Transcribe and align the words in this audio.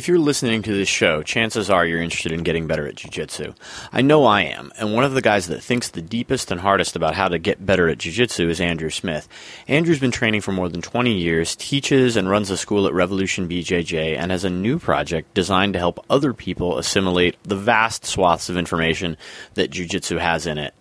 If 0.00 0.08
you're 0.08 0.18
listening 0.18 0.62
to 0.62 0.72
this 0.72 0.88
show, 0.88 1.22
chances 1.22 1.68
are 1.68 1.84
you're 1.84 2.00
interested 2.00 2.32
in 2.32 2.42
getting 2.42 2.66
better 2.66 2.86
at 2.86 2.94
jiu-jitsu. 2.94 3.52
I 3.92 4.00
know 4.00 4.24
I 4.24 4.44
am, 4.44 4.72
and 4.78 4.94
one 4.94 5.04
of 5.04 5.12
the 5.12 5.20
guys 5.20 5.48
that 5.48 5.62
thinks 5.62 5.90
the 5.90 6.00
deepest 6.00 6.50
and 6.50 6.58
hardest 6.58 6.96
about 6.96 7.14
how 7.14 7.28
to 7.28 7.38
get 7.38 7.66
better 7.66 7.86
at 7.86 7.98
jiu-jitsu 7.98 8.48
is 8.48 8.62
Andrew 8.62 8.88
Smith. 8.88 9.28
Andrew's 9.68 9.98
been 9.98 10.10
training 10.10 10.40
for 10.40 10.52
more 10.52 10.70
than 10.70 10.80
20 10.80 11.12
years, 11.12 11.54
teaches 11.54 12.16
and 12.16 12.30
runs 12.30 12.48
a 12.48 12.56
school 12.56 12.86
at 12.86 12.94
Revolution 12.94 13.46
BJJ, 13.46 14.16
and 14.16 14.30
has 14.30 14.42
a 14.42 14.48
new 14.48 14.78
project 14.78 15.34
designed 15.34 15.74
to 15.74 15.78
help 15.78 16.02
other 16.08 16.32
people 16.32 16.78
assimilate 16.78 17.36
the 17.42 17.54
vast 17.54 18.06
swaths 18.06 18.48
of 18.48 18.56
information 18.56 19.18
that 19.52 19.70
jiu-jitsu 19.70 20.16
has 20.16 20.46
in 20.46 20.56
it. 20.56 20.72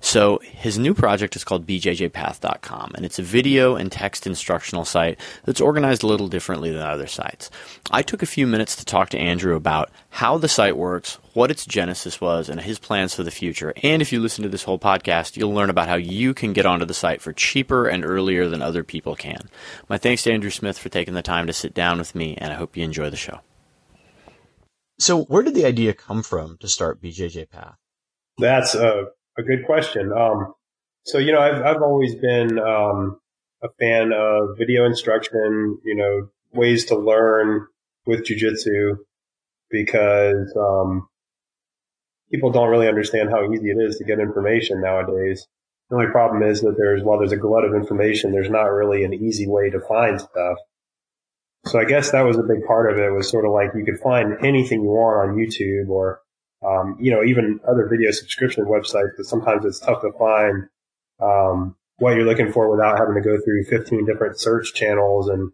So 0.00 0.38
his 0.44 0.78
new 0.78 0.94
project 0.94 1.34
is 1.34 1.42
called 1.42 1.66
bjjpath.com, 1.66 2.92
and 2.94 3.04
it's 3.04 3.18
a 3.18 3.24
video 3.24 3.74
and 3.74 3.90
text 3.90 4.24
instructional 4.24 4.84
site 4.84 5.18
that's 5.46 5.60
organized 5.60 6.04
a 6.04 6.06
little 6.06 6.28
differently 6.28 6.70
than 6.70 6.82
other 6.82 7.08
sites. 7.08 7.50
I 7.90 8.02
took 8.02 8.22
a 8.22 8.26
few 8.26 8.46
minutes 8.46 8.67
minutes 8.68 8.76
to 8.76 8.84
talk 8.84 9.08
to 9.08 9.18
Andrew 9.18 9.56
about 9.56 9.90
how 10.10 10.36
the 10.36 10.46
site 10.48 10.76
works, 10.76 11.18
what 11.32 11.50
its 11.50 11.64
genesis 11.64 12.20
was, 12.20 12.50
and 12.50 12.60
his 12.60 12.78
plans 12.78 13.14
for 13.14 13.22
the 13.22 13.30
future. 13.30 13.72
And 13.82 14.02
if 14.02 14.12
you 14.12 14.20
listen 14.20 14.42
to 14.42 14.50
this 14.50 14.64
whole 14.64 14.78
podcast, 14.78 15.38
you'll 15.38 15.54
learn 15.54 15.70
about 15.70 15.88
how 15.88 15.94
you 15.94 16.34
can 16.34 16.52
get 16.52 16.66
onto 16.66 16.84
the 16.84 16.92
site 16.92 17.22
for 17.22 17.32
cheaper 17.32 17.86
and 17.86 18.04
earlier 18.04 18.46
than 18.46 18.60
other 18.60 18.84
people 18.84 19.16
can. 19.16 19.48
My 19.88 19.96
thanks 19.96 20.24
to 20.24 20.32
Andrew 20.32 20.50
Smith 20.50 20.78
for 20.78 20.90
taking 20.90 21.14
the 21.14 21.22
time 21.22 21.46
to 21.46 21.52
sit 21.54 21.72
down 21.72 21.96
with 21.96 22.14
me, 22.14 22.36
and 22.36 22.52
I 22.52 22.56
hope 22.56 22.76
you 22.76 22.84
enjoy 22.84 23.08
the 23.08 23.16
show. 23.16 23.40
So, 24.98 25.24
where 25.24 25.42
did 25.42 25.54
the 25.54 25.64
idea 25.64 25.94
come 25.94 26.22
from 26.22 26.58
to 26.58 26.68
start 26.68 27.00
BJJ 27.00 27.48
Path? 27.48 27.76
That's 28.36 28.74
a, 28.74 29.06
a 29.38 29.42
good 29.42 29.64
question. 29.64 30.12
Um, 30.12 30.52
so, 31.04 31.16
you 31.16 31.32
know, 31.32 31.40
I've, 31.40 31.62
I've 31.62 31.82
always 31.82 32.16
been 32.16 32.58
um, 32.58 33.18
a 33.62 33.68
fan 33.80 34.12
of 34.12 34.58
video 34.58 34.84
instruction, 34.84 35.78
you 35.84 35.94
know, 35.94 36.28
ways 36.52 36.84
to 36.86 36.98
learn 36.98 37.66
with 38.08 38.26
jujitsu 38.26 38.96
because 39.70 40.52
um, 40.58 41.06
people 42.32 42.50
don't 42.50 42.70
really 42.70 42.88
understand 42.88 43.28
how 43.28 43.52
easy 43.52 43.70
it 43.70 43.76
is 43.78 43.98
to 43.98 44.04
get 44.04 44.18
information 44.18 44.80
nowadays. 44.80 45.46
The 45.90 45.96
only 45.96 46.10
problem 46.10 46.42
is 46.42 46.62
that 46.62 46.76
there's 46.76 47.04
while 47.04 47.18
there's 47.18 47.32
a 47.32 47.36
glut 47.36 47.64
of 47.64 47.74
information, 47.74 48.32
there's 48.32 48.50
not 48.50 48.64
really 48.64 49.04
an 49.04 49.12
easy 49.12 49.46
way 49.46 49.70
to 49.70 49.80
find 49.80 50.20
stuff. 50.20 50.56
So 51.66 51.78
I 51.78 51.84
guess 51.84 52.10
that 52.12 52.22
was 52.22 52.38
a 52.38 52.42
big 52.42 52.64
part 52.66 52.90
of 52.90 52.98
it. 52.98 53.12
Was 53.12 53.30
sort 53.30 53.44
of 53.44 53.52
like 53.52 53.70
you 53.74 53.84
could 53.84 54.00
find 54.00 54.36
anything 54.44 54.82
you 54.82 54.88
want 54.88 55.30
on 55.30 55.36
YouTube 55.36 55.88
or 55.88 56.20
um, 56.66 56.96
you 56.98 57.10
know 57.10 57.22
even 57.22 57.60
other 57.68 57.88
video 57.90 58.10
subscription 58.10 58.64
websites, 58.64 59.10
but 59.16 59.26
sometimes 59.26 59.64
it's 59.66 59.80
tough 59.80 60.00
to 60.00 60.12
find 60.18 60.64
um, 61.20 61.76
what 61.98 62.16
you're 62.16 62.26
looking 62.26 62.52
for 62.52 62.70
without 62.70 62.98
having 62.98 63.14
to 63.14 63.20
go 63.20 63.38
through 63.44 63.64
15 63.64 64.06
different 64.06 64.40
search 64.40 64.72
channels 64.72 65.28
and 65.28 65.52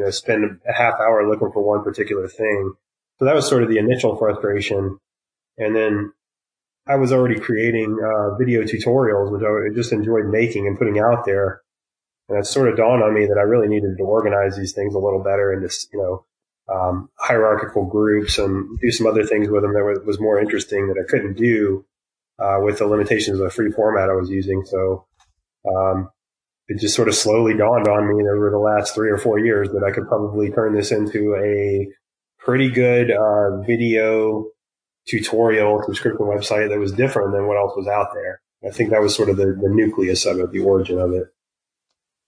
you 0.00 0.06
know, 0.06 0.10
spend 0.10 0.60
a 0.66 0.72
half 0.72 0.94
hour 0.94 1.28
looking 1.28 1.52
for 1.52 1.62
one 1.62 1.84
particular 1.84 2.26
thing. 2.26 2.72
So 3.18 3.26
that 3.26 3.34
was 3.34 3.46
sort 3.46 3.62
of 3.62 3.68
the 3.68 3.76
initial 3.76 4.16
frustration. 4.16 4.98
And 5.58 5.76
then 5.76 6.12
I 6.86 6.96
was 6.96 7.12
already 7.12 7.38
creating 7.38 7.98
uh, 8.02 8.34
video 8.36 8.62
tutorials, 8.62 9.30
which 9.30 9.42
I 9.42 9.74
just 9.74 9.92
enjoyed 9.92 10.24
making 10.24 10.66
and 10.66 10.78
putting 10.78 10.98
out 10.98 11.26
there. 11.26 11.60
And 12.30 12.38
it 12.38 12.46
sort 12.46 12.70
of 12.70 12.78
dawned 12.78 13.02
on 13.02 13.12
me 13.12 13.26
that 13.26 13.36
I 13.36 13.42
really 13.42 13.68
needed 13.68 13.98
to 13.98 14.04
organize 14.04 14.56
these 14.56 14.72
things 14.72 14.94
a 14.94 14.98
little 14.98 15.22
better 15.22 15.60
just, 15.60 15.92
you 15.92 15.98
know, 15.98 16.24
um, 16.74 17.10
hierarchical 17.16 17.84
groups 17.84 18.38
and 18.38 18.78
do 18.80 18.90
some 18.90 19.06
other 19.06 19.26
things 19.26 19.50
with 19.50 19.62
them 19.62 19.74
that 19.74 20.04
was 20.06 20.18
more 20.18 20.40
interesting 20.40 20.88
that 20.88 20.98
I 20.98 21.06
couldn't 21.10 21.36
do 21.36 21.84
uh, 22.38 22.60
with 22.62 22.78
the 22.78 22.86
limitations 22.86 23.38
of 23.38 23.44
the 23.44 23.50
free 23.50 23.70
format 23.70 24.08
I 24.08 24.14
was 24.14 24.30
using. 24.30 24.64
So 24.64 25.04
um, 25.68 26.08
it 26.70 26.78
just 26.78 26.94
sort 26.94 27.08
of 27.08 27.16
slowly 27.16 27.56
dawned 27.56 27.88
on 27.88 28.16
me 28.16 28.22
over 28.22 28.48
the 28.48 28.58
last 28.58 28.94
three 28.94 29.10
or 29.10 29.18
four 29.18 29.40
years 29.40 29.68
that 29.70 29.82
I 29.84 29.90
could 29.90 30.06
probably 30.06 30.52
turn 30.52 30.72
this 30.72 30.92
into 30.92 31.34
a 31.34 31.88
pretty 32.38 32.70
good 32.70 33.10
uh, 33.10 33.60
video 33.62 34.46
tutorial 35.08 35.82
subscription 35.84 36.26
website 36.26 36.68
that 36.68 36.78
was 36.78 36.92
different 36.92 37.32
than 37.32 37.48
what 37.48 37.56
else 37.56 37.72
was 37.76 37.88
out 37.88 38.10
there. 38.14 38.40
I 38.64 38.70
think 38.72 38.90
that 38.90 39.00
was 39.00 39.16
sort 39.16 39.30
of 39.30 39.36
the, 39.36 39.46
the 39.46 39.68
nucleus 39.68 40.24
of 40.26 40.38
it, 40.38 40.52
the 40.52 40.60
origin 40.60 41.00
of 41.00 41.12
it. 41.12 41.24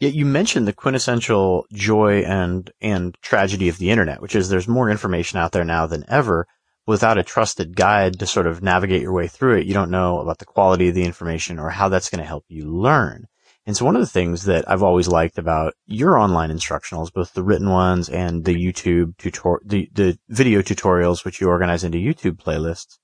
Yeah, 0.00 0.08
you 0.08 0.26
mentioned 0.26 0.66
the 0.66 0.72
quintessential 0.72 1.64
joy 1.72 2.22
and 2.22 2.68
and 2.80 3.16
tragedy 3.22 3.68
of 3.68 3.78
the 3.78 3.92
internet, 3.92 4.20
which 4.20 4.34
is 4.34 4.48
there's 4.48 4.66
more 4.66 4.90
information 4.90 5.38
out 5.38 5.52
there 5.52 5.64
now 5.64 5.86
than 5.86 6.04
ever. 6.08 6.48
Without 6.84 7.16
a 7.16 7.22
trusted 7.22 7.76
guide 7.76 8.18
to 8.18 8.26
sort 8.26 8.48
of 8.48 8.60
navigate 8.60 9.02
your 9.02 9.12
way 9.12 9.28
through 9.28 9.58
it, 9.58 9.66
you 9.66 9.74
don't 9.74 9.92
know 9.92 10.18
about 10.18 10.38
the 10.38 10.44
quality 10.44 10.88
of 10.88 10.96
the 10.96 11.04
information 11.04 11.60
or 11.60 11.70
how 11.70 11.88
that's 11.88 12.10
going 12.10 12.18
to 12.18 12.26
help 12.26 12.44
you 12.48 12.64
learn. 12.64 13.28
And 13.64 13.76
so 13.76 13.84
one 13.84 13.94
of 13.94 14.02
the 14.02 14.06
things 14.06 14.44
that 14.44 14.68
I've 14.68 14.82
always 14.82 15.06
liked 15.06 15.38
about 15.38 15.74
your 15.86 16.18
online 16.18 16.50
instructionals, 16.50 17.12
both 17.12 17.32
the 17.32 17.44
written 17.44 17.70
ones 17.70 18.08
and 18.08 18.44
the 18.44 18.54
YouTube 18.54 19.16
tutor, 19.18 19.60
the, 19.64 19.88
the 19.92 20.18
video 20.28 20.62
tutorials, 20.62 21.24
which 21.24 21.40
you 21.40 21.48
organize 21.48 21.84
into 21.84 21.98
YouTube 21.98 22.42
playlists, 22.42 22.98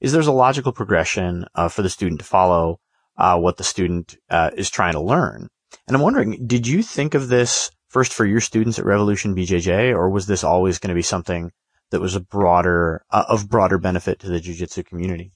is 0.00 0.12
there's 0.12 0.28
a 0.28 0.32
logical 0.32 0.72
progression 0.72 1.46
uh, 1.54 1.68
for 1.68 1.82
the 1.82 1.90
student 1.90 2.20
to 2.20 2.26
follow 2.26 2.78
uh, 3.16 3.36
what 3.36 3.56
the 3.56 3.64
student 3.64 4.16
uh, 4.30 4.50
is 4.56 4.70
trying 4.70 4.92
to 4.92 5.00
learn. 5.00 5.48
And 5.88 5.96
I'm 5.96 6.02
wondering, 6.02 6.46
did 6.46 6.66
you 6.66 6.82
think 6.82 7.14
of 7.14 7.28
this 7.28 7.70
first 7.88 8.12
for 8.12 8.24
your 8.24 8.40
students 8.40 8.78
at 8.78 8.84
Revolution 8.84 9.34
BJJ, 9.34 9.92
or 9.92 10.10
was 10.10 10.26
this 10.26 10.44
always 10.44 10.78
going 10.78 10.90
to 10.90 10.94
be 10.94 11.02
something 11.02 11.50
that 11.90 12.00
was 12.00 12.14
a 12.14 12.20
broader 12.20 13.04
uh, 13.10 13.24
of 13.28 13.48
broader 13.48 13.78
benefit 13.78 14.20
to 14.20 14.28
the 14.28 14.38
jiu-jitsu 14.38 14.82
community? 14.84 15.32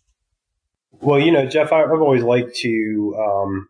Well, 1.00 1.18
you 1.18 1.32
know, 1.32 1.46
Jeff, 1.46 1.72
I've 1.72 1.90
always 1.90 2.22
liked 2.22 2.54
to 2.56 3.16
um, 3.18 3.68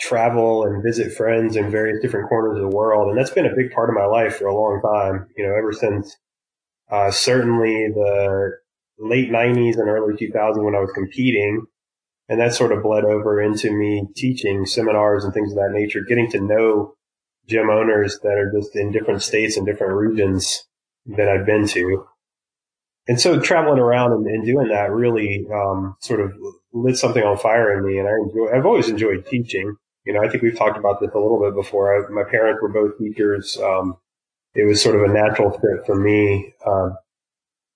travel 0.00 0.64
and 0.64 0.82
visit 0.82 1.12
friends 1.12 1.56
in 1.56 1.70
various 1.70 2.00
different 2.00 2.28
corners 2.28 2.56
of 2.56 2.62
the 2.62 2.76
world. 2.76 3.08
And 3.08 3.18
that's 3.18 3.30
been 3.30 3.46
a 3.46 3.54
big 3.54 3.70
part 3.72 3.90
of 3.90 3.94
my 3.94 4.06
life 4.06 4.36
for 4.36 4.46
a 4.46 4.54
long 4.54 4.80
time, 4.80 5.26
you 5.36 5.46
know, 5.46 5.54
ever 5.54 5.72
since, 5.72 6.16
uh, 6.90 7.10
certainly 7.10 7.88
the 7.94 8.52
late 8.98 9.30
nineties 9.30 9.76
and 9.76 9.88
early 9.88 10.14
2000s 10.14 10.62
when 10.64 10.74
I 10.74 10.80
was 10.80 10.90
competing. 10.92 11.66
And 12.28 12.40
that 12.40 12.54
sort 12.54 12.72
of 12.72 12.82
bled 12.82 13.04
over 13.04 13.42
into 13.42 13.72
me 13.72 14.06
teaching 14.16 14.64
seminars 14.64 15.24
and 15.24 15.34
things 15.34 15.52
of 15.52 15.56
that 15.56 15.72
nature, 15.72 16.00
getting 16.08 16.30
to 16.30 16.40
know 16.40 16.94
gym 17.48 17.68
owners 17.68 18.20
that 18.22 18.38
are 18.38 18.52
just 18.56 18.76
in 18.76 18.92
different 18.92 19.22
states 19.22 19.56
and 19.56 19.66
different 19.66 19.94
regions 19.94 20.64
that 21.06 21.28
I've 21.28 21.44
been 21.44 21.66
to. 21.68 22.06
And 23.08 23.20
so 23.20 23.40
traveling 23.40 23.80
around 23.80 24.12
and, 24.12 24.26
and 24.26 24.46
doing 24.46 24.68
that 24.68 24.92
really 24.92 25.46
um, 25.52 25.96
sort 26.00 26.20
of 26.20 26.32
lit 26.72 26.96
something 26.96 27.22
on 27.22 27.36
fire 27.36 27.76
in 27.76 27.84
me. 27.84 27.98
And 27.98 28.06
I 28.06 28.12
enjoy, 28.12 28.56
I've 28.56 28.66
always 28.66 28.88
enjoyed 28.88 29.26
teaching 29.26 29.76
you 30.10 30.14
know, 30.14 30.26
I 30.26 30.28
think 30.28 30.42
we've 30.42 30.58
talked 30.58 30.76
about 30.76 30.98
this 30.98 31.12
a 31.14 31.18
little 31.20 31.40
bit 31.40 31.54
before. 31.54 31.94
I, 31.94 32.10
my 32.10 32.28
parents 32.28 32.60
were 32.60 32.68
both 32.68 32.98
teachers. 32.98 33.56
Um, 33.62 33.96
it 34.56 34.66
was 34.66 34.82
sort 34.82 34.96
of 34.96 35.02
a 35.02 35.12
natural 35.12 35.52
fit 35.52 35.86
for 35.86 35.94
me, 35.94 36.52
uh, 36.66 36.90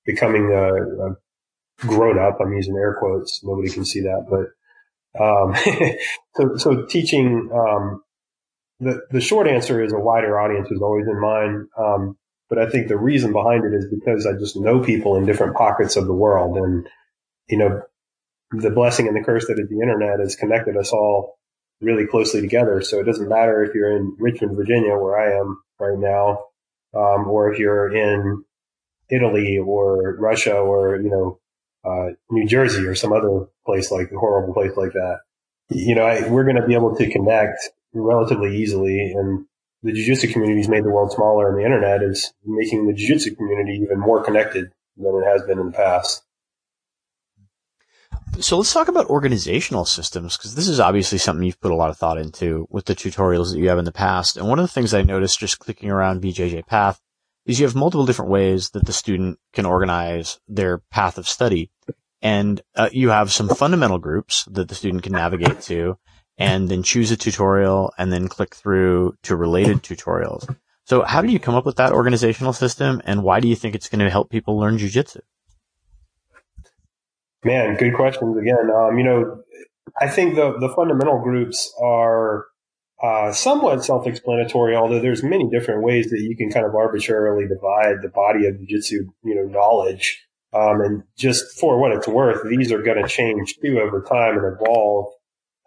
becoming 0.04 0.50
a, 0.50 0.74
a, 0.74 1.16
grown 1.78 2.18
up. 2.18 2.40
I'm 2.40 2.52
using 2.52 2.74
air 2.74 2.96
quotes. 2.98 3.40
Nobody 3.44 3.70
can 3.70 3.84
see 3.84 4.00
that, 4.00 4.26
but, 4.28 5.22
um, 5.22 5.54
so, 6.34 6.56
so 6.56 6.86
teaching, 6.86 7.50
um, 7.54 8.02
the, 8.80 9.00
the 9.12 9.20
short 9.20 9.46
answer 9.46 9.80
is 9.80 9.92
a 9.92 10.00
wider 10.00 10.40
audience 10.40 10.68
was 10.68 10.82
always 10.82 11.06
in 11.06 11.20
mind. 11.20 11.68
Um, 11.78 12.16
but 12.50 12.58
I 12.58 12.68
think 12.68 12.88
the 12.88 12.98
reason 12.98 13.32
behind 13.32 13.64
it 13.64 13.76
is 13.76 13.86
because 13.88 14.26
I 14.26 14.32
just 14.32 14.56
know 14.56 14.80
people 14.80 15.14
in 15.14 15.24
different 15.24 15.54
pockets 15.54 15.94
of 15.94 16.06
the 16.06 16.12
world 16.12 16.56
and, 16.56 16.88
you 17.48 17.58
know, 17.58 17.82
the 18.50 18.70
blessing 18.70 19.06
and 19.06 19.16
the 19.16 19.22
curse 19.22 19.46
that 19.46 19.60
is 19.60 19.68
the 19.68 19.80
internet 19.80 20.18
has 20.18 20.34
connected 20.34 20.76
us 20.76 20.90
all 20.90 21.38
really 21.84 22.06
closely 22.06 22.40
together. 22.40 22.82
So 22.82 23.00
it 23.00 23.04
doesn't 23.04 23.28
matter 23.28 23.62
if 23.62 23.74
you're 23.74 23.96
in 23.96 24.16
Richmond, 24.18 24.56
Virginia, 24.56 24.96
where 24.96 25.18
I 25.18 25.38
am 25.38 25.62
right 25.78 25.98
now, 25.98 26.44
um, 26.94 27.28
or 27.28 27.52
if 27.52 27.58
you're 27.58 27.94
in 27.94 28.44
Italy 29.10 29.58
or 29.58 30.16
Russia 30.18 30.54
or, 30.54 31.00
you 31.00 31.10
know, 31.10 31.40
uh, 31.84 32.14
New 32.30 32.46
Jersey 32.46 32.86
or 32.86 32.94
some 32.94 33.12
other 33.12 33.46
place 33.66 33.90
like 33.90 34.10
horrible 34.10 34.54
place 34.54 34.72
like 34.76 34.92
that. 34.92 35.18
You 35.70 35.94
know, 35.94 36.04
I, 36.04 36.28
we're 36.28 36.44
going 36.44 36.56
to 36.56 36.66
be 36.66 36.74
able 36.74 36.96
to 36.96 37.10
connect 37.10 37.70
relatively 37.92 38.56
easily 38.56 39.12
and 39.12 39.46
the 39.82 39.92
jiu-jitsu 39.92 40.32
community 40.32 40.60
has 40.60 40.68
made 40.68 40.82
the 40.82 40.90
world 40.90 41.12
smaller 41.12 41.48
and 41.48 41.58
the 41.58 41.64
internet 41.64 42.02
is 42.02 42.32
making 42.44 42.86
the 42.86 42.94
jiu-jitsu 42.94 43.36
community 43.36 43.78
even 43.82 44.00
more 44.00 44.24
connected 44.24 44.72
than 44.96 45.22
it 45.22 45.26
has 45.26 45.42
been 45.42 45.58
in 45.58 45.66
the 45.66 45.72
past. 45.72 46.22
So 48.40 48.56
let's 48.56 48.72
talk 48.72 48.88
about 48.88 49.06
organizational 49.06 49.84
systems 49.84 50.36
because 50.36 50.54
this 50.54 50.66
is 50.66 50.80
obviously 50.80 51.18
something 51.18 51.44
you've 51.44 51.60
put 51.60 51.70
a 51.70 51.76
lot 51.76 51.90
of 51.90 51.96
thought 51.96 52.18
into 52.18 52.66
with 52.68 52.84
the 52.86 52.94
tutorials 52.94 53.52
that 53.52 53.58
you 53.58 53.68
have 53.68 53.78
in 53.78 53.84
the 53.84 53.92
past. 53.92 54.36
And 54.36 54.48
one 54.48 54.58
of 54.58 54.64
the 54.64 54.72
things 54.72 54.92
I 54.92 55.02
noticed 55.02 55.38
just 55.38 55.60
clicking 55.60 55.88
around 55.88 56.20
BJJ 56.20 56.66
Path 56.66 57.00
is 57.46 57.60
you 57.60 57.66
have 57.66 57.76
multiple 57.76 58.06
different 58.06 58.30
ways 58.30 58.70
that 58.70 58.86
the 58.86 58.92
student 58.92 59.38
can 59.52 59.66
organize 59.66 60.40
their 60.48 60.78
path 60.90 61.16
of 61.16 61.28
study. 61.28 61.70
And 62.22 62.60
uh, 62.74 62.88
you 62.90 63.10
have 63.10 63.30
some 63.30 63.48
fundamental 63.48 63.98
groups 63.98 64.44
that 64.50 64.68
the 64.68 64.74
student 64.74 65.04
can 65.04 65.12
navigate 65.12 65.60
to 65.62 65.98
and 66.36 66.68
then 66.68 66.82
choose 66.82 67.10
a 67.12 67.16
tutorial 67.16 67.92
and 67.98 68.12
then 68.12 68.28
click 68.28 68.54
through 68.54 69.16
to 69.22 69.36
related 69.36 69.82
tutorials. 69.82 70.52
So 70.86 71.02
how 71.02 71.22
did 71.22 71.30
you 71.30 71.38
come 71.38 71.54
up 71.54 71.66
with 71.66 71.76
that 71.76 71.92
organizational 71.92 72.52
system 72.52 73.00
and 73.04 73.22
why 73.22 73.40
do 73.40 73.48
you 73.48 73.54
think 73.54 73.74
it's 73.74 73.88
going 73.88 74.04
to 74.04 74.10
help 74.10 74.30
people 74.30 74.58
learn 74.58 74.78
jujitsu? 74.78 75.20
Man, 77.44 77.76
good 77.76 77.94
questions 77.94 78.36
again. 78.38 78.70
Um, 78.74 78.98
you 78.98 79.04
know, 79.04 79.42
I 80.00 80.08
think 80.08 80.34
the, 80.34 80.58
the 80.58 80.70
fundamental 80.74 81.20
groups 81.22 81.72
are 81.80 82.46
uh, 83.02 83.32
somewhat 83.32 83.84
self-explanatory, 83.84 84.74
although 84.74 85.00
there's 85.00 85.22
many 85.22 85.48
different 85.50 85.82
ways 85.82 86.10
that 86.10 86.20
you 86.20 86.36
can 86.36 86.50
kind 86.50 86.64
of 86.64 86.74
arbitrarily 86.74 87.46
divide 87.46 88.02
the 88.02 88.08
body 88.08 88.46
of 88.46 88.58
jiu-jitsu, 88.58 89.06
you 89.24 89.34
know, 89.34 89.44
knowledge. 89.44 90.26
Um, 90.54 90.80
and 90.80 91.02
just 91.18 91.58
for 91.58 91.78
what 91.78 91.92
it's 91.92 92.08
worth, 92.08 92.48
these 92.48 92.72
are 92.72 92.82
going 92.82 93.02
to 93.02 93.08
change 93.08 93.56
too 93.60 93.78
over 93.80 94.00
time 94.00 94.38
and 94.38 94.56
evolve 94.56 95.12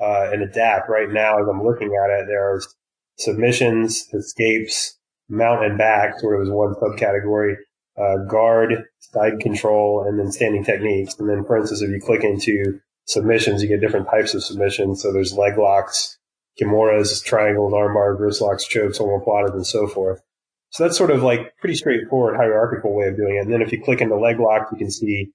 uh, 0.01 0.29
and 0.31 0.41
adapt. 0.41 0.89
Right 0.89 1.11
now, 1.11 1.39
as 1.39 1.47
I'm 1.47 1.63
looking 1.63 1.91
at 2.03 2.09
it, 2.09 2.25
there's 2.27 2.73
submissions, 3.17 4.07
escapes, 4.13 4.97
mount 5.29 5.65
and 5.65 5.77
back, 5.77 6.19
sort 6.19 6.39
of 6.39 6.47
as 6.47 6.51
one 6.51 6.73
subcategory, 6.75 7.55
uh, 7.97 8.17
guard, 8.29 8.85
side 8.99 9.39
control, 9.39 10.05
and 10.07 10.19
then 10.19 10.31
standing 10.31 10.63
techniques. 10.63 11.15
And 11.19 11.29
then, 11.29 11.43
for 11.45 11.57
instance, 11.57 11.81
if 11.81 11.89
you 11.89 11.99
click 11.99 12.23
into 12.23 12.79
submissions, 13.05 13.61
you 13.61 13.69
get 13.69 13.81
different 13.81 14.09
types 14.09 14.33
of 14.33 14.43
submissions. 14.43 15.01
So 15.01 15.11
there's 15.11 15.33
leg 15.33 15.57
locks, 15.57 16.17
kimuras, 16.61 17.23
triangles, 17.23 17.73
armbars, 17.73 18.19
wrist 18.19 18.41
locks, 18.41 18.67
chokes, 18.67 18.99
omoplatas, 18.99 19.53
and 19.53 19.65
so 19.65 19.87
forth. 19.87 20.21
So 20.69 20.83
that's 20.83 20.97
sort 20.97 21.11
of 21.11 21.23
like 21.23 21.57
pretty 21.59 21.75
straightforward 21.75 22.35
hierarchical 22.35 22.93
way 22.93 23.07
of 23.07 23.15
doing 23.15 23.37
it. 23.37 23.45
And 23.45 23.53
then 23.53 23.61
if 23.61 23.71
you 23.71 23.81
click 23.81 24.01
into 24.01 24.17
leg 24.17 24.39
lock, 24.39 24.67
you 24.71 24.77
can 24.77 24.91
see 24.91 25.31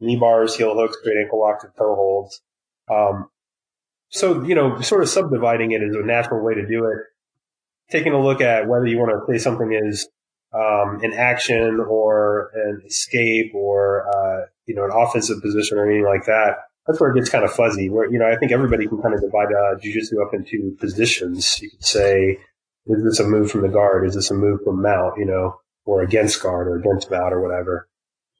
knee 0.00 0.16
bars, 0.16 0.56
heel 0.56 0.74
hooks, 0.74 0.98
straight 1.00 1.16
ankle 1.20 1.40
locks, 1.40 1.64
and 1.64 1.72
toe 1.76 1.94
holds. 1.94 2.42
Um, 2.90 3.28
so, 4.10 4.42
you 4.44 4.54
know, 4.54 4.80
sort 4.80 5.02
of 5.02 5.08
subdividing 5.08 5.72
it 5.72 5.82
is 5.82 5.96
a 5.96 6.04
natural 6.04 6.44
way 6.44 6.54
to 6.54 6.66
do 6.66 6.84
it. 6.84 6.98
Taking 7.90 8.12
a 8.12 8.22
look 8.22 8.40
at 8.40 8.68
whether 8.68 8.86
you 8.86 8.98
want 8.98 9.10
to 9.10 9.32
say 9.32 9.42
something 9.42 9.72
is 9.72 10.08
um, 10.54 11.00
an 11.02 11.12
action 11.12 11.80
or 11.80 12.50
an 12.54 12.82
escape 12.86 13.52
or, 13.54 14.06
uh, 14.08 14.46
you 14.66 14.74
know, 14.74 14.84
an 14.84 14.92
offensive 14.94 15.42
position 15.42 15.78
or 15.78 15.86
anything 15.88 16.06
like 16.06 16.26
that. 16.26 16.56
That's 16.86 17.00
where 17.00 17.10
it 17.10 17.14
gets 17.14 17.30
kind 17.30 17.44
of 17.44 17.52
fuzzy. 17.52 17.88
Where, 17.88 18.10
you 18.10 18.18
know, 18.18 18.26
I 18.26 18.36
think 18.36 18.52
everybody 18.52 18.86
can 18.86 19.00
kind 19.00 19.14
of 19.14 19.20
divide 19.20 19.48
uh, 19.48 19.76
jujitsu 19.76 20.24
up 20.24 20.34
into 20.34 20.76
positions. 20.78 21.60
You 21.60 21.70
could 21.70 21.84
say, 21.84 22.38
is 22.86 23.02
this 23.02 23.20
a 23.20 23.24
move 23.24 23.50
from 23.50 23.62
the 23.62 23.68
guard? 23.68 24.06
Is 24.06 24.14
this 24.14 24.30
a 24.30 24.34
move 24.34 24.60
from 24.64 24.82
mount, 24.82 25.18
you 25.18 25.24
know, 25.24 25.60
or 25.86 26.02
against 26.02 26.42
guard 26.42 26.68
or 26.68 26.76
against 26.76 27.10
mount 27.10 27.32
or 27.32 27.40
whatever? 27.40 27.88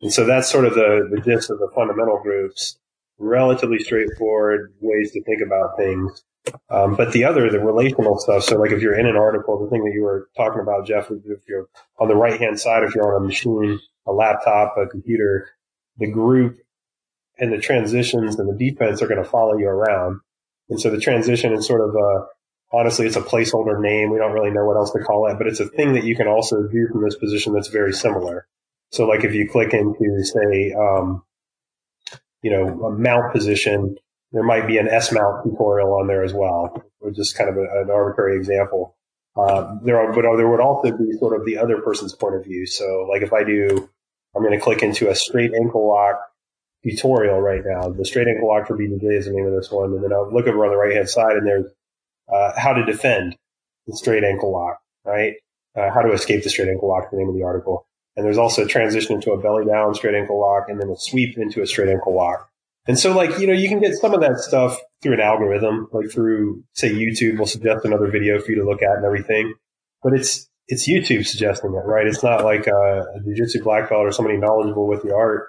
And 0.03 0.13
so 0.13 0.25
that's 0.25 0.51
sort 0.51 0.67
of 0.67 0.75
the, 0.75 1.09
the 1.11 1.21
gist 1.21 1.51
of 1.51 1.59
the 1.59 1.71
fundamental 1.75 2.21
groups. 2.23 2.79
Relatively 3.19 3.79
straightforward 3.79 4.75
ways 4.81 5.13
to 5.13 5.23
think 5.23 5.41
about 5.41 5.77
things. 5.77 6.25
Um, 6.69 6.95
but 6.95 7.13
the 7.13 7.25
other, 7.25 7.51
the 7.51 7.61
relational 7.61 8.19
stuff. 8.19 8.45
So 8.45 8.59
like 8.59 8.71
if 8.71 8.83
you're 8.83 8.99
in 8.99 9.07
an 9.07 9.17
article, 9.17 9.65
the 9.65 9.71
thing 9.71 9.85
that 9.85 9.93
you 9.95 10.03
were 10.03 10.29
talking 10.37 10.61
about, 10.61 10.87
Jeff, 10.87 11.11
if 11.11 11.41
you're 11.49 11.69
on 11.99 12.09
the 12.09 12.17
right 12.17 12.39
hand 12.39 12.61
side, 12.61 12.83
if 12.83 12.95
you're 12.95 13.15
on 13.15 13.23
a 13.23 13.27
machine, 13.27 13.81
a 14.07 14.13
laptop, 14.13 14.77
a 14.77 14.87
computer, 14.87 15.49
the 15.97 16.11
group 16.11 16.59
and 17.39 17.53
the 17.53 17.59
transitions 17.59 18.39
and 18.39 18.49
the 18.49 18.71
defense 18.71 19.01
are 19.01 19.09
going 19.09 19.23
to 19.23 19.29
follow 19.29 19.57
you 19.57 19.67
around. 19.67 20.21
And 20.69 20.81
so 20.81 20.91
the 20.91 21.01
transition 21.01 21.53
is 21.53 21.67
sort 21.67 21.81
of 21.81 21.95
a, 21.95 22.27
honestly, 22.77 23.07
it's 23.07 23.17
a 23.17 23.23
placeholder 23.23 23.81
name. 23.81 24.11
We 24.11 24.19
don't 24.19 24.33
really 24.33 24.51
know 24.51 24.65
what 24.65 24.77
else 24.77 24.93
to 24.93 24.99
call 25.01 25.27
it, 25.29 25.39
but 25.39 25.47
it's 25.47 25.61
a 25.61 25.69
thing 25.69 25.95
that 25.95 26.05
you 26.05 26.17
can 26.17 26.27
also 26.27 26.63
do 26.69 26.89
from 26.89 27.03
this 27.03 27.17
position 27.17 27.53
that's 27.53 27.69
very 27.69 27.93
similar. 27.93 28.47
So 28.91 29.07
like 29.07 29.25
if 29.25 29.35
you 29.35 29.49
click 29.49 29.73
into 29.73 30.23
say, 30.25 30.73
um, 30.73 31.23
you 32.45 32.51
know, 32.51 32.85
a 32.85 32.91
mount 32.91 33.33
position, 33.33 33.97
there 34.33 34.43
might 34.43 34.67
be 34.67 34.77
an 34.77 34.87
S 34.87 35.11
mount 35.11 35.45
tutorial 35.45 35.95
on 35.95 36.07
there 36.07 36.23
as 36.23 36.35
well, 36.35 36.85
which 36.99 37.19
is 37.19 37.33
kind 37.33 37.49
of 37.49 37.57
a, 37.57 37.63
an 37.83 37.91
arbitrary 37.91 38.37
example. 38.37 38.95
Uh, 39.35 39.77
there 39.83 39.99
are, 39.99 40.13
but 40.13 40.23
there 40.37 40.47
would 40.47 40.61
also 40.61 40.95
be 40.95 41.11
sort 41.19 41.41
of 41.41 41.47
the 41.47 41.57
other 41.57 41.81
person's 41.81 42.15
point 42.15 42.37
of 42.37 42.45
view. 42.45 42.67
So 42.67 43.09
like 43.11 43.23
if 43.23 43.33
I 43.33 43.45
do, 43.45 43.89
I'm 44.37 44.43
going 44.43 44.53
to 44.53 44.63
click 44.63 44.83
into 44.83 45.09
a 45.09 45.15
straight 45.15 45.53
ankle 45.55 45.89
lock 45.89 46.21
tutorial 46.85 47.41
right 47.41 47.63
now. 47.65 47.89
The 47.89 48.05
straight 48.05 48.29
ankle 48.29 48.49
lock 48.49 48.69
for 48.69 48.77
BJJ 48.77 49.19
is 49.19 49.25
the 49.25 49.33
name 49.33 49.47
of 49.47 49.55
this 49.55 49.71
one. 49.71 49.95
And 49.95 50.05
then 50.05 50.13
I'll 50.13 50.31
look 50.31 50.47
over 50.47 50.67
on 50.67 50.71
the 50.71 50.77
right 50.77 50.95
hand 50.95 51.09
side 51.09 51.37
and 51.37 51.47
there's, 51.47 51.73
uh, 52.31 52.53
how 52.61 52.75
to 52.75 52.85
defend 52.85 53.37
the 53.87 53.97
straight 53.97 54.23
ankle 54.23 54.53
lock, 54.53 54.81
right? 55.03 55.33
Uh, 55.75 55.91
how 55.91 56.03
to 56.03 56.13
escape 56.13 56.45
the 56.45 56.51
straight 56.51 56.69
ankle 56.69 56.91
lock, 56.91 57.11
the 57.11 57.17
name 57.17 57.31
of 57.31 57.35
the 57.35 57.43
article. 57.43 57.87
And 58.17 58.25
there's 58.25 58.39
also 58.39 58.65
a 58.65 58.69
transition 58.69 59.15
into 59.15 59.33
a 59.33 59.41
belly 59.41 59.65
down 59.65 59.95
straight 59.95 60.15
ankle 60.15 60.41
lock 60.41 60.69
and 60.69 60.81
then 60.81 60.89
a 60.89 60.97
sweep 60.97 61.37
into 61.37 61.63
a 61.63 61.67
straight 61.67 61.89
ankle 61.89 62.15
lock. 62.15 62.49
And 62.87 62.99
so 62.99 63.15
like, 63.15 63.39
you 63.39 63.47
know, 63.47 63.53
you 63.53 63.69
can 63.69 63.81
get 63.81 63.95
some 63.95 64.15
of 64.15 64.21
that 64.21 64.39
stuff 64.39 64.79
through 65.03 65.15
an 65.15 65.21
algorithm, 65.21 65.89
like 65.93 66.11
through, 66.11 66.63
say, 66.75 66.93
YouTube 66.93 67.39
will 67.39 67.47
suggest 67.47 67.85
another 67.85 68.11
video 68.11 68.39
for 68.41 68.51
you 68.53 68.59
to 68.59 68.69
look 68.69 68.83
at 68.83 68.97
and 68.97 69.05
everything. 69.05 69.55
But 70.03 70.13
it's, 70.13 70.49
it's 70.69 70.89
YouTube 70.89 71.27
suggesting 71.27 71.71
it, 71.71 71.87
right? 71.87 72.07
It's 72.07 72.23
not 72.23 72.45
like 72.45 72.67
a, 72.67 73.05
a 73.17 73.21
jiu-jitsu 73.25 73.63
black 73.65 73.89
belt 73.89 74.07
or 74.07 74.13
somebody 74.13 74.37
knowledgeable 74.37 74.87
with 74.87 75.03
the 75.03 75.15
art. 75.15 75.49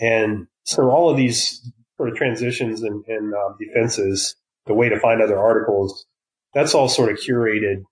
And 0.00 0.46
so 0.64 0.90
all 0.90 1.08
of 1.08 1.16
these 1.16 1.60
sort 1.96 2.08
of 2.08 2.16
transitions 2.16 2.82
and, 2.82 3.04
and 3.06 3.32
uh, 3.34 3.54
defenses, 3.58 4.36
the 4.66 4.74
way 4.74 4.88
to 4.88 4.98
find 4.98 5.22
other 5.22 5.38
articles, 5.38 6.06
that's 6.54 6.74
all 6.74 6.88
sort 6.88 7.10
of 7.10 7.18
curated 7.18 7.82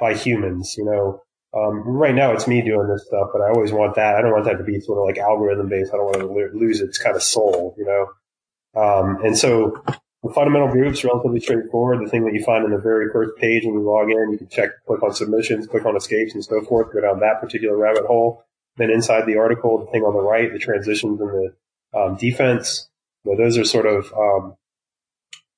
by 0.00 0.14
humans, 0.14 0.74
you 0.76 0.84
know. 0.84 1.22
Um, 1.56 1.80
right 1.80 2.14
now 2.14 2.32
it's 2.32 2.46
me 2.46 2.60
doing 2.60 2.86
this 2.88 3.06
stuff, 3.06 3.30
but 3.32 3.40
I 3.40 3.48
always 3.48 3.72
want 3.72 3.94
that. 3.94 4.16
I 4.16 4.20
don't 4.20 4.32
want 4.32 4.44
that 4.44 4.58
to 4.58 4.64
be 4.64 4.78
sort 4.80 4.98
of 4.98 5.04
like 5.04 5.16
algorithm 5.16 5.68
based. 5.68 5.92
I 5.92 5.96
don't 5.96 6.04
want 6.04 6.18
to 6.18 6.58
lose 6.58 6.80
its 6.80 6.98
kind 6.98 7.16
of 7.16 7.22
soul, 7.22 7.74
you 7.78 7.84
know. 7.86 8.08
Um, 8.78 9.24
and 9.24 9.38
so 9.38 9.82
the 10.22 10.32
fundamental 10.34 10.68
group's 10.68 11.02
relatively 11.02 11.40
straightforward. 11.40 12.04
The 12.04 12.10
thing 12.10 12.24
that 12.26 12.34
you 12.34 12.44
find 12.44 12.64
in 12.64 12.72
the 12.72 12.78
very 12.78 13.10
first 13.10 13.36
page 13.38 13.64
when 13.64 13.74
you 13.74 13.80
log 13.80 14.10
in, 14.10 14.32
you 14.32 14.38
can 14.38 14.48
check, 14.48 14.70
click 14.86 15.02
on 15.02 15.14
submissions, 15.14 15.66
click 15.66 15.86
on 15.86 15.96
escapes 15.96 16.34
and 16.34 16.44
so 16.44 16.60
forth, 16.62 16.92
go 16.92 17.00
down 17.00 17.20
that 17.20 17.40
particular 17.40 17.76
rabbit 17.76 18.04
hole. 18.04 18.44
Then 18.76 18.90
inside 18.90 19.24
the 19.24 19.38
article, 19.38 19.78
the 19.78 19.90
thing 19.90 20.02
on 20.02 20.12
the 20.12 20.20
right, 20.20 20.52
the 20.52 20.58
transitions 20.58 21.18
and 21.20 21.30
the 21.30 21.98
um, 21.98 22.16
defense, 22.16 22.90
those 23.24 23.56
are 23.56 23.64
sort 23.64 23.86
of 23.86 24.12
um, 24.12 24.56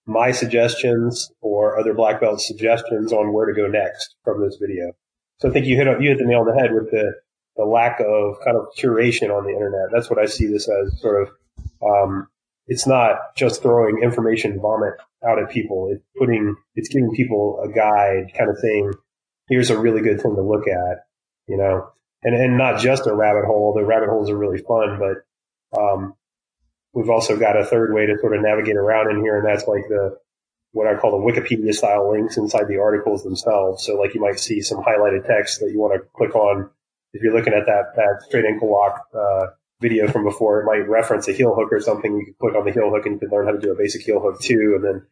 my 0.07 0.31
suggestions 0.31 1.33
or 1.41 1.77
other 1.77 1.93
black 1.93 2.21
belt 2.21 2.41
suggestions 2.41 3.13
on 3.13 3.33
where 3.33 3.47
to 3.47 3.53
go 3.53 3.67
next 3.67 4.15
from 4.23 4.41
this 4.41 4.57
video. 4.61 4.93
So 5.41 5.49
I 5.49 5.53
think 5.53 5.67
you 5.67 5.77
hit 5.77 5.87
you 6.01 6.09
hit 6.11 6.19
the 6.19 6.25
nail 6.25 6.41
on 6.41 6.47
the 6.47 6.61
head 6.61 6.73
with 6.73 6.91
the 6.91 7.15
the 7.57 7.65
lack 7.65 8.01
of 8.01 8.41
kind 8.45 8.57
of 8.57 8.67
curation 8.79 9.31
on 9.31 9.45
the 9.45 9.53
internet. 9.53 9.91
That's 9.93 10.09
what 10.09 10.19
I 10.19 10.27
see 10.27 10.47
this 10.47 10.69
as 10.69 11.01
sort 11.01 11.23
of. 11.23 11.31
Um, 11.83 12.29
it's 12.69 12.87
not 12.87 13.35
just 13.35 13.63
throwing 13.63 14.03
information 14.03 14.61
vomit 14.61 14.95
out 15.27 15.43
at 15.43 15.51
people. 15.51 15.89
It's 15.91 16.05
putting, 16.19 16.55
it's 16.75 16.89
giving 16.89 17.11
people 17.13 17.61
a 17.65 17.69
guide, 17.69 18.33
kind 18.37 18.51
of 18.51 18.61
thing. 18.61 18.93
here's 19.49 19.71
a 19.71 19.79
really 19.79 20.03
good 20.03 20.21
thing 20.21 20.37
to 20.37 20.43
look 20.43 20.69
at, 20.69 21.07
you 21.47 21.57
know, 21.57 21.91
and 22.23 22.35
and 22.35 22.59
not 22.59 22.81
just 22.81 23.07
a 23.07 23.15
rabbit 23.15 23.47
hole. 23.47 23.75
The 23.75 23.85
rabbit 23.85 24.09
holes 24.09 24.31
are 24.31 24.37
really 24.37 24.59
fun, 24.59 24.99
but 24.99 25.81
um, 25.81 26.15
we've 26.93 27.11
also 27.11 27.39
got 27.39 27.59
a 27.59 27.65
third 27.65 27.95
way 27.95 28.07
to 28.07 28.19
sort 28.21 28.37
of 28.37 28.43
navigate 28.43 28.77
around 28.77 29.11
in 29.11 29.23
here, 29.23 29.39
and 29.39 29.47
that's 29.47 29.67
like 29.67 29.85
the 29.89 30.19
what 30.73 30.87
I 30.87 30.99
call 30.99 31.13
the 31.13 31.33
Wikipedia 31.33 31.73
style 31.75 32.11
links 32.11 32.37
inside 32.37 32.69
the 32.69 32.79
articles 32.79 33.25
themselves. 33.25 33.85
So 33.85 33.95
like 33.95 34.15
you 34.15 34.21
might 34.21 34.39
see 34.39 34.61
some 34.61 34.79
highlighted 34.79 35.27
text 35.27 35.61
that 35.61 35.71
you 35.73 35.79
want 35.79 35.95
to 35.95 36.09
click 36.15 36.35
on. 36.35 36.71
If 37.13 37.23
you're 37.23 37.35
looking 37.35 37.55
at 37.55 37.67
that, 37.67 37.95
that 37.97 38.23
straight 38.27 38.45
ankle 38.45 38.71
lock, 38.71 39.07
uh, 39.15 39.47
video 39.81 40.09
from 40.09 40.25
before, 40.25 40.61
it 40.61 40.67
might 40.67 40.89
reference 40.89 41.29
a 41.29 41.33
heel 41.33 41.55
hook 41.55 41.73
or 41.73 41.81
something. 41.81 42.17
You 42.17 42.25
can 42.25 42.35
click 42.41 42.55
on 42.55 42.65
the 42.65 42.73
heel 42.73 42.91
hook 42.91 43.07
and 43.07 43.15
you 43.15 43.19
can 43.21 43.31
learn 43.31 43.47
how 43.47 43.53
to 43.53 43.61
do 43.61 43.73
a 43.73 43.77
basic 43.77 44.03
heel 44.03 44.21
hook 44.21 44.41
too. 44.41 44.75
And 44.77 44.85
then 44.85 45.07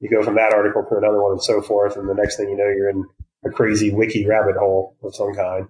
you 0.00 0.08
go 0.08 0.22
from 0.22 0.36
that 0.36 0.54
article 0.54 0.84
to 0.88 0.96
another 0.96 1.22
one 1.22 1.32
and 1.32 1.42
so 1.42 1.60
forth. 1.60 1.96
And 1.96 2.08
the 2.08 2.14
next 2.14 2.36
thing 2.36 2.48
you 2.48 2.56
know, 2.56 2.68
you're 2.68 2.90
in 2.90 3.04
a 3.44 3.50
crazy 3.50 3.92
wiki 3.92 4.26
rabbit 4.26 4.56
hole 4.56 4.96
of 5.02 5.14
some 5.14 5.34
kind. 5.34 5.68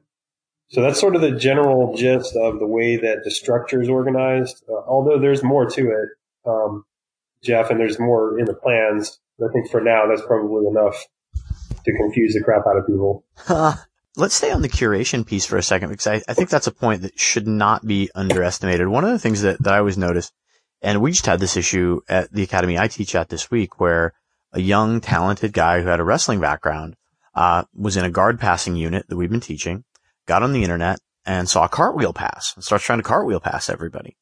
So 0.69 0.83
that's 0.83 1.01
sort 1.01 1.15
of 1.15 1.23
the 1.23 1.33
general 1.33 1.97
gist 1.97 2.35
of 2.37 2.59
the 2.59 2.67
way 2.67 2.97
that 2.97 3.23
the 3.25 3.31
structure 3.31 3.81
is 3.81 3.89
organized. 3.89 4.65
Uh, 4.69 4.83
although 4.87 5.19
there's 5.19 5.43
more 5.43 5.69
to 5.71 5.91
it. 5.91 6.09
Um, 6.49 6.85
Jeff, 7.43 7.71
and 7.71 7.79
there's 7.79 7.99
more 7.99 8.39
in 8.39 8.47
the 8.47 8.55
plans. 8.55 9.19
I 9.41 9.53
think 9.53 9.71
for 9.71 9.81
now, 9.81 10.07
that's 10.07 10.27
probably 10.27 10.67
enough 10.67 10.97
to 11.85 11.93
confuse 11.93 12.35
the 12.35 12.43
crap 12.43 12.67
out 12.67 12.77
of 12.77 12.87
people. 12.87 13.25
Let's 14.17 14.35
stay 14.35 14.51
on 14.51 14.63
the 14.63 14.69
curation 14.69 15.27
piece 15.27 15.45
for 15.45 15.59
a 15.59 15.63
second 15.63 15.91
because 15.91 16.07
I, 16.07 16.23
I, 16.27 16.33
think 16.33 16.49
that's 16.49 16.67
a 16.67 16.73
point 16.73 17.03
that 17.03 17.21
should 17.21 17.47
not 17.47 17.87
be 17.87 18.11
underestimated. 18.15 18.89
One 18.89 19.05
of 19.05 19.11
the 19.11 19.19
things 19.19 19.43
that, 19.43 19.63
that 19.63 19.75
I 19.75 19.79
always 19.79 19.99
notice, 19.99 20.33
and 20.81 21.03
we 21.03 21.11
just 21.11 21.27
had 21.27 21.39
this 21.39 21.55
issue 21.55 22.01
at 22.09 22.33
the 22.33 22.43
academy 22.43 22.79
I 22.79 22.89
teach 22.89 23.15
at 23.15 23.29
this 23.29 23.51
week 23.51 23.79
where 23.79 24.15
a 24.53 24.61
young, 24.61 25.03
talented 25.03 25.53
guy 25.53 25.83
who 25.83 25.89
had 25.89 26.01
a 26.01 26.05
wrestling 26.05 26.41
background, 26.41 26.97
uh, 27.35 27.65
was 27.75 27.99
in 27.99 28.07
a 28.07 28.11
guard 28.11 28.41
passing 28.41 28.75
unit 28.75 29.07
that 29.09 29.17
we've 29.17 29.31
been 29.31 29.41
teaching, 29.41 29.85
got 30.25 30.43
on 30.43 30.55
the 30.55 30.63
internet 30.63 30.99
and 31.27 31.47
saw 31.47 31.65
a 31.65 31.69
cartwheel 31.69 32.15
pass 32.15 32.55
and 32.55 32.65
starts 32.65 32.85
trying 32.85 32.99
to 32.99 33.03
cartwheel 33.03 33.41
pass 33.41 33.69
everybody. 33.69 34.17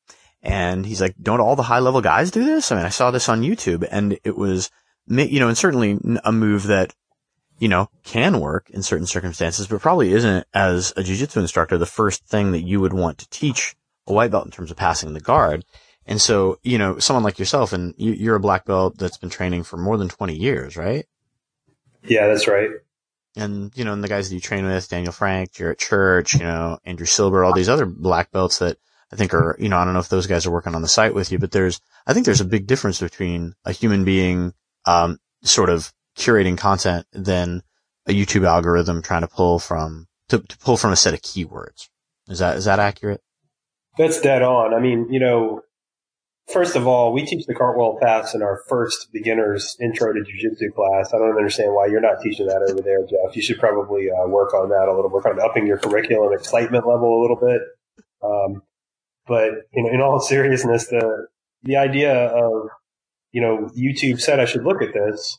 And 0.44 0.84
he's 0.84 1.00
like, 1.00 1.14
don't 1.20 1.40
all 1.40 1.56
the 1.56 1.62
high 1.62 1.78
level 1.78 2.02
guys 2.02 2.30
do 2.30 2.44
this? 2.44 2.70
I 2.70 2.76
mean, 2.76 2.84
I 2.84 2.90
saw 2.90 3.10
this 3.10 3.30
on 3.30 3.40
YouTube 3.40 3.88
and 3.90 4.18
it 4.24 4.36
was, 4.36 4.70
you 5.08 5.40
know, 5.40 5.48
and 5.48 5.56
certainly 5.56 5.98
a 6.22 6.32
move 6.32 6.64
that, 6.64 6.94
you 7.58 7.68
know, 7.68 7.88
can 8.02 8.40
work 8.40 8.68
in 8.68 8.82
certain 8.82 9.06
circumstances, 9.06 9.66
but 9.66 9.80
probably 9.80 10.12
isn't 10.12 10.46
as 10.52 10.92
a 10.98 11.02
jujitsu 11.02 11.38
instructor 11.38 11.78
the 11.78 11.86
first 11.86 12.26
thing 12.26 12.52
that 12.52 12.60
you 12.60 12.78
would 12.78 12.92
want 12.92 13.16
to 13.18 13.30
teach 13.30 13.74
a 14.06 14.12
white 14.12 14.30
belt 14.30 14.44
in 14.44 14.50
terms 14.50 14.70
of 14.70 14.76
passing 14.76 15.14
the 15.14 15.20
guard. 15.20 15.64
And 16.04 16.20
so, 16.20 16.58
you 16.62 16.76
know, 16.76 16.98
someone 16.98 17.24
like 17.24 17.38
yourself 17.38 17.72
and 17.72 17.94
you, 17.96 18.30
are 18.30 18.36
a 18.36 18.40
black 18.40 18.66
belt 18.66 18.98
that's 18.98 19.16
been 19.16 19.30
training 19.30 19.62
for 19.62 19.78
more 19.78 19.96
than 19.96 20.10
20 20.10 20.34
years, 20.34 20.76
right? 20.76 21.06
Yeah, 22.02 22.28
that's 22.28 22.46
right. 22.46 22.68
And, 23.34 23.72
you 23.74 23.84
know, 23.86 23.94
and 23.94 24.04
the 24.04 24.08
guys 24.08 24.28
that 24.28 24.34
you 24.34 24.42
train 24.42 24.66
with, 24.66 24.90
Daniel 24.90 25.10
Frank, 25.10 25.52
Jarrett 25.52 25.78
Church, 25.78 26.34
you 26.34 26.40
know, 26.40 26.78
Andrew 26.84 27.06
Silber, 27.06 27.42
all 27.42 27.54
these 27.54 27.70
other 27.70 27.86
black 27.86 28.30
belts 28.30 28.58
that 28.58 28.76
I 29.12 29.16
think 29.16 29.34
are, 29.34 29.56
you 29.58 29.68
know, 29.68 29.78
I 29.78 29.84
don't 29.84 29.94
know 29.94 30.00
if 30.00 30.08
those 30.08 30.26
guys 30.26 30.46
are 30.46 30.50
working 30.50 30.75
on 30.75 30.82
the 30.82 30.88
site 30.88 31.14
with 31.14 31.30
you, 31.30 31.38
but 31.38 31.52
there's, 31.52 31.80
I 32.06 32.12
think 32.12 32.26
there's 32.26 32.40
a 32.40 32.44
big 32.44 32.66
difference 32.66 33.00
between 33.00 33.54
a 33.64 33.73
human 33.73 34.04
being, 34.04 34.52
um, 34.87 35.18
sort 35.42 35.70
of 35.70 35.92
curating 36.16 36.58
content 36.58 37.06
than 37.12 37.62
a 38.06 38.12
YouTube 38.12 38.46
algorithm 38.46 39.02
trying 39.02 39.23
to 39.23 39.28
pull 39.28 39.58
from, 39.58 40.08
to, 40.28 40.38
to 40.38 40.58
pull 40.58 40.76
from 40.76 40.92
a 40.92 40.96
set 40.96 41.14
of 41.14 41.20
keywords. 41.20 41.88
Is 42.28 42.38
that, 42.38 42.56
is 42.56 42.64
that 42.64 42.78
accurate? 42.78 43.20
That's 43.99 44.20
dead 44.20 44.42
on. 44.42 44.75
I 44.75 44.80
mean, 44.80 45.08
you 45.11 45.20
know, 45.20 45.61
first 46.52 46.76
of 46.76 46.87
all, 46.87 47.12
we 47.12 47.25
teach 47.25 47.46
the 47.46 47.54
cartwheel 47.54 47.99
pass 48.02 48.34
in 48.34 48.42
our 48.42 48.61
first 48.68 49.12
beginner's 49.12 49.76
intro 49.80 50.12
to 50.12 50.23
jiu-jitsu 50.23 50.73
class. 50.73 51.12
I 51.14 51.18
don't 51.18 51.37
understand 51.37 51.73
why 51.73 51.87
you're 51.87 52.00
not 52.00 52.20
teaching 52.23 52.46
that 52.46 52.66
over 52.68 52.82
there, 52.82 53.00
Jeff. 53.02 53.37
You 53.37 53.42
should 53.42 53.58
probably 53.58 54.08
uh, 54.11 54.26
work 54.26 54.52
on 54.54 54.70
that 54.70 54.88
a 54.88 54.94
little, 54.94 55.11
bit, 55.11 55.23
kind 55.23 55.38
of 55.38 55.44
upping 55.44 55.66
your 55.66 55.78
curriculum 55.78 56.32
excitement 56.32 56.87
level 56.87 57.20
a 57.20 57.20
little 57.23 57.37
bit. 57.37 57.62
Um, 58.23 58.62
but 59.26 59.50
you 59.72 59.82
know, 59.82 59.90
in 59.90 60.00
all 60.00 60.20
seriousness, 60.34 60.88
the 60.88 61.26
the 61.62 61.76
idea 61.76 62.14
of 62.14 62.68
you 63.32 63.40
know 63.40 63.70
YouTube 63.76 64.20
said 64.20 64.40
I 64.40 64.44
should 64.44 64.64
look 64.64 64.82
at 64.82 64.92
this 64.92 65.38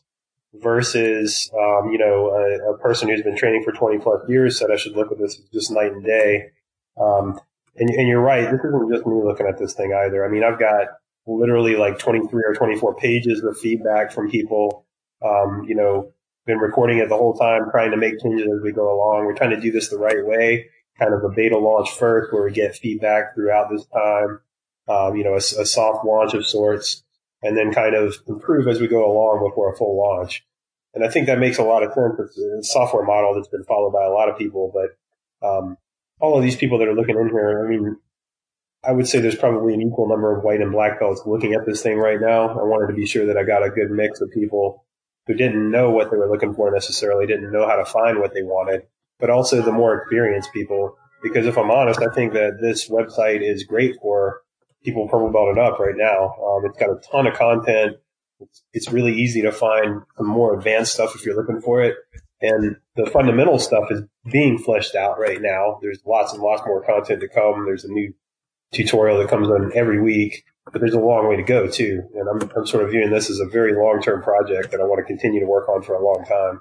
versus 0.54 1.50
um, 1.54 1.90
you 1.90 1.98
know 1.98 2.30
a, 2.30 2.72
a, 2.72 2.78
person 2.78 3.08
who's 3.08 3.22
been 3.22 3.36
training 3.36 3.62
for 3.62 3.72
20 3.72 3.98
plus 3.98 4.20
years 4.28 4.58
said 4.58 4.70
I 4.70 4.76
should 4.76 4.96
look 4.96 5.12
at 5.12 5.18
this 5.18 5.36
just 5.52 5.70
night 5.70 5.92
and 5.92 6.04
day. 6.04 6.50
Um, 6.98 7.38
and, 7.78 7.90
and 7.90 8.08
you're 8.08 8.22
right. 8.22 8.50
This 8.50 8.60
isn't 8.64 8.90
just 8.90 9.06
me 9.06 9.20
looking 9.22 9.46
at 9.46 9.58
this 9.58 9.74
thing 9.74 9.92
either. 9.92 10.24
I 10.24 10.28
mean, 10.28 10.42
I've 10.42 10.58
got 10.58 10.86
literally 11.26 11.76
like 11.76 11.98
23 11.98 12.42
or 12.42 12.54
24 12.54 12.94
pages 12.96 13.42
of 13.42 13.58
feedback 13.58 14.12
from 14.12 14.30
people. 14.30 14.86
Um, 15.24 15.64
you 15.66 15.74
know, 15.74 16.12
been 16.46 16.58
recording 16.58 16.98
it 16.98 17.08
the 17.08 17.16
whole 17.16 17.34
time, 17.34 17.70
trying 17.70 17.90
to 17.90 17.96
make 17.96 18.22
changes 18.22 18.46
as 18.46 18.62
we 18.62 18.72
go 18.72 18.94
along. 18.94 19.26
We're 19.26 19.34
trying 19.34 19.50
to 19.50 19.60
do 19.60 19.72
this 19.72 19.88
the 19.88 19.98
right 19.98 20.24
way, 20.24 20.68
kind 20.98 21.14
of 21.14 21.24
a 21.24 21.28
beta 21.34 21.58
launch 21.58 21.90
first, 21.92 22.32
where 22.32 22.44
we 22.44 22.52
get 22.52 22.76
feedback 22.76 23.34
throughout 23.34 23.70
this 23.70 23.86
time. 23.86 24.40
Um, 24.88 25.16
you 25.16 25.24
know, 25.24 25.32
a, 25.32 25.38
a, 25.38 25.66
soft 25.66 26.04
launch 26.04 26.34
of 26.34 26.46
sorts, 26.46 27.02
and 27.42 27.56
then 27.56 27.72
kind 27.72 27.96
of 27.96 28.14
improve 28.28 28.68
as 28.68 28.80
we 28.80 28.86
go 28.86 29.04
along 29.04 29.48
before 29.48 29.72
a 29.72 29.76
full 29.76 29.98
launch. 29.98 30.44
And 30.94 31.04
I 31.04 31.08
think 31.08 31.26
that 31.26 31.40
makes 31.40 31.58
a 31.58 31.64
lot 31.64 31.82
of 31.82 31.92
sense. 31.92 32.14
It's 32.18 32.38
a 32.38 32.72
software 32.72 33.04
model 33.04 33.34
that's 33.34 33.48
been 33.48 33.64
followed 33.64 33.90
by 33.90 34.04
a 34.04 34.10
lot 34.10 34.28
of 34.28 34.38
people, 34.38 34.72
but 34.72 35.46
um, 35.46 35.76
all 36.20 36.36
of 36.36 36.42
these 36.42 36.56
people 36.56 36.78
that 36.78 36.88
are 36.88 36.94
looking 36.94 37.18
in 37.18 37.28
here, 37.28 37.66
I 37.66 37.68
mean, 37.68 37.96
I 38.84 38.92
would 38.92 39.08
say 39.08 39.20
there's 39.20 39.36
probably 39.36 39.74
an 39.74 39.82
equal 39.82 40.08
number 40.08 40.36
of 40.36 40.44
white 40.44 40.60
and 40.60 40.72
black 40.72 41.00
belts 41.00 41.22
looking 41.26 41.54
at 41.54 41.66
this 41.66 41.82
thing 41.82 41.98
right 41.98 42.20
now. 42.20 42.48
I 42.48 42.62
wanted 42.62 42.86
to 42.86 42.94
be 42.94 43.06
sure 43.06 43.26
that 43.26 43.36
I 43.36 43.42
got 43.42 43.66
a 43.66 43.70
good 43.70 43.90
mix 43.90 44.20
of 44.20 44.30
people 44.30 44.84
who 45.26 45.34
didn't 45.34 45.70
know 45.70 45.90
what 45.90 46.10
they 46.10 46.16
were 46.16 46.30
looking 46.30 46.54
for 46.54 46.70
necessarily, 46.70 47.26
didn't 47.26 47.52
know 47.52 47.66
how 47.66 47.76
to 47.76 47.84
find 47.84 48.20
what 48.20 48.32
they 48.32 48.42
wanted, 48.42 48.82
but 49.18 49.30
also 49.30 49.62
the 49.62 49.72
more 49.72 49.94
experienced 49.94 50.52
people. 50.52 50.96
Because 51.22 51.46
if 51.46 51.56
I'm 51.56 51.70
honest, 51.70 52.00
I 52.02 52.12
think 52.14 52.34
that 52.34 52.58
this 52.60 52.88
website 52.88 53.42
is 53.42 53.64
great 53.64 53.96
for 54.00 54.42
people 54.84 55.08
purple 55.08 55.30
belted 55.32 55.58
up 55.58 55.78
right 55.78 55.96
now. 55.96 56.34
Um, 56.44 56.64
it's 56.64 56.78
got 56.78 56.90
a 56.90 57.00
ton 57.10 57.26
of 57.26 57.34
content. 57.34 57.96
It's, 58.40 58.62
it's 58.72 58.92
really 58.92 59.14
easy 59.14 59.42
to 59.42 59.52
find 59.52 60.02
some 60.16 60.26
more 60.26 60.56
advanced 60.56 60.92
stuff 60.94 61.14
if 61.14 61.24
you're 61.24 61.36
looking 61.36 61.60
for 61.60 61.82
it. 61.82 61.96
And 62.40 62.76
the 62.96 63.06
fundamental 63.06 63.58
stuff 63.58 63.90
is 63.90 64.02
being 64.30 64.58
fleshed 64.58 64.94
out 64.94 65.18
right 65.18 65.40
now. 65.40 65.78
There's 65.80 66.00
lots 66.04 66.32
and 66.32 66.42
lots 66.42 66.62
more 66.66 66.84
content 66.84 67.20
to 67.22 67.28
come. 67.28 67.64
There's 67.64 67.84
a 67.84 67.90
new 67.90 68.12
tutorial 68.72 69.18
that 69.18 69.28
comes 69.28 69.48
in 69.48 69.72
every 69.74 70.00
week, 70.00 70.44
but 70.70 70.80
there's 70.80 70.94
a 70.94 71.00
long 71.00 71.28
way 71.28 71.36
to 71.36 71.42
go 71.42 71.66
too. 71.66 72.02
And 72.14 72.28
I'm, 72.28 72.50
I'm 72.56 72.66
sort 72.66 72.84
of 72.84 72.90
viewing 72.90 73.10
this 73.10 73.30
as 73.30 73.40
a 73.40 73.46
very 73.46 73.74
long 73.74 74.02
term 74.02 74.22
project 74.22 74.70
that 74.72 74.80
I 74.80 74.84
want 74.84 74.98
to 74.98 75.04
continue 75.04 75.40
to 75.40 75.46
work 75.46 75.68
on 75.68 75.82
for 75.82 75.94
a 75.94 76.04
long 76.04 76.24
time. 76.28 76.60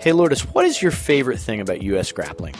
Hey 0.00 0.12
Lourdes, 0.12 0.42
what 0.54 0.64
is 0.64 0.80
your 0.80 0.92
favorite 0.92 1.40
thing 1.40 1.60
about 1.60 1.82
U.S. 1.82 2.12
grappling? 2.12 2.54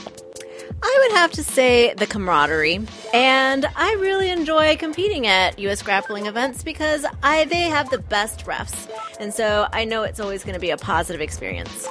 I 0.83 0.97
would 1.01 1.17
have 1.17 1.31
to 1.31 1.43
say 1.43 1.93
the 1.93 2.05
camaraderie. 2.05 2.81
And 3.13 3.65
I 3.77 3.93
really 3.93 4.29
enjoy 4.29 4.75
competing 4.75 5.25
at 5.25 5.57
US 5.57 5.81
grappling 5.81 6.25
events 6.25 6.63
because 6.63 7.05
I 7.23 7.45
they 7.45 7.63
have 7.63 7.89
the 7.89 7.97
best 7.97 8.45
refs. 8.45 8.89
And 9.21 9.33
so 9.33 9.67
I 9.71 9.85
know 9.85 10.03
it's 10.03 10.19
always 10.19 10.43
going 10.43 10.53
to 10.53 10.59
be 10.59 10.69
a 10.69 10.77
positive 10.77 11.21
experience. 11.21 11.87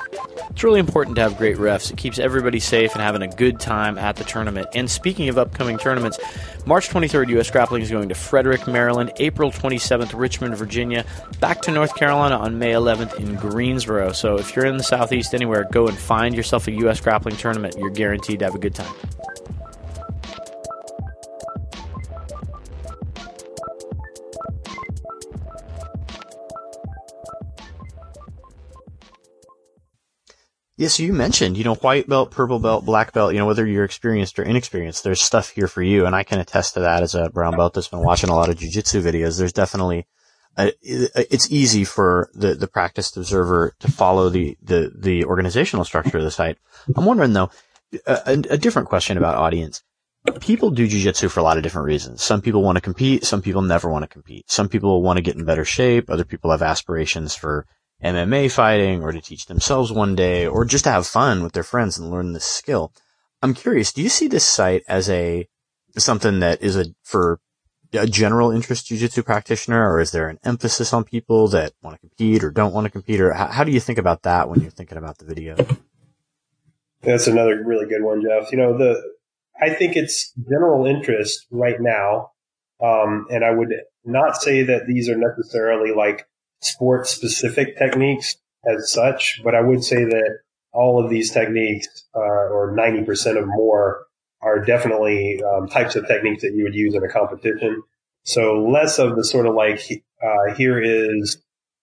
It's 0.50 0.62
really 0.62 0.80
important 0.80 1.16
to 1.16 1.22
have 1.22 1.38
great 1.38 1.56
refs. 1.56 1.90
It 1.90 1.96
keeps 1.96 2.18
everybody 2.18 2.60
safe 2.60 2.92
and 2.92 3.00
having 3.00 3.22
a 3.22 3.28
good 3.28 3.58
time 3.58 3.96
at 3.96 4.16
the 4.16 4.24
tournament. 4.24 4.68
And 4.74 4.90
speaking 4.90 5.28
of 5.30 5.38
upcoming 5.38 5.78
tournaments, 5.78 6.18
March 6.68 6.90
23rd, 6.90 7.30
US 7.38 7.50
Grappling 7.50 7.80
is 7.80 7.90
going 7.90 8.10
to 8.10 8.14
Frederick, 8.14 8.66
Maryland. 8.66 9.10
April 9.16 9.50
27th, 9.50 10.12
Richmond, 10.12 10.54
Virginia. 10.54 11.02
Back 11.40 11.62
to 11.62 11.70
North 11.70 11.94
Carolina 11.94 12.36
on 12.36 12.58
May 12.58 12.72
11th 12.72 13.14
in 13.14 13.36
Greensboro. 13.36 14.12
So 14.12 14.36
if 14.36 14.54
you're 14.54 14.66
in 14.66 14.76
the 14.76 14.84
Southeast 14.84 15.32
anywhere, 15.32 15.66
go 15.72 15.88
and 15.88 15.96
find 15.96 16.34
yourself 16.34 16.68
a 16.68 16.72
US 16.72 17.00
Grappling 17.00 17.36
tournament. 17.36 17.76
You're 17.78 17.88
guaranteed 17.88 18.40
to 18.40 18.44
have 18.44 18.54
a 18.54 18.58
good 18.58 18.74
time. 18.74 18.94
Yes, 30.78 30.94
so 30.94 31.02
you 31.02 31.12
mentioned, 31.12 31.56
you 31.56 31.64
know, 31.64 31.74
white 31.74 32.08
belt, 32.08 32.30
purple 32.30 32.60
belt, 32.60 32.84
black 32.84 33.12
belt, 33.12 33.32
you 33.32 33.40
know, 33.40 33.46
whether 33.46 33.66
you're 33.66 33.84
experienced 33.84 34.38
or 34.38 34.44
inexperienced, 34.44 35.02
there's 35.02 35.20
stuff 35.20 35.50
here 35.50 35.66
for 35.66 35.82
you. 35.82 36.06
And 36.06 36.14
I 36.14 36.22
can 36.22 36.38
attest 36.38 36.74
to 36.74 36.80
that 36.80 37.02
as 37.02 37.16
a 37.16 37.30
brown 37.30 37.56
belt 37.56 37.74
that's 37.74 37.88
been 37.88 38.04
watching 38.04 38.30
a 38.30 38.36
lot 38.36 38.48
of 38.48 38.54
jujitsu 38.54 39.02
videos. 39.02 39.38
There's 39.38 39.52
definitely, 39.52 40.06
a, 40.56 40.72
it's 40.84 41.50
easy 41.50 41.82
for 41.82 42.30
the, 42.32 42.54
the 42.54 42.68
practiced 42.68 43.16
observer 43.16 43.74
to 43.80 43.90
follow 43.90 44.28
the, 44.28 44.56
the, 44.62 44.92
the 44.94 45.24
organizational 45.24 45.84
structure 45.84 46.18
of 46.18 46.22
the 46.22 46.30
site. 46.30 46.58
I'm 46.96 47.06
wondering 47.06 47.32
though, 47.32 47.50
a, 48.06 48.44
a 48.48 48.56
different 48.56 48.88
question 48.88 49.18
about 49.18 49.34
audience. 49.34 49.82
People 50.38 50.70
do 50.70 50.86
jujitsu 50.86 51.28
for 51.28 51.40
a 51.40 51.42
lot 51.42 51.56
of 51.56 51.64
different 51.64 51.86
reasons. 51.86 52.22
Some 52.22 52.40
people 52.40 52.62
want 52.62 52.76
to 52.76 52.82
compete. 52.82 53.24
Some 53.24 53.42
people 53.42 53.62
never 53.62 53.88
want 53.88 54.04
to 54.04 54.08
compete. 54.08 54.48
Some 54.48 54.68
people 54.68 55.02
want 55.02 55.16
to 55.16 55.22
get 55.22 55.34
in 55.34 55.44
better 55.44 55.64
shape. 55.64 56.08
Other 56.08 56.24
people 56.24 56.52
have 56.52 56.62
aspirations 56.62 57.34
for 57.34 57.66
MMA 58.02 58.50
fighting 58.50 59.02
or 59.02 59.12
to 59.12 59.20
teach 59.20 59.46
themselves 59.46 59.90
one 59.90 60.14
day 60.14 60.46
or 60.46 60.64
just 60.64 60.84
to 60.84 60.90
have 60.90 61.06
fun 61.06 61.42
with 61.42 61.52
their 61.52 61.64
friends 61.64 61.98
and 61.98 62.10
learn 62.10 62.32
this 62.32 62.44
skill. 62.44 62.92
I'm 63.42 63.54
curious, 63.54 63.92
do 63.92 64.02
you 64.02 64.08
see 64.08 64.28
this 64.28 64.44
site 64.44 64.82
as 64.88 65.08
a 65.10 65.48
something 65.96 66.40
that 66.40 66.62
is 66.62 66.76
a 66.76 66.86
for 67.02 67.40
a 67.92 68.06
general 68.06 68.50
interest 68.50 68.86
jiu-jitsu 68.86 69.22
practitioner 69.22 69.90
or 69.90 70.00
is 70.00 70.10
there 70.10 70.28
an 70.28 70.38
emphasis 70.44 70.92
on 70.92 71.04
people 71.04 71.48
that 71.48 71.72
want 71.82 71.96
to 71.96 72.00
compete 72.00 72.44
or 72.44 72.50
don't 72.50 72.74
want 72.74 72.84
to 72.84 72.90
compete 72.90 73.20
or 73.20 73.32
how, 73.32 73.46
how 73.46 73.64
do 73.64 73.72
you 73.72 73.80
think 73.80 73.98
about 73.98 74.22
that 74.22 74.48
when 74.48 74.60
you're 74.60 74.70
thinking 74.70 74.98
about 74.98 75.18
the 75.18 75.24
video? 75.24 75.56
That's 77.02 77.26
another 77.26 77.62
really 77.64 77.86
good 77.86 78.02
one, 78.02 78.22
Jeff. 78.22 78.52
You 78.52 78.58
know, 78.58 78.76
the 78.76 79.00
I 79.60 79.70
think 79.70 79.96
it's 79.96 80.32
general 80.48 80.86
interest 80.86 81.46
right 81.50 81.80
now. 81.80 82.32
Um, 82.80 83.26
and 83.30 83.44
I 83.44 83.50
would 83.50 83.74
not 84.04 84.36
say 84.36 84.62
that 84.64 84.86
these 84.86 85.08
are 85.08 85.16
necessarily 85.16 85.92
like 85.92 86.28
sport 86.60 87.06
specific 87.06 87.78
techniques 87.78 88.36
as 88.66 88.90
such, 88.90 89.40
but 89.44 89.54
I 89.54 89.60
would 89.60 89.84
say 89.84 90.04
that 90.04 90.38
all 90.72 91.02
of 91.02 91.10
these 91.10 91.30
techniques, 91.30 91.88
uh, 92.14 92.18
or 92.18 92.74
90% 92.76 93.36
or 93.36 93.46
more, 93.46 94.06
are 94.40 94.64
definitely 94.64 95.42
um, 95.42 95.68
types 95.68 95.96
of 95.96 96.06
techniques 96.06 96.42
that 96.42 96.52
you 96.54 96.62
would 96.64 96.74
use 96.74 96.94
in 96.94 97.02
a 97.02 97.08
competition. 97.08 97.82
So 98.24 98.64
less 98.64 98.98
of 98.98 99.16
the 99.16 99.24
sort 99.24 99.46
of 99.46 99.54
like, 99.54 99.80
uh, 100.22 100.54
here 100.54 100.80
is 100.80 101.38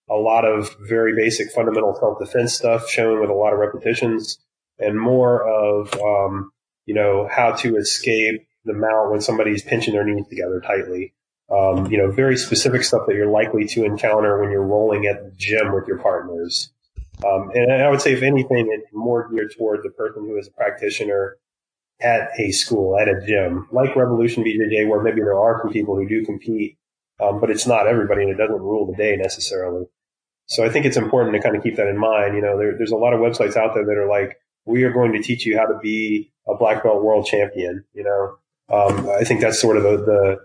a 0.09 0.15
lot 0.15 0.45
of 0.45 0.75
very 0.87 1.15
basic 1.15 1.51
fundamental 1.51 1.95
self 1.99 2.19
defense 2.19 2.53
stuff 2.53 2.89
shown 2.89 3.19
with 3.19 3.29
a 3.29 3.33
lot 3.33 3.53
of 3.53 3.59
repetitions 3.59 4.37
and 4.77 4.99
more 4.99 5.43
of, 5.43 5.93
um, 5.95 6.51
you 6.85 6.93
know, 6.93 7.27
how 7.29 7.51
to 7.51 7.75
escape 7.77 8.47
the 8.65 8.73
mount 8.73 9.11
when 9.11 9.21
somebody's 9.21 9.63
pinching 9.63 9.93
their 9.93 10.05
knees 10.05 10.27
together 10.27 10.61
tightly 10.61 11.13
um, 11.49 11.85
you 11.91 11.97
know, 11.97 12.11
very 12.11 12.37
specific 12.37 12.83
stuff 12.83 13.03
that 13.07 13.15
you're 13.15 13.29
likely 13.29 13.65
to 13.65 13.83
encounter 13.83 14.39
when 14.41 14.51
you're 14.51 14.65
rolling 14.65 15.05
at 15.05 15.23
the 15.23 15.31
gym 15.37 15.73
with 15.73 15.87
your 15.87 15.99
partners. 15.99 16.71
Um, 17.25 17.51
and 17.53 17.71
I 17.71 17.89
would 17.89 18.01
say, 18.01 18.13
if 18.13 18.23
anything, 18.23 18.67
it's 18.71 18.91
more 18.93 19.29
geared 19.29 19.53
toward 19.57 19.81
the 19.83 19.91
person 19.91 20.25
who 20.25 20.37
is 20.37 20.47
a 20.47 20.51
practitioner 20.51 21.37
at 22.01 22.29
a 22.37 22.51
school, 22.51 22.97
at 22.99 23.07
a 23.07 23.25
gym, 23.25 23.67
like 23.71 23.95
Revolution 23.95 24.43
BJJ, 24.43 24.89
where 24.89 25.01
maybe 25.01 25.21
there 25.21 25.39
are 25.39 25.61
some 25.63 25.71
people 25.71 25.95
who 25.95 26.07
do 26.07 26.25
compete, 26.25 26.77
um, 27.21 27.39
but 27.39 27.49
it's 27.49 27.65
not 27.65 27.87
everybody 27.87 28.23
and 28.23 28.31
it 28.31 28.37
doesn't 28.37 28.61
rule 28.61 28.85
the 28.85 28.97
day 28.97 29.15
necessarily. 29.15 29.85
So 30.47 30.65
I 30.65 30.69
think 30.69 30.85
it's 30.85 30.97
important 30.97 31.35
to 31.35 31.41
kind 31.41 31.55
of 31.55 31.63
keep 31.63 31.77
that 31.77 31.87
in 31.87 31.97
mind. 31.97 32.35
You 32.35 32.41
know, 32.41 32.57
there, 32.57 32.77
there's 32.77 32.91
a 32.91 32.97
lot 32.97 33.13
of 33.13 33.19
websites 33.19 33.55
out 33.55 33.73
there 33.73 33.85
that 33.85 33.97
are 33.97 34.09
like, 34.09 34.37
we 34.65 34.83
are 34.83 34.91
going 34.91 35.13
to 35.13 35.21
teach 35.21 35.45
you 35.45 35.57
how 35.57 35.65
to 35.65 35.77
be 35.81 36.31
a 36.47 36.55
black 36.55 36.83
belt 36.83 37.03
world 37.03 37.25
champion. 37.25 37.85
You 37.93 38.03
know, 38.03 38.75
um, 38.75 39.09
I 39.09 39.23
think 39.23 39.41
that's 39.41 39.59
sort 39.59 39.77
of 39.77 39.83
the, 39.83 39.97
the, 39.97 40.37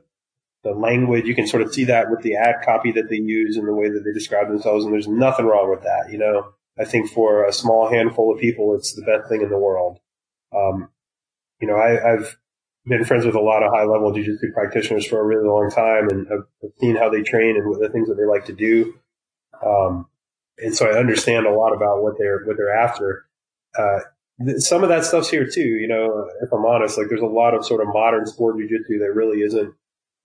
the 0.63 0.73
language. 0.73 1.27
You 1.27 1.35
can 1.35 1.47
sort 1.47 1.63
of 1.63 1.73
see 1.73 1.85
that 1.85 2.11
with 2.11 2.23
the 2.23 2.37
ad 2.37 2.57
copy 2.65 2.93
that 2.93 3.09
they 3.09 3.17
use 3.17 3.57
and 3.57 3.67
the 3.67 3.75
way 3.75 3.89
that 3.89 4.03
they 4.05 4.13
describe 4.13 4.49
themselves. 4.49 4.85
And 4.85 4.93
there's 4.93 5.09
nothing 5.09 5.47
wrong 5.47 5.71
with 5.71 5.83
that. 5.83 6.13
You 6.13 6.19
know, 6.19 6.53
I 6.79 6.85
think 6.85 7.11
for 7.11 7.45
a 7.45 7.53
small 7.53 7.91
handful 7.91 8.33
of 8.33 8.41
people, 8.41 8.75
it's 8.75 8.95
the 8.95 9.03
best 9.03 9.29
thing 9.29 9.43
in 9.43 9.51
the 9.51 9.59
world. 9.59 9.99
Um, 10.55 10.91
you 11.61 11.69
know, 11.69 11.77
I, 11.77 11.91
have 12.11 12.37
been 12.87 13.05
friends 13.05 13.27
with 13.27 13.35
a 13.35 13.41
lot 13.41 13.63
of 13.63 13.73
high 13.73 13.85
level 13.85 14.13
jujitsu 14.13 14.53
practitioners 14.55 15.07
for 15.07 15.21
a 15.21 15.25
really 15.25 15.47
long 15.47 15.71
time 15.71 16.09
and 16.09 16.27
have 16.29 16.45
seen 16.81 16.97
how 16.97 17.11
they 17.11 17.23
train 17.23 17.57
and 17.57 17.69
what 17.69 17.81
the 17.81 17.89
things 17.89 18.09
that 18.09 18.15
they 18.15 18.25
like 18.25 18.47
to 18.47 18.55
do. 18.55 18.95
Um, 19.65 20.07
and 20.59 20.75
so 20.75 20.87
I 20.87 20.99
understand 20.99 21.47
a 21.47 21.55
lot 21.55 21.75
about 21.75 22.03
what 22.03 22.15
they're, 22.19 22.45
what 22.45 22.57
they're 22.57 22.75
after. 22.75 23.27
Uh, 23.79 24.01
some 24.57 24.83
of 24.83 24.89
that 24.89 25.05
stuff's 25.05 25.31
here 25.31 25.47
too, 25.47 25.61
you 25.61 25.87
know, 25.87 26.29
if 26.43 26.51
I'm 26.53 26.65
honest, 26.65 26.97
like 26.97 27.09
there's 27.09 27.21
a 27.21 27.27
lot 27.27 27.55
of 27.55 27.65
sort 27.65 27.83
of 27.83 27.93
modern 27.93 28.27
sport 28.27 28.57
jujitsu 28.57 28.99
that 29.01 29.13
really 29.15 29.43
isn't, 29.43 29.75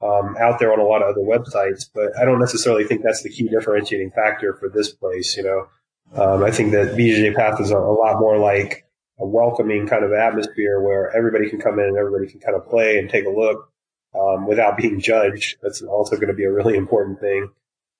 um, 0.05 0.35
out 0.38 0.59
there 0.59 0.71
on 0.71 0.79
a 0.79 0.83
lot 0.83 1.01
of 1.01 1.09
other 1.09 1.21
websites, 1.21 1.89
but 1.93 2.17
I 2.19 2.25
don't 2.25 2.39
necessarily 2.39 2.83
think 2.83 3.01
that's 3.03 3.24
the 3.24 3.29
key 3.29 3.47
differentiating 3.47 4.12
factor 4.12 4.53
for 4.53 4.69
this 4.69 4.91
place, 4.91 5.35
you 5.35 5.43
know. 5.43 5.67
Um, 6.13 6.43
I 6.43 6.51
think 6.51 6.71
that 6.71 6.95
BJJ 6.95 7.35
Path 7.35 7.59
is 7.59 7.71
a, 7.71 7.77
a 7.77 7.95
lot 7.95 8.19
more 8.19 8.38
like 8.38 8.85
a 9.19 9.25
welcoming 9.25 9.88
kind 9.88 10.03
of 10.03 10.12
atmosphere 10.12 10.79
where 10.81 11.15
everybody 11.15 11.50
can 11.50 11.59
come 11.59 11.79
in 11.79 11.85
and 11.85 11.97
everybody 11.97 12.29
can 12.29 12.39
kind 12.39 12.55
of 12.55 12.67
play 12.67 13.00
and 13.00 13.09
take 13.09 13.25
a 13.25 13.29
look 13.29 13.71
um, 14.13 14.45
without 14.45 14.77
being 14.77 15.00
judged. 15.00 15.57
That's 15.62 15.81
also 15.81 16.15
going 16.15 16.27
to 16.27 16.33
be 16.33 16.43
a 16.43 16.51
really 16.51 16.77
important 16.77 17.19
thing. 17.19 17.50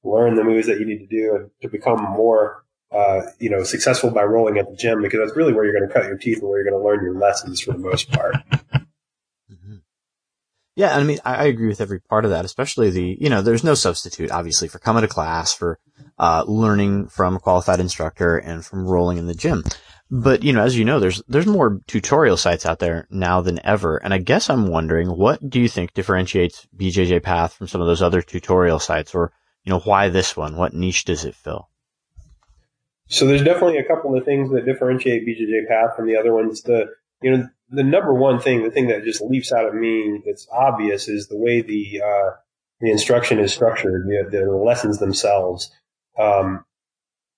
Learn 0.04 0.36
the 0.36 0.44
moves 0.44 0.68
that 0.68 0.80
you 0.80 0.86
need 0.86 1.00
to 1.00 1.08
do 1.08 1.50
to 1.62 1.68
become 1.68 2.02
more, 2.02 2.64
uh, 2.92 3.22
you 3.40 3.50
know, 3.50 3.64
successful 3.64 4.12
by 4.12 4.24
rolling 4.24 4.58
at 4.58 4.70
the 4.70 4.76
gym 4.76 5.02
because 5.02 5.20
that's 5.20 5.36
really 5.36 5.54
where 5.54 5.66
you're 5.66 5.74
going 5.74 5.88
to 5.88 5.94
cut 5.94 6.06
your 6.06 6.18
teeth 6.18 6.40
and 6.40 6.50
where 6.50 6.62
you're 6.62 6.70
going 6.70 6.80
to 6.80 6.88
learn 6.88 7.04
your 7.04 7.20
lessons 7.20 7.60
for 7.60 7.72
the 7.72 7.80
most 7.80 8.12
part. 8.12 8.36
Yeah, 10.76 10.96
I 10.96 11.04
mean, 11.04 11.20
I 11.24 11.46
agree 11.46 11.70
with 11.70 11.80
every 11.80 12.02
part 12.02 12.26
of 12.26 12.32
that, 12.32 12.44
especially 12.44 12.90
the, 12.90 13.18
you 13.20 13.30
know, 13.30 13.42
there's 13.42 13.64
no 13.64 13.76
substitute, 13.76 14.30
obviously, 14.30 14.68
for 14.68 14.78
coming 14.78 15.04
to 15.04 15.08
class, 15.08 15.54
for 15.54 15.80
uh, 16.20 16.44
learning 16.46 17.08
from 17.08 17.38
a 17.38 17.40
qualified 17.40 17.80
instructor, 17.80 18.38
and 18.38 18.66
from 18.66 18.86
rolling 18.86 19.18
in 19.18 19.26
the 19.26 19.34
gym. 19.34 19.64
But, 20.12 20.44
you 20.44 20.52
know, 20.52 20.64
as 20.64 20.78
you 20.78 20.84
know, 20.84 21.00
there's, 21.00 21.24
there's 21.30 21.48
more 21.48 21.80
tutorial 21.88 22.36
sites 22.36 22.66
out 22.66 22.80
there 22.80 23.08
now 23.10 23.40
than 23.40 23.66
ever. 23.66 23.98
And 23.98 24.14
I 24.14 24.18
guess 24.18 24.50
I'm 24.50 24.68
wondering, 24.68 25.08
what 25.08 25.50
do 25.50 25.62
you 25.62 25.70
think 25.70 25.94
differentiates 25.94 26.68
BJJ 26.76 27.24
Path 27.24 27.54
from 27.54 27.70
some 27.70 27.80
of 27.80 27.88
those 27.88 28.02
other 28.02 28.22
tutorial 28.22 28.80
sites? 28.80 29.16
Or, 29.16 29.32
you 29.64 29.72
know, 29.72 29.80
why 29.80 30.10
this 30.10 30.36
one? 30.36 30.58
What 30.58 30.74
niche 30.74 31.06
does 31.06 31.24
it 31.24 31.36
fill? 31.36 31.70
So 33.08 33.26
there's 33.26 33.44
definitely 33.44 33.78
a 33.78 33.88
couple 33.88 34.16
of 34.18 34.26
things 34.26 34.52
that 34.52 34.66
differentiate 34.66 35.26
BJJ 35.26 35.68
Path 35.70 35.96
from 35.96 36.08
the 36.08 36.18
other 36.18 36.34
ones. 36.34 36.64
The, 36.64 36.88
you 37.22 37.32
know, 37.32 37.48
the 37.70 37.84
number 37.84 38.14
one 38.14 38.40
thing, 38.40 38.64
the 38.64 38.72
thing 38.72 38.88
that 38.88 39.04
just 39.04 39.22
leaps 39.22 39.52
out 39.52 39.66
at 39.66 39.74
me 39.74 40.22
that's 40.26 40.48
obvious 40.52 41.08
is 41.08 41.28
the 41.28 41.38
way 41.38 41.62
the, 41.62 42.02
uh, 42.02 42.30
the 42.80 42.92
instruction 42.92 43.40
is 43.40 43.54
structured, 43.54 44.06
the, 44.08 44.38
the 44.38 44.52
lessons 44.52 45.00
themselves. 45.00 45.72
Um, 46.20 46.66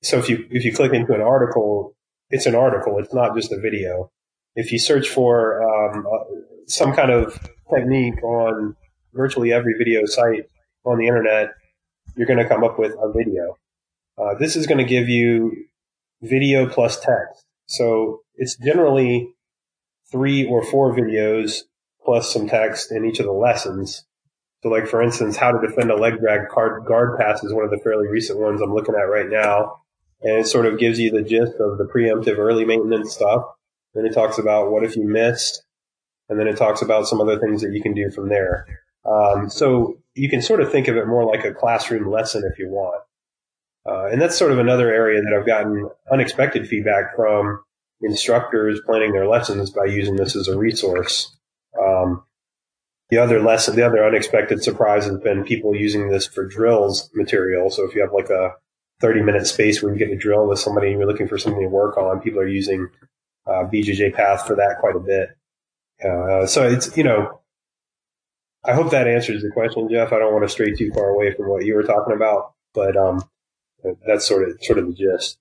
so 0.02 0.18
if 0.18 0.30
you, 0.30 0.46
if 0.52 0.66
you 0.66 0.74
click 0.74 0.94
into 0.94 1.14
an 1.14 1.22
article, 1.22 1.96
it's 2.30 2.46
an 2.46 2.56
article. 2.56 3.00
It's 3.00 3.14
not 3.14 3.36
just 3.36 3.52
a 3.52 3.60
video. 3.60 4.12
If 4.56 4.72
you 4.72 4.80
search 4.80 5.08
for 5.08 5.64
um, 5.64 6.06
uh, 6.06 6.24
some 6.68 6.94
kind 6.94 7.12
of 7.12 7.40
technique 7.74 8.22
on 8.24 8.76
virtually 9.14 9.54
every 9.54 9.74
video 9.78 10.06
site 10.06 10.50
on 10.84 10.98
the 10.98 11.08
internet, 11.08 11.50
you're 12.16 12.28
going 12.28 12.40
to 12.40 12.48
come 12.48 12.64
up 12.64 12.78
with 12.78 12.92
a 12.92 13.12
video. 13.12 13.58
Uh, 14.18 14.34
this 14.40 14.56
is 14.56 14.68
going 14.68 14.80
to 14.80 14.84
give 14.84 15.08
you 15.08 15.68
video 16.22 16.68
plus 16.68 17.00
text. 17.00 17.46
So 17.68 18.22
it's 18.36 18.58
generally 18.58 19.34
three 20.12 20.46
or 20.46 20.64
four 20.64 20.96
videos 20.96 21.62
plus 22.04 22.32
some 22.32 22.48
text 22.48 22.92
in 22.92 23.06
each 23.06 23.20
of 23.20 23.26
the 23.26 23.32
lessons. 23.32 24.06
So 24.64 24.70
like 24.70 24.88
for 24.88 25.02
instance, 25.02 25.38
how 25.38 25.52
to 25.52 25.68
defend 25.68 25.92
a 25.92 25.96
leg 25.96 26.20
drag 26.20 26.50
guard, 26.50 26.86
guard 26.86 27.20
pass 27.20 27.44
is 27.44 27.54
one 27.54 27.66
of 27.66 27.72
the 27.72 27.80
fairly 27.84 28.08
recent 28.08 28.40
ones 28.40 28.62
I'm 28.62 28.74
looking 28.74 28.96
at 28.96 29.10
right 29.10 29.30
now 29.30 29.82
and 30.22 30.40
it 30.40 30.48
sort 30.48 30.66
of 30.66 30.80
gives 30.80 31.00
you 31.00 31.12
the 31.12 31.22
gist 31.22 31.54
of 31.60 31.78
the 31.78 31.86
preemptive 31.86 32.38
early 32.38 32.66
maintenance 32.66 33.14
stuff. 33.14 33.44
Then 33.94 34.06
it 34.06 34.14
talks 34.14 34.38
about 34.38 34.72
what 34.72 34.84
if 34.84 34.96
you 34.96 35.08
missed, 35.08 35.64
and 36.30 36.40
then 36.40 36.48
it 36.48 36.58
talks 36.58 36.82
about 36.82 37.08
some 37.08 37.22
other 37.22 37.40
things 37.40 37.62
that 37.62 37.74
you 37.74 37.82
can 37.82 37.94
do 37.94 38.12
from 38.12 38.30
there. 38.30 38.66
Um, 39.06 39.50
so 39.50 39.98
you 40.16 40.30
can 40.30 40.42
sort 40.42 40.62
of 40.62 40.72
think 40.72 40.88
of 40.88 40.98
it 40.98 41.08
more 41.08 41.26
like 41.26 41.46
a 41.46 41.54
classroom 41.54 42.10
lesson 42.10 42.44
if 42.52 42.60
you 42.60 42.70
want. 42.70 43.02
Uh, 43.86 44.08
and 44.08 44.22
that's 44.22 44.38
sort 44.38 44.52
of 44.52 44.60
another 44.60 44.94
area 44.94 45.22
that 45.22 45.34
I've 45.34 45.46
gotten 45.46 45.90
unexpected 46.12 46.68
feedback 46.68 47.16
from 47.16 47.62
instructors 48.02 48.80
planning 48.86 49.12
their 49.12 49.28
lessons 49.28 49.72
by 49.72 49.86
using 49.86 50.16
this 50.16 50.36
as 50.36 50.48
a 50.48 50.58
resource. 50.58 51.36
Um, 51.82 52.24
the 53.10 53.18
other 53.18 53.42
lesson, 53.42 53.76
the 53.76 53.86
other 53.86 54.06
unexpected 54.06 54.64
surprise 54.64 55.06
has 55.06 55.18
been 55.20 55.44
people 55.44 55.76
using 55.76 56.10
this 56.10 56.28
for 56.28 56.46
drills 56.46 57.10
material. 57.14 57.70
So 57.70 57.86
if 57.86 57.96
you 57.96 58.02
have 58.02 58.14
like 58.14 58.30
a 58.30 58.52
30 59.00 59.22
minute 59.22 59.46
space 59.46 59.82
where 59.82 59.94
you 59.94 60.00
get 60.00 60.10
to 60.10 60.18
drill 60.18 60.48
with 60.48 60.60
somebody 60.60 60.88
and 60.88 61.00
you're 61.00 61.08
looking 61.08 61.28
for 61.28 61.38
something 61.38 61.62
to 61.62 61.68
work 61.68 61.98
on. 61.98 62.20
People 62.20 62.40
are 62.40 62.48
using 62.48 62.88
uh, 63.46 63.64
BJJ 63.72 64.14
Path 64.14 64.48
for 64.48 64.56
that 64.56 64.78
quite 64.80 64.96
a 64.96 65.00
bit. 65.00 65.30
Uh, 66.04 66.46
so 66.46 66.68
it's, 66.68 66.96
you 66.98 67.04
know, 67.04 67.42
I 68.66 68.74
hope 68.74 68.92
that 68.92 69.08
answers 69.08 69.42
the 69.42 69.52
question, 69.52 69.88
Jeff. 69.90 70.12
I 70.12 70.20
don't 70.20 70.34
want 70.34 70.46
to 70.46 70.50
stray 70.50 70.74
too 70.74 70.92
far 70.94 71.10
away 71.10 71.34
from 71.34 71.48
what 71.48 71.66
you 71.66 71.76
were 71.76 71.84
talking 71.84 72.14
about, 72.14 72.54
but 72.74 72.98
um, 72.98 73.24
that's 74.06 74.28
sort 74.28 74.50
of 74.50 74.58
sort 74.62 74.80
of 74.80 74.88
the 74.88 74.94
gist. 74.94 75.38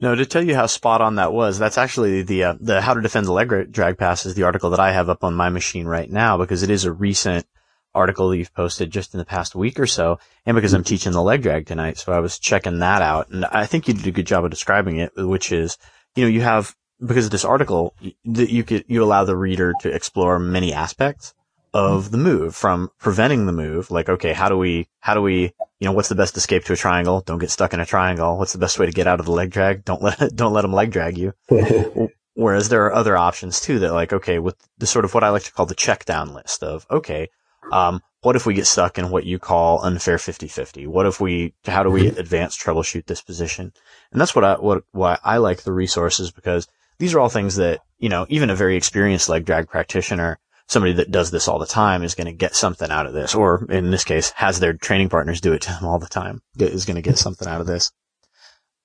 No, 0.00 0.14
to 0.14 0.26
tell 0.26 0.42
you 0.42 0.54
how 0.54 0.66
spot 0.66 1.00
on 1.00 1.16
that 1.16 1.32
was, 1.32 1.58
that's 1.58 1.78
actually 1.78 2.22
the 2.22 2.44
uh, 2.44 2.54
the 2.60 2.80
how 2.80 2.94
to 2.94 3.00
defend 3.00 3.26
the 3.26 3.32
leg 3.32 3.72
drag 3.72 3.98
pass 3.98 4.26
is 4.26 4.34
the 4.34 4.42
article 4.42 4.70
that 4.70 4.80
I 4.80 4.92
have 4.92 5.08
up 5.08 5.24
on 5.24 5.34
my 5.34 5.48
machine 5.48 5.86
right 5.86 6.10
now 6.10 6.36
because 6.36 6.62
it 6.62 6.70
is 6.70 6.84
a 6.84 6.92
recent 6.92 7.46
article 7.94 8.28
that 8.28 8.36
you've 8.36 8.54
posted 8.54 8.90
just 8.90 9.14
in 9.14 9.18
the 9.18 9.24
past 9.24 9.54
week 9.54 9.80
or 9.80 9.86
so, 9.86 10.18
and 10.44 10.54
because 10.54 10.74
I'm 10.74 10.84
teaching 10.84 11.12
the 11.12 11.22
leg 11.22 11.42
drag 11.42 11.66
tonight, 11.66 11.98
so 11.98 12.12
I 12.12 12.20
was 12.20 12.38
checking 12.38 12.80
that 12.80 13.02
out, 13.02 13.30
and 13.30 13.44
I 13.46 13.66
think 13.66 13.88
you 13.88 13.94
did 13.94 14.06
a 14.06 14.12
good 14.12 14.26
job 14.26 14.44
of 14.44 14.50
describing 14.50 14.98
it, 14.98 15.12
which 15.16 15.52
is, 15.52 15.78
you 16.14 16.24
know, 16.24 16.28
you 16.28 16.42
have 16.42 16.76
because 17.04 17.26
of 17.26 17.30
this 17.30 17.44
article, 17.44 17.94
that 18.24 18.50
you 18.50 18.64
could 18.64 18.84
you 18.88 19.02
allow 19.02 19.24
the 19.24 19.36
reader 19.36 19.72
to 19.80 19.88
explore 19.88 20.38
many 20.38 20.72
aspects 20.72 21.34
of 21.74 22.10
the 22.10 22.18
move, 22.18 22.54
from 22.54 22.90
preventing 22.98 23.46
the 23.46 23.52
move, 23.52 23.90
like 23.90 24.08
okay, 24.08 24.32
how 24.32 24.48
do 24.48 24.56
we 24.56 24.88
how 25.00 25.14
do 25.14 25.22
we 25.22 25.52
you 25.80 25.86
know 25.86 25.92
what's 25.92 26.08
the 26.08 26.14
best 26.14 26.36
escape 26.36 26.64
to 26.64 26.72
a 26.72 26.76
triangle? 26.76 27.20
Don't 27.20 27.38
get 27.38 27.50
stuck 27.50 27.74
in 27.74 27.80
a 27.80 27.86
triangle. 27.86 28.38
What's 28.38 28.52
the 28.52 28.58
best 28.58 28.78
way 28.78 28.86
to 28.86 28.92
get 28.92 29.06
out 29.06 29.20
of 29.20 29.26
the 29.26 29.32
leg 29.32 29.50
drag? 29.50 29.84
Don't 29.84 30.02
let 30.02 30.18
don't 30.36 30.52
let 30.52 30.62
them 30.62 30.72
leg 30.72 30.90
drag 30.90 31.18
you. 31.18 31.34
Whereas 32.38 32.68
there 32.68 32.86
are 32.86 32.94
other 32.94 33.16
options 33.16 33.60
too 33.60 33.80
that 33.80 33.92
like, 33.92 34.12
okay, 34.12 34.38
with 34.38 34.54
the 34.78 34.86
sort 34.86 35.04
of 35.04 35.12
what 35.12 35.24
I 35.24 35.30
like 35.30 35.42
to 35.42 35.52
call 35.52 35.66
the 35.66 35.74
check 35.74 36.04
down 36.04 36.32
list 36.32 36.62
of, 36.62 36.86
okay, 36.88 37.30
um, 37.72 38.00
what 38.20 38.36
if 38.36 38.46
we 38.46 38.54
get 38.54 38.68
stuck 38.68 38.96
in 38.96 39.10
what 39.10 39.26
you 39.26 39.40
call 39.40 39.82
unfair 39.82 40.18
50-50? 40.18 40.86
What 40.86 41.06
if 41.06 41.20
we, 41.20 41.54
how 41.66 41.82
do 41.82 41.90
we 41.90 42.04
mm-hmm. 42.04 42.20
advance 42.20 42.56
troubleshoot 42.56 43.06
this 43.06 43.22
position? 43.22 43.72
And 44.12 44.20
that's 44.20 44.36
what 44.36 44.44
I, 44.44 44.54
what, 44.54 44.84
why 44.92 45.18
I 45.24 45.38
like 45.38 45.62
the 45.62 45.72
resources 45.72 46.30
because 46.30 46.68
these 47.00 47.12
are 47.12 47.18
all 47.18 47.28
things 47.28 47.56
that, 47.56 47.80
you 47.98 48.08
know, 48.08 48.24
even 48.28 48.50
a 48.50 48.54
very 48.54 48.76
experienced 48.76 49.28
leg 49.28 49.44
drag 49.44 49.68
practitioner, 49.68 50.38
somebody 50.68 50.92
that 50.94 51.10
does 51.10 51.30
this 51.30 51.48
all 51.48 51.58
the 51.58 51.66
time 51.66 52.02
is 52.02 52.14
going 52.14 52.26
to 52.26 52.32
get 52.32 52.54
something 52.54 52.90
out 52.90 53.06
of 53.06 53.14
this, 53.14 53.34
or 53.34 53.66
in 53.70 53.90
this 53.90 54.04
case, 54.04 54.30
has 54.36 54.60
their 54.60 54.74
training 54.74 55.08
partners 55.08 55.40
do 55.40 55.52
it 55.52 55.62
to 55.62 55.70
them 55.70 55.84
all 55.84 55.98
the 55.98 56.06
time, 56.06 56.40
is 56.58 56.84
going 56.84 56.96
to 56.96 57.02
get 57.02 57.18
something 57.18 57.48
out 57.48 57.60
of 57.60 57.66
this. 57.66 57.90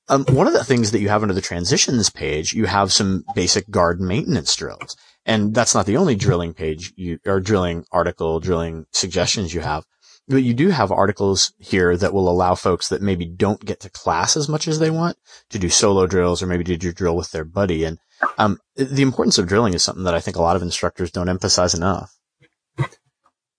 Um, 0.09 0.25
one 0.29 0.47
of 0.47 0.53
the 0.53 0.63
things 0.63 0.91
that 0.91 0.99
you 0.99 1.09
have 1.09 1.21
under 1.21 1.33
the 1.33 1.41
transitions 1.41 2.09
page, 2.09 2.53
you 2.53 2.65
have 2.65 2.91
some 2.91 3.23
basic 3.35 3.69
guard 3.69 4.01
maintenance 4.01 4.55
drills. 4.55 4.97
And 5.25 5.53
that's 5.53 5.73
not 5.73 5.85
the 5.85 5.95
only 5.95 6.15
drilling 6.15 6.53
page 6.53 6.91
you, 6.97 7.19
or 7.25 7.39
drilling 7.39 7.85
article, 7.91 8.39
drilling 8.41 8.85
suggestions 8.91 9.53
you 9.53 9.61
have. 9.61 9.85
But 10.27 10.43
you 10.43 10.53
do 10.53 10.69
have 10.69 10.91
articles 10.91 11.53
here 11.57 11.97
that 11.97 12.13
will 12.13 12.29
allow 12.29 12.55
folks 12.55 12.89
that 12.89 13.01
maybe 13.01 13.25
don't 13.25 13.63
get 13.63 13.81
to 13.81 13.89
class 13.89 14.37
as 14.37 14.47
much 14.47 14.67
as 14.67 14.79
they 14.79 14.89
want 14.89 15.17
to 15.49 15.59
do 15.59 15.69
solo 15.69 16.07
drills 16.07 16.41
or 16.41 16.47
maybe 16.47 16.63
to 16.65 16.77
do 16.77 16.93
drill 16.93 17.15
with 17.15 17.31
their 17.31 17.43
buddy. 17.45 17.83
And, 17.83 17.97
um, 18.37 18.59
the 18.75 19.01
importance 19.01 19.37
of 19.37 19.47
drilling 19.47 19.73
is 19.73 19.83
something 19.83 20.03
that 20.03 20.13
I 20.13 20.19
think 20.19 20.37
a 20.37 20.41
lot 20.41 20.55
of 20.55 20.61
instructors 20.61 21.11
don't 21.11 21.29
emphasize 21.29 21.73
enough. 21.73 22.15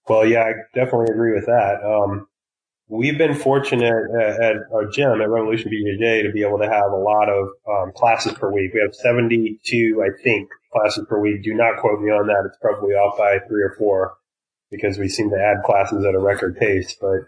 Well, 0.09 0.27
yeah, 0.27 0.42
I 0.42 0.53
definitely 0.74 1.14
agree 1.14 1.35
with 1.35 1.46
that. 1.46 1.83
Um, 1.83 2.27
we've 2.88 3.16
been 3.16 3.35
fortunate 3.35 4.11
at, 4.20 4.40
at, 4.42 4.57
our 4.72 4.90
gym 4.90 5.20
at 5.20 5.31
Revolution 5.31 5.70
BJJ 5.70 6.24
to 6.24 6.33
be 6.33 6.42
able 6.42 6.59
to 6.59 6.68
have 6.68 6.92
a 6.92 6.96
lot 6.96 7.29
of 7.29 7.48
um, 7.68 7.92
classes 7.96 8.35
per 8.35 8.53
week. 8.53 8.74
We 8.74 8.81
have 8.81 8.94
72, 8.94 10.05
I 10.05 10.22
think, 10.22 10.48
classes 10.72 11.07
per 11.09 11.18
week. 11.18 11.42
Do 11.42 11.55
not 11.55 11.79
quote 11.79 12.00
me 12.00 12.11
on 12.11 12.27
that. 12.27 12.44
It's 12.46 12.59
probably 12.61 12.92
off 12.94 13.16
by 13.16 13.38
three 13.48 13.62
or 13.62 13.74
four 13.79 14.14
because 14.70 14.98
we 14.98 15.09
seem 15.09 15.31
to 15.31 15.37
add 15.37 15.64
classes 15.64 16.05
at 16.05 16.14
a 16.14 16.18
record 16.18 16.57
pace. 16.59 16.96
But, 17.00 17.20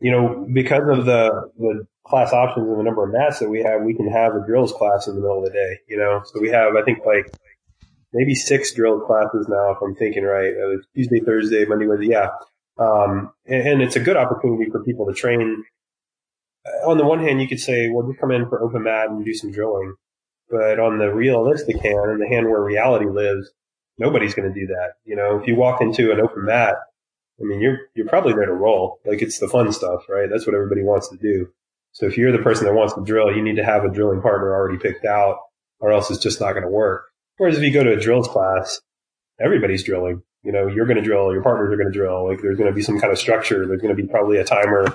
you 0.00 0.10
know, 0.10 0.46
because 0.52 0.88
of 0.88 1.06
the, 1.06 1.50
the 1.58 1.86
class 2.06 2.32
options 2.32 2.68
and 2.68 2.78
the 2.78 2.82
number 2.82 3.04
of 3.04 3.12
mats 3.12 3.38
that 3.40 3.48
we 3.48 3.62
have, 3.62 3.82
we 3.82 3.94
can 3.94 4.08
have 4.10 4.34
a 4.34 4.44
drills 4.46 4.72
class 4.72 5.06
in 5.06 5.14
the 5.14 5.20
middle 5.20 5.38
of 5.38 5.44
the 5.44 5.50
day, 5.50 5.78
you 5.88 5.96
know? 5.96 6.22
So 6.24 6.40
we 6.40 6.50
have, 6.50 6.76
I 6.76 6.82
think, 6.82 7.00
like 7.04 7.32
maybe 8.12 8.34
six 8.34 8.74
drill 8.74 9.00
classes 9.00 9.46
now, 9.48 9.72
if 9.72 9.78
I'm 9.82 9.94
thinking 9.94 10.24
right. 10.24 10.52
Uh, 10.52 10.76
Tuesday, 10.94 11.20
Thursday, 11.20 11.64
Monday, 11.64 11.86
Wednesday. 11.86 12.12
Yeah. 12.12 12.28
Um, 12.78 13.32
and, 13.46 13.68
and, 13.68 13.82
it's 13.82 13.96
a 13.96 14.00
good 14.00 14.18
opportunity 14.18 14.70
for 14.70 14.84
people 14.84 15.06
to 15.06 15.14
train 15.14 15.64
on 16.84 16.98
the 16.98 17.04
one 17.04 17.20
hand, 17.20 17.40
you 17.40 17.48
could 17.48 17.60
say, 17.60 17.88
well, 17.90 18.06
just 18.06 18.20
come 18.20 18.30
in 18.30 18.48
for 18.48 18.62
open 18.62 18.84
mat 18.84 19.08
and 19.08 19.24
do 19.24 19.34
some 19.34 19.52
drilling. 19.52 19.94
But 20.50 20.78
on 20.78 20.98
the 20.98 21.12
realistic 21.12 21.76
hand 21.76 22.10
and 22.10 22.20
the 22.20 22.28
hand 22.28 22.48
where 22.48 22.62
reality 22.62 23.06
lives, 23.06 23.50
nobody's 23.98 24.34
going 24.34 24.52
to 24.52 24.60
do 24.60 24.66
that. 24.68 24.92
You 25.04 25.16
know, 25.16 25.38
if 25.40 25.46
you 25.46 25.56
walk 25.56 25.80
into 25.80 26.12
an 26.12 26.20
open 26.20 26.44
mat, 26.44 26.76
I 27.40 27.44
mean, 27.44 27.60
you're, 27.60 27.78
you're 27.94 28.08
probably 28.08 28.32
there 28.32 28.46
to 28.46 28.52
roll. 28.52 28.98
Like 29.04 29.22
it's 29.22 29.38
the 29.38 29.48
fun 29.48 29.72
stuff, 29.72 30.02
right? 30.08 30.28
That's 30.30 30.46
what 30.46 30.54
everybody 30.54 30.82
wants 30.82 31.08
to 31.08 31.16
do. 31.16 31.48
So 31.92 32.06
if 32.06 32.16
you're 32.16 32.32
the 32.32 32.42
person 32.42 32.66
that 32.66 32.74
wants 32.74 32.94
to 32.94 33.04
drill, 33.04 33.34
you 33.34 33.42
need 33.42 33.56
to 33.56 33.64
have 33.64 33.84
a 33.84 33.90
drilling 33.90 34.20
partner 34.20 34.54
already 34.54 34.78
picked 34.78 35.04
out 35.04 35.38
or 35.80 35.92
else 35.92 36.10
it's 36.10 36.22
just 36.22 36.40
not 36.40 36.52
going 36.52 36.64
to 36.64 36.70
work. 36.70 37.06
Whereas 37.36 37.56
if 37.56 37.62
you 37.62 37.72
go 37.72 37.84
to 37.84 37.92
a 37.92 38.00
drills 38.00 38.28
class, 38.28 38.80
everybody's 39.40 39.82
drilling. 39.82 40.22
You 40.42 40.52
know, 40.52 40.68
you're 40.68 40.86
going 40.86 40.96
to 40.96 41.02
drill, 41.02 41.32
your 41.32 41.42
partners 41.42 41.72
are 41.72 41.76
going 41.76 41.92
to 41.92 41.98
drill. 41.98 42.26
Like 42.26 42.40
there's 42.40 42.56
going 42.56 42.70
to 42.70 42.74
be 42.74 42.82
some 42.82 43.00
kind 43.00 43.12
of 43.12 43.18
structure. 43.18 43.66
There's 43.66 43.80
going 43.80 43.94
to 43.94 44.00
be 44.00 44.08
probably 44.08 44.38
a 44.38 44.44
timer 44.44 44.86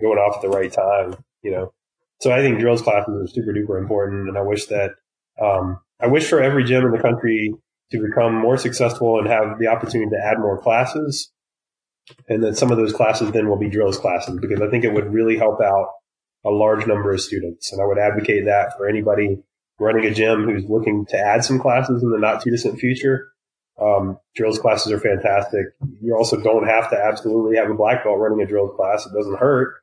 going 0.00 0.18
off 0.18 0.36
at 0.36 0.42
the 0.42 0.48
right 0.48 0.72
time, 0.72 1.16
you 1.42 1.50
know. 1.50 1.72
So 2.20 2.32
I 2.32 2.40
think 2.40 2.58
drills 2.58 2.82
classes 2.82 3.14
are 3.14 3.26
super 3.26 3.52
duper 3.52 3.78
important. 3.78 4.28
And 4.28 4.38
I 4.38 4.42
wish 4.42 4.66
that, 4.66 4.92
um, 5.40 5.80
I 6.00 6.06
wish 6.06 6.28
for 6.28 6.42
every 6.42 6.64
gym 6.64 6.84
in 6.84 6.92
the 6.92 6.98
country 6.98 7.52
to 7.90 7.98
become 7.98 8.34
more 8.34 8.56
successful 8.56 9.18
and 9.18 9.28
have 9.28 9.58
the 9.58 9.68
opportunity 9.68 10.10
to 10.10 10.24
add 10.24 10.38
more 10.38 10.60
classes. 10.60 11.30
And 12.28 12.42
then 12.42 12.54
some 12.54 12.70
of 12.70 12.76
those 12.76 12.92
classes 12.92 13.32
then 13.32 13.48
will 13.48 13.58
be 13.58 13.68
drills 13.68 13.98
classes 13.98 14.38
because 14.40 14.60
I 14.60 14.68
think 14.70 14.84
it 14.84 14.92
would 14.92 15.12
really 15.12 15.36
help 15.36 15.60
out 15.60 15.88
a 16.44 16.50
large 16.50 16.86
number 16.86 17.12
of 17.12 17.20
students. 17.20 17.72
And 17.72 17.82
I 17.82 17.84
would 17.84 17.98
advocate 17.98 18.44
that 18.44 18.76
for 18.76 18.88
anybody 18.88 19.42
running 19.78 20.06
a 20.06 20.14
gym 20.14 20.44
who's 20.44 20.64
looking 20.68 21.04
to 21.06 21.18
add 21.18 21.44
some 21.44 21.58
classes 21.58 22.02
in 22.02 22.10
the 22.10 22.18
not 22.18 22.42
too 22.42 22.50
distant 22.50 22.78
future. 22.78 23.28
Um, 23.80 24.18
drills 24.34 24.58
classes 24.58 24.90
are 24.92 25.00
fantastic. 25.00 25.66
You 26.00 26.16
also 26.16 26.40
don't 26.40 26.66
have 26.66 26.88
to 26.90 26.96
absolutely 26.96 27.56
have 27.58 27.70
a 27.70 27.74
black 27.74 28.04
belt 28.04 28.18
running 28.18 28.40
a 28.40 28.46
drills 28.46 28.74
class. 28.76 29.04
It 29.04 29.12
doesn't 29.12 29.38
hurt. 29.38 29.74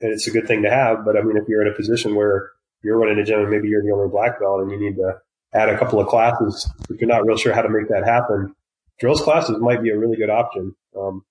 And 0.00 0.12
it's 0.12 0.26
a 0.26 0.30
good 0.30 0.48
thing 0.48 0.62
to 0.62 0.70
have. 0.70 1.04
But 1.04 1.16
I 1.16 1.22
mean, 1.22 1.36
if 1.36 1.48
you're 1.48 1.62
in 1.62 1.72
a 1.72 1.76
position 1.76 2.16
where 2.16 2.50
you're 2.82 2.98
running 2.98 3.18
a 3.18 3.24
gym 3.24 3.40
and 3.40 3.50
maybe 3.50 3.68
you're 3.68 3.82
the 3.82 3.92
only 3.92 4.08
black 4.08 4.40
belt 4.40 4.62
and 4.62 4.70
you 4.70 4.80
need 4.80 4.96
to 4.96 5.18
add 5.54 5.68
a 5.68 5.78
couple 5.78 6.00
of 6.00 6.08
classes, 6.08 6.68
if 6.90 7.00
you're 7.00 7.08
not 7.08 7.24
real 7.24 7.36
sure 7.36 7.54
how 7.54 7.62
to 7.62 7.68
make 7.68 7.88
that 7.88 8.04
happen, 8.04 8.55
drills 8.98 9.20
classes 9.22 9.56
might 9.60 9.82
be 9.82 9.90
a 9.90 9.98
really 9.98 10.16
good 10.16 10.30
option. 10.30 10.74
Um, 10.98 11.22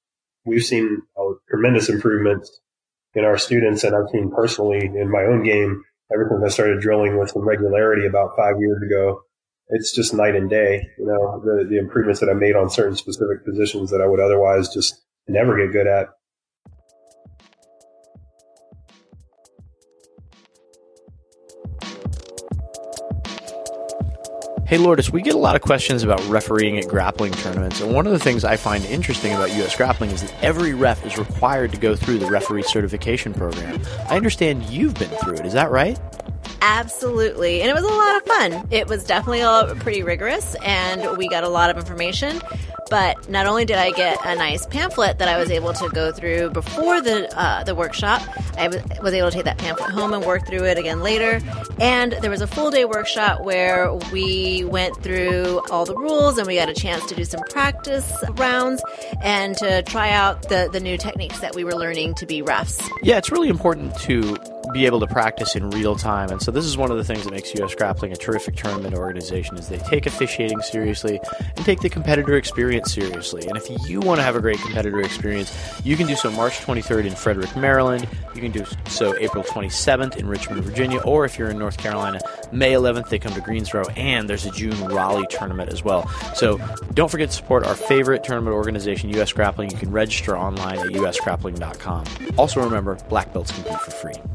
we've 0.46 0.64
seen 0.64 1.02
a 1.18 1.32
tremendous 1.50 1.90
improvements 1.90 2.60
in 3.14 3.24
our 3.26 3.38
students 3.38 3.84
and 3.84 3.96
I've 3.96 4.10
seen 4.12 4.32
personally 4.32 4.86
in 4.86 5.10
my 5.10 5.24
own 5.24 5.44
game 5.44 5.84
ever 6.14 6.28
since 6.30 6.44
I 6.44 6.54
started 6.54 6.82
drilling 6.82 7.18
with 7.18 7.32
some 7.32 7.48
regularity 7.48 8.06
about 8.06 8.36
five 8.38 8.56
years 8.60 8.82
ago. 8.86 9.22
It's 9.70 9.94
just 9.94 10.14
night 10.14 10.36
and 10.36 10.50
day, 10.50 10.88
you 10.98 11.06
know, 11.06 11.42
the, 11.44 11.66
the 11.68 11.80
improvements 11.80 12.20
that 12.20 12.30
I 12.30 12.34
made 12.34 12.56
on 12.56 12.70
certain 12.70 12.96
specific 12.96 13.44
positions 13.44 13.90
that 13.90 14.02
I 14.02 14.08
would 14.08 14.20
otherwise 14.20 14.72
just 14.72 15.02
never 15.28 15.58
get 15.58 15.74
good 15.74 15.88
at. 15.88 16.10
Hey 24.68 24.80
Lourdes, 24.80 25.12
we 25.12 25.22
get 25.22 25.36
a 25.36 25.38
lot 25.38 25.56
of 25.56 25.62
questions 25.62 26.02
about 26.02 26.28
refereeing 26.28 26.80
at 26.80 26.88
grappling 26.88 27.34
tournaments, 27.34 27.82
and 27.82 27.94
one 27.94 28.08
of 28.08 28.14
the 28.14 28.18
things 28.18 28.44
I 28.44 28.58
find 28.58 28.84
interesting 28.86 29.32
about 29.32 29.54
U.S. 29.58 29.76
grappling 29.76 30.10
is 30.10 30.24
that 30.24 30.44
every 30.44 30.74
ref 30.74 31.06
is 31.06 31.20
required 31.20 31.72
to 31.74 31.78
go 31.78 31.96
through 31.96 32.18
the 32.18 32.26
referee 32.26 32.64
certification 32.64 33.32
program. 33.32 33.80
I 34.10 34.16
understand 34.16 34.64
you've 34.64 34.96
been 34.96 35.12
through 35.22 35.36
it, 35.36 35.46
is 35.46 35.54
that 35.54 35.70
right? 35.70 36.00
Absolutely. 36.62 37.62
And 37.62 37.70
it 37.70 37.74
was 37.74 37.84
a 37.84 37.88
lot 37.88 38.18
of 38.18 38.24
fun. 38.24 38.68
It 38.72 38.88
was 38.88 39.04
definitely 39.04 39.42
a, 39.42 39.76
pretty 39.80 40.04
rigorous, 40.04 40.56
and 40.64 41.18
we 41.18 41.28
got 41.28 41.44
a 41.44 41.50
lot 41.50 41.70
of 41.70 41.78
information. 41.78 42.42
But 42.90 43.30
not 43.30 43.48
only 43.48 43.66
did 43.66 43.78
I 43.78 43.92
get 43.92 44.24
a 44.24 44.36
nice 44.36 44.66
pamphlet 44.68 45.18
that 45.18 45.28
I 45.28 45.40
was 45.40 45.50
able 45.50 45.74
to 45.74 45.90
go 45.90 46.12
through 46.12 46.52
before 46.52 47.02
the 47.02 47.36
uh, 47.36 47.64
the 47.64 47.74
workshop, 47.74 48.22
I 48.58 48.68
was 48.68 49.14
able 49.14 49.30
to 49.30 49.36
take 49.36 49.46
that 49.46 49.58
pamphlet 49.58 49.90
home 49.90 50.14
and 50.14 50.24
work 50.24 50.46
through 50.46 50.66
it 50.66 50.78
again 50.78 51.02
later. 51.02 51.42
And 51.80 52.14
there 52.22 52.30
was 52.30 52.42
a 52.42 52.48
full 52.48 52.70
day 52.70 52.86
workshop 52.86 53.44
where 53.44 53.92
we 54.12 54.64
went 54.66 55.02
through 55.02 55.62
all 55.72 55.86
the 55.86 55.96
rules 55.96 56.38
and 56.38 56.46
we 56.46 56.56
got 56.56 56.70
a 56.70 56.74
chance 56.74 57.06
to 57.08 57.16
do 57.16 57.26
some 57.26 57.42
practice 57.50 58.12
rounds 58.34 58.84
and 59.22 59.58
to 59.58 59.82
try 59.84 60.12
out 60.12 60.48
the, 60.50 60.70
the 60.72 60.80
new 60.80 60.98
techniques 60.98 61.40
that 61.40 61.56
we 61.56 61.64
were 61.64 61.74
learning 61.74 62.14
to 62.16 62.28
be 62.28 62.44
refs. 62.44 62.88
Yeah, 63.02 63.18
it's 63.18 63.32
really 63.32 63.50
important 63.50 63.98
to 64.02 64.38
be 64.76 64.86
able 64.86 65.00
to 65.00 65.08
practice 65.08 65.56
in 65.56 65.70
real 65.70 65.96
time. 65.96 66.30
And 66.30 66.42
so 66.42 66.52
this 66.52 66.66
is 66.66 66.76
one 66.76 66.92
of 66.92 66.98
the 66.98 67.04
things 67.06 67.24
that 67.24 67.32
makes 67.32 67.56
US 67.56 67.74
Grappling 67.74 68.12
a 68.12 68.18
terrific 68.18 68.58
tournament 68.58 68.94
organization 68.94 69.58
is 69.58 69.70
they 69.70 69.78
take 69.78 70.06
officiating 70.06 70.60
seriously 70.60 71.18
and 71.56 71.66
take 71.66 71.80
the 71.80 71.90
competitor 71.90 72.36
experience 72.36 72.94
seriously. 72.94 73.48
And 73.48 73.56
if 73.56 73.70
you 73.90 74.02
want 74.02 74.20
to 74.20 74.24
have 74.24 74.36
a 74.36 74.42
great 74.42 74.60
competitor 74.60 75.00
experience, 75.00 75.56
you 75.86 75.96
can 75.96 76.08
do 76.08 76.16
so 76.18 76.30
March 76.30 76.60
23rd 76.60 77.06
in 77.06 77.16
Frederick, 77.16 77.56
Maryland. 77.56 78.06
You 78.34 78.42
can 78.42 78.52
do 78.52 78.66
so 78.88 79.16
April 79.18 79.46
27th 79.46 80.18
in 80.18 80.28
Richmond, 80.28 80.62
Virginia, 80.66 81.00
or 81.06 81.24
if 81.24 81.40
you're 81.40 81.50
in 81.50 81.58
North 81.58 81.78
Carolina, 81.78 82.20
May 82.52 82.74
11th 82.74 83.08
they 83.08 83.18
come 83.18 83.34
to 83.34 83.42
Greensboro 83.42 83.88
and 83.96 84.30
there's 84.30 84.46
a 84.46 84.52
June 84.52 84.78
Raleigh 84.90 85.28
tournament 85.30 85.72
as 85.72 85.86
well. 85.86 86.10
So 86.36 86.58
don't 86.94 87.10
forget 87.10 87.30
to 87.30 87.36
support 87.36 87.66
our 87.66 87.76
favorite 87.76 88.26
tournament 88.26 88.54
organization, 88.54 89.10
US 89.22 89.32
Grappling. 89.32 89.72
You 89.72 89.78
can 89.78 89.92
register 89.92 90.38
online 90.38 90.80
at 90.80 90.88
usgrappling.com. 90.88 92.04
Also 92.38 92.62
remember, 92.62 92.96
black 93.08 93.32
belts 93.32 93.54
compete 93.54 93.80
for 93.80 93.92
free. 93.92 94.35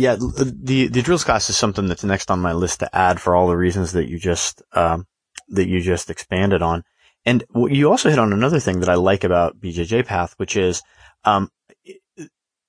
Yeah, 0.00 0.14
the 0.14 0.88
the 0.88 1.02
drills 1.02 1.24
class 1.24 1.50
is 1.50 1.58
something 1.58 1.86
that's 1.86 2.04
next 2.04 2.30
on 2.30 2.40
my 2.40 2.52
list 2.52 2.80
to 2.80 2.96
add 2.96 3.20
for 3.20 3.36
all 3.36 3.48
the 3.48 3.56
reasons 3.56 3.92
that 3.92 4.08
you 4.08 4.18
just 4.18 4.62
um, 4.72 5.06
that 5.50 5.68
you 5.68 5.82
just 5.82 6.08
expanded 6.08 6.62
on. 6.62 6.84
And 7.26 7.44
you 7.54 7.90
also 7.90 8.08
hit 8.08 8.18
on 8.18 8.32
another 8.32 8.60
thing 8.60 8.80
that 8.80 8.88
I 8.88 8.94
like 8.94 9.24
about 9.24 9.60
BJJ 9.60 10.06
Path, 10.06 10.32
which 10.38 10.56
is 10.56 10.82
um, 11.24 11.50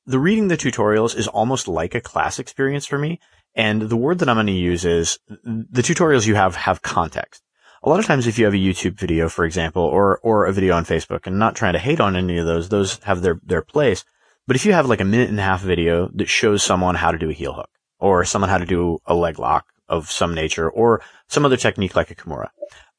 the 0.06 0.20
reading 0.20 0.50
the 0.50 0.58
tutorials 0.58 1.16
is 1.16 1.30
almost 1.30 1.70
like 1.70 1.96
a 1.96 2.02
class 2.02 2.38
experience 2.38 2.86
for 2.86 2.98
me. 2.98 3.22
And 3.56 3.84
the 3.84 3.96
word 3.96 4.20
that 4.20 4.28
I'm 4.28 4.36
going 4.36 4.48
to 4.48 4.54
use 4.54 4.84
is 4.84 5.18
the 5.30 5.82
tutorials 5.82 6.28
you 6.28 6.36
have 6.36 6.56
have 6.58 6.82
context. 6.82 7.44
A 7.84 7.90
lot 7.90 8.00
of 8.00 8.06
times, 8.06 8.28
if 8.28 8.38
you 8.38 8.44
have 8.44 8.54
a 8.54 8.58
YouTube 8.58 9.00
video, 9.00 9.30
for 9.30 9.46
example, 9.46 9.84
or 9.84 10.20
or 10.22 10.48
a 10.48 10.52
video 10.52 10.76
on 10.76 10.84
Facebook, 10.84 11.28
and 11.28 11.40
not 11.40 11.56
trying 11.56 11.74
to 11.74 11.80
hate 11.80 12.02
on 12.02 12.18
any 12.18 12.38
of 12.38 12.46
those, 12.46 12.68
those 12.68 13.00
have 13.04 13.22
their 13.22 13.40
their 13.42 13.62
place. 13.62 14.04
But 14.52 14.58
if 14.58 14.66
you 14.66 14.74
have 14.74 14.88
like 14.88 15.00
a 15.00 15.06
minute 15.06 15.30
and 15.30 15.40
a 15.40 15.44
half 15.44 15.62
video 15.62 16.10
that 16.16 16.28
shows 16.28 16.62
someone 16.62 16.96
how 16.96 17.14
to 17.14 17.18
do 17.18 17.30
a 17.30 17.34
heel 17.34 17.54
hook 17.54 17.70
or 18.02 18.26
someone 18.26 18.50
how 18.50 18.58
to 18.58 18.66
do 18.66 19.00
a 19.06 19.16
leg 19.16 19.40
lock 19.40 19.72
of 19.88 20.12
some 20.12 20.36
nature 20.36 20.70
or 20.70 21.02
some 21.30 21.46
other 21.46 21.56
technique 21.56 21.96
like 21.96 22.12
a 22.12 22.16
Kimura, 22.16 22.50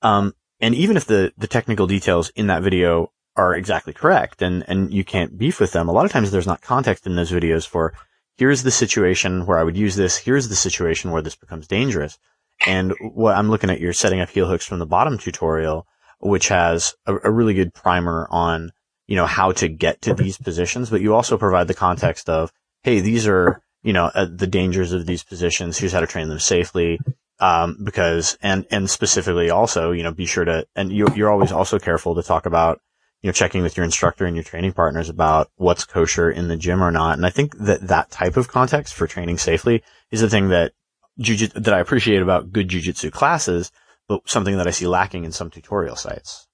um, 0.00 0.32
and 0.60 0.74
even 0.74 0.96
if 0.96 1.04
the, 1.04 1.30
the 1.36 1.46
technical 1.46 1.86
details 1.86 2.30
in 2.30 2.46
that 2.46 2.62
video 2.62 3.12
are 3.36 3.54
exactly 3.54 3.92
correct 3.92 4.40
and, 4.40 4.64
and 4.66 4.94
you 4.94 5.04
can't 5.04 5.36
beef 5.36 5.60
with 5.60 5.72
them, 5.72 5.90
a 5.90 5.92
lot 5.92 6.06
of 6.06 6.10
times 6.10 6.30
there's 6.30 6.46
not 6.46 6.62
context 6.62 7.06
in 7.06 7.16
those 7.16 7.30
videos 7.30 7.68
for 7.68 7.92
here's 8.38 8.62
the 8.62 8.70
situation 8.70 9.44
where 9.44 9.58
I 9.58 9.62
would 9.62 9.76
use 9.76 9.94
this. 9.94 10.16
Here's 10.16 10.48
the 10.48 10.56
situation 10.56 11.10
where 11.10 11.20
this 11.20 11.36
becomes 11.36 11.66
dangerous. 11.66 12.18
And 12.64 12.94
what 12.98 13.36
I'm 13.36 13.50
looking 13.50 13.68
at, 13.68 13.78
you're 13.78 13.92
setting 13.92 14.20
up 14.22 14.30
heel 14.30 14.48
hooks 14.48 14.64
from 14.64 14.78
the 14.78 14.86
bottom 14.86 15.18
tutorial, 15.18 15.86
which 16.18 16.48
has 16.48 16.94
a, 17.04 17.14
a 17.24 17.30
really 17.30 17.52
good 17.52 17.74
primer 17.74 18.26
on 18.30 18.72
you 19.06 19.16
know, 19.16 19.26
how 19.26 19.52
to 19.52 19.68
get 19.68 20.02
to 20.02 20.14
these 20.14 20.38
positions, 20.38 20.90
but 20.90 21.00
you 21.00 21.14
also 21.14 21.36
provide 21.36 21.68
the 21.68 21.74
context 21.74 22.28
of, 22.28 22.52
hey, 22.82 23.00
these 23.00 23.26
are, 23.26 23.60
you 23.82 23.92
know, 23.92 24.06
uh, 24.14 24.26
the 24.30 24.46
dangers 24.46 24.92
of 24.92 25.06
these 25.06 25.24
positions. 25.24 25.78
Here's 25.78 25.92
how 25.92 26.00
to 26.00 26.06
train 26.06 26.28
them 26.28 26.38
safely. 26.38 26.98
Um, 27.40 27.78
because, 27.82 28.38
and, 28.40 28.66
and 28.70 28.88
specifically 28.88 29.50
also, 29.50 29.90
you 29.90 30.04
know, 30.04 30.12
be 30.12 30.26
sure 30.26 30.44
to, 30.44 30.64
and 30.76 30.92
you, 30.92 31.08
you're 31.16 31.30
always 31.30 31.50
also 31.50 31.80
careful 31.80 32.14
to 32.14 32.22
talk 32.22 32.46
about, 32.46 32.80
you 33.20 33.28
know, 33.28 33.32
checking 33.32 33.62
with 33.62 33.76
your 33.76 33.82
instructor 33.82 34.26
and 34.26 34.36
your 34.36 34.44
training 34.44 34.74
partners 34.74 35.08
about 35.08 35.50
what's 35.56 35.84
kosher 35.84 36.30
in 36.30 36.46
the 36.46 36.56
gym 36.56 36.84
or 36.84 36.92
not. 36.92 37.16
And 37.16 37.26
I 37.26 37.30
think 37.30 37.56
that 37.58 37.88
that 37.88 38.12
type 38.12 38.36
of 38.36 38.46
context 38.46 38.94
for 38.94 39.08
training 39.08 39.38
safely 39.38 39.82
is 40.12 40.20
the 40.20 40.30
thing 40.30 40.50
that 40.50 40.72
jujitsu, 41.20 41.64
that 41.64 41.74
I 41.74 41.80
appreciate 41.80 42.22
about 42.22 42.52
good 42.52 42.68
jujitsu 42.68 43.10
classes, 43.10 43.72
but 44.06 44.28
something 44.28 44.56
that 44.58 44.68
I 44.68 44.70
see 44.70 44.86
lacking 44.86 45.24
in 45.24 45.32
some 45.32 45.50
tutorial 45.50 45.96
sites. 45.96 46.46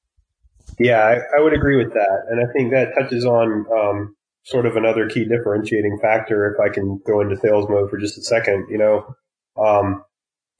Yeah, 0.78 1.00
I, 1.00 1.38
I, 1.38 1.40
would 1.40 1.54
agree 1.54 1.76
with 1.76 1.92
that. 1.94 2.26
And 2.30 2.40
I 2.40 2.52
think 2.52 2.70
that 2.72 2.94
touches 2.98 3.24
on 3.24 3.66
um, 3.72 4.16
sort 4.44 4.66
of 4.66 4.76
another 4.76 5.08
key 5.08 5.24
differentiating 5.24 5.98
factor. 6.00 6.54
If 6.54 6.60
I 6.60 6.72
can 6.72 7.00
go 7.06 7.20
into 7.20 7.36
sales 7.36 7.68
mode 7.68 7.90
for 7.90 7.98
just 7.98 8.18
a 8.18 8.22
second, 8.22 8.66
you 8.70 8.78
know, 8.78 9.14
um, 9.62 10.04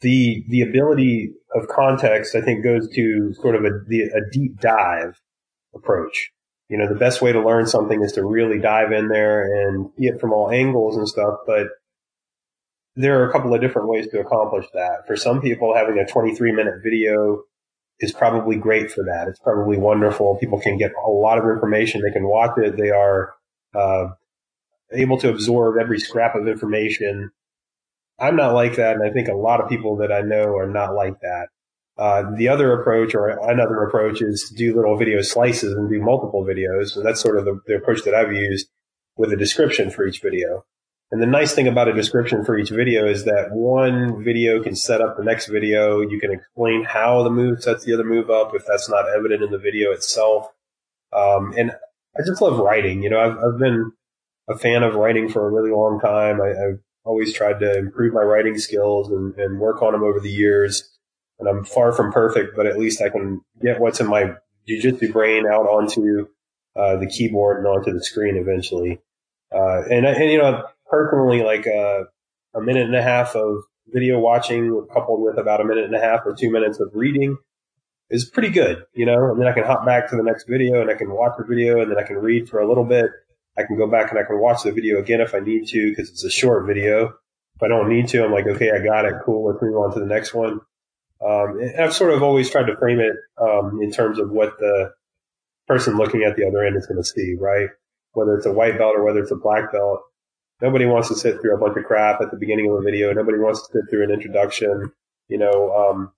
the 0.01 0.45
the 0.49 0.63
ability 0.63 1.33
of 1.55 1.69
context, 1.69 2.35
I 2.35 2.41
think, 2.41 2.65
goes 2.65 2.89
to 2.95 3.35
sort 3.35 3.55
of 3.55 3.65
a, 3.65 3.69
a 3.69 4.31
deep 4.33 4.61
dive 4.61 5.21
approach. 5.75 6.31
You 6.69 6.77
know, 6.77 6.89
the 6.89 6.99
best 6.99 7.23
way 7.23 7.33
to 7.33 7.41
learn 7.41 7.67
something 7.67 8.03
is 8.03 8.13
to 8.13 8.25
really 8.25 8.59
dive 8.59 8.93
in 8.93 9.09
there 9.09 9.43
and 9.43 9.91
see 9.99 10.07
it 10.07 10.21
from 10.21 10.33
all 10.33 10.51
angles 10.51 10.97
and 10.97 11.09
stuff. 11.09 11.39
But 11.47 11.69
there 12.95 13.21
are 13.21 13.29
a 13.29 13.33
couple 13.33 13.55
of 13.55 13.61
different 13.61 13.89
ways 13.89 14.09
to 14.09 14.21
accomplish 14.21 14.67
that. 14.75 15.07
For 15.07 15.17
some 15.17 15.41
people, 15.41 15.75
having 15.75 15.99
a 15.99 16.07
23 16.07 16.53
minute 16.53 16.75
video 16.83 17.43
is 18.01 18.13
probably 18.13 18.57
great 18.57 18.91
for 18.91 19.05
that. 19.05 19.29
It's 19.29 19.41
probably 19.41 19.77
wonderful. 19.77 20.37
People 20.37 20.61
can 20.61 20.79
get 20.79 20.93
a 21.05 21.11
lot 21.11 21.39
of 21.39 21.45
information. 21.45 22.01
They 22.01 22.13
can 22.13 22.29
watch 22.29 22.57
it. 22.59 22.77
They 22.77 22.91
are 22.91 23.35
uh, 23.75 24.09
able 24.93 25.19
to 25.19 25.29
absorb 25.29 25.77
every 25.81 25.99
scrap 25.99 26.35
of 26.35 26.47
information. 26.47 27.31
I'm 28.19 28.37
not 28.37 28.55
like 28.55 28.77
that, 28.77 28.97
and 28.97 29.09
I 29.09 29.13
think 29.13 29.29
a 29.29 29.35
lot 29.35 29.61
of 29.61 29.69
people 29.69 29.97
that 29.99 30.13
I 30.13 30.21
know 30.23 30.57
are 30.57 30.69
not 30.69 30.95
like 30.95 31.21
that. 31.21 31.49
Uh, 31.97 32.31
the 32.37 32.49
other 32.49 32.81
approach 32.81 33.15
or 33.15 33.29
another 33.29 33.83
approach 33.83 34.23
is 34.23 34.49
to 34.49 34.55
do 34.55 34.75
little 34.75 34.97
video 34.97 35.21
slices 35.21 35.75
and 35.75 35.91
do 35.91 36.01
multiple 36.01 36.45
videos. 36.45 36.97
And 36.97 37.05
that's 37.05 37.21
sort 37.21 37.37
of 37.37 37.45
the, 37.45 37.61
the 37.67 37.75
approach 37.75 38.05
that 38.05 38.15
I've 38.15 38.33
used 38.33 38.69
with 39.17 39.33
a 39.33 39.37
description 39.37 39.91
for 39.91 40.07
each 40.07 40.23
video. 40.23 40.65
And 41.11 41.23
the 41.23 41.27
nice 41.27 41.55
thing 41.55 41.67
about 41.67 41.89
a 41.89 41.95
description 41.95 42.45
for 42.45 42.59
each 42.59 42.69
video 42.69 43.07
is 43.07 43.25
that 43.25 43.49
one 43.51 44.23
video 44.23 44.63
can 44.63 44.77
set 44.77 45.01
up 45.01 45.17
the 45.17 45.25
next 45.25 45.47
video. 45.47 46.01
You 46.01 46.21
can 46.21 46.33
explain 46.33 46.85
how 46.85 47.23
the 47.23 47.31
move 47.31 47.63
sets 47.63 47.85
the 47.85 47.95
other 47.95 48.05
move 48.05 48.29
up 48.29 48.55
if 48.55 48.67
that's 48.67 48.91
not 48.91 49.07
evident 49.17 49.43
in 49.43 49.51
the 49.51 49.59
video 49.59 49.91
itself. 49.93 50.49
Um, 51.13 51.55
and 51.57 51.73
I 52.17 52.23
just 52.27 52.43
love 52.43 52.59
writing. 52.59 53.03
You 53.03 53.09
know, 53.09 53.21
I've, 53.21 53.39
I've 53.39 53.59
been 53.59 53.93
a 54.51 54.59
fan 54.59 54.83
of 54.83 54.97
writing 54.97 55.31
for 55.31 55.47
a 55.47 55.51
really 55.51 55.71
long 55.71 55.99
time. 55.99 56.43
I, 56.43 56.49
have 56.49 56.79
always 57.05 57.33
tried 57.33 57.61
to 57.61 57.79
improve 57.79 58.13
my 58.13 58.21
writing 58.21 58.59
skills 58.59 59.09
and, 59.09 59.35
and 59.39 59.59
work 59.59 59.81
on 59.81 59.93
them 59.93 60.03
over 60.03 60.21
the 60.21 60.31
years. 60.31 60.91
And 61.39 61.49
I'm 61.49 61.65
far 61.65 61.93
from 61.93 62.13
perfect, 62.13 62.55
but 62.55 62.67
at 62.67 62.79
least 62.79 63.01
I 63.01 63.09
can 63.09 63.41
get 63.63 63.81
what's 63.81 64.01
in 64.01 64.09
my 64.09 64.35
jujitsu 64.69 65.11
brain 65.11 65.47
out 65.47 65.67
onto 65.67 66.27
uh, 66.77 66.97
the 66.97 67.07
keyboard 67.07 67.59
and 67.59 67.67
onto 67.67 67.93
the 67.93 68.05
screen 68.05 68.37
eventually. 68.37 69.01
Uh, 69.51 69.83
and, 69.91 70.05
and, 70.05 70.31
you 70.31 70.37
know, 70.37 70.65
personally, 70.91 71.43
like 71.43 71.67
uh, 71.67 72.05
a 72.55 72.61
minute 72.61 72.87
and 72.87 72.97
a 72.97 73.03
half 73.03 73.35
of 73.37 73.63
video 73.89 74.19
watching 74.19 74.87
coupled 74.93 75.23
with 75.23 75.39
about 75.39 75.61
a 75.61 75.65
minute 75.65 75.85
and 75.85 75.95
a 75.95 76.01
half 76.01 76.21
or 76.27 76.35
two 76.35 76.51
minutes 76.51 76.81
of 76.81 76.91
reading 76.93 77.37
is 78.11 78.25
pretty 78.25 78.51
good, 78.51 78.85
you 78.95 79.07
know, 79.07 79.31
and 79.31 79.41
then 79.41 79.49
I 79.49 79.53
can 79.53 79.65
hop 79.65 79.85
back 79.85 80.09
to 80.11 80.17
the 80.17 80.23
next 80.23 80.47
video 80.49 80.81
and 80.81 80.91
I 80.91 80.95
can 80.95 81.11
watch 81.11 81.33
the 81.39 81.45
video 81.45 81.81
and 81.81 81.91
then 81.91 81.99
I 81.99 82.07
can 82.07 82.17
read 82.17 82.49
for 82.49 82.61
a 82.61 82.69
little 82.69 82.85
bit. 82.85 83.11
I 83.57 83.65
can 83.65 83.77
go 83.77 83.87
back 83.87 84.11
and 84.11 84.19
I 84.19 84.23
can 84.23 84.41
watch 84.41 84.63
the 84.63 84.73
video 84.73 84.99
again 84.99 85.21
if 85.21 85.35
I 85.35 85.41
need 85.41 85.67
to 85.69 85.91
because 85.91 86.11
it's 86.11 86.25
a 86.25 86.31
short 86.31 86.67
video. 86.67 87.15
If 87.57 87.63
I 87.63 87.69
don't 87.69 87.89
need 87.89 88.09
to, 88.09 88.25
I'm 88.25 88.33
like, 88.33 88.47
okay, 88.47 88.71
I 88.71 88.79
got 88.79 89.05
it. 89.05 89.15
Cool. 89.25 89.47
Let's 89.47 89.61
move 89.61 89.77
on 89.77 89.93
to 89.95 90.01
the 90.01 90.07
next 90.07 90.33
one. 90.33 90.61
Um, 91.21 91.61
I've 91.79 91.93
sort 91.93 92.13
of 92.13 92.23
always 92.23 92.49
tried 92.51 92.67
to 92.67 92.77
frame 92.77 93.01
it 93.01 93.17
um, 93.37 93.81
in 93.83 93.91
terms 93.91 94.21
of 94.21 94.31
what 94.31 94.59
the 94.59 94.93
person 95.67 95.97
looking 95.97 96.23
at 96.23 96.37
the 96.37 96.47
other 96.47 96.65
end 96.65 96.77
is 96.77 96.87
going 96.87 97.03
to 97.03 97.05
see, 97.05 97.35
right? 97.39 97.69
Whether 98.13 98.37
it's 98.37 98.47
a 98.47 98.53
white 98.53 98.79
belt 98.79 98.95
or 98.97 99.05
whether 99.05 99.19
it's 99.19 99.33
a 99.33 99.37
black 99.37 99.73
belt. 99.73 100.01
Nobody 100.61 100.87
wants 100.87 101.09
to 101.09 101.15
sit 101.15 101.41
through 101.41 101.55
a 101.55 101.59
bunch 101.59 101.77
of 101.77 101.85
crap 101.85 102.21
at 102.21 102.31
the 102.31 102.37
beginning 102.37 102.71
of 102.71 102.79
a 102.79 102.83
video. 102.83 103.13
Nobody 103.13 103.39
wants 103.39 103.67
to 103.67 103.73
sit 103.73 103.91
through 103.91 104.05
an 104.05 104.11
introduction. 104.11 104.93
You 105.29 105.39
know, 105.39 105.73
um, 105.73 106.13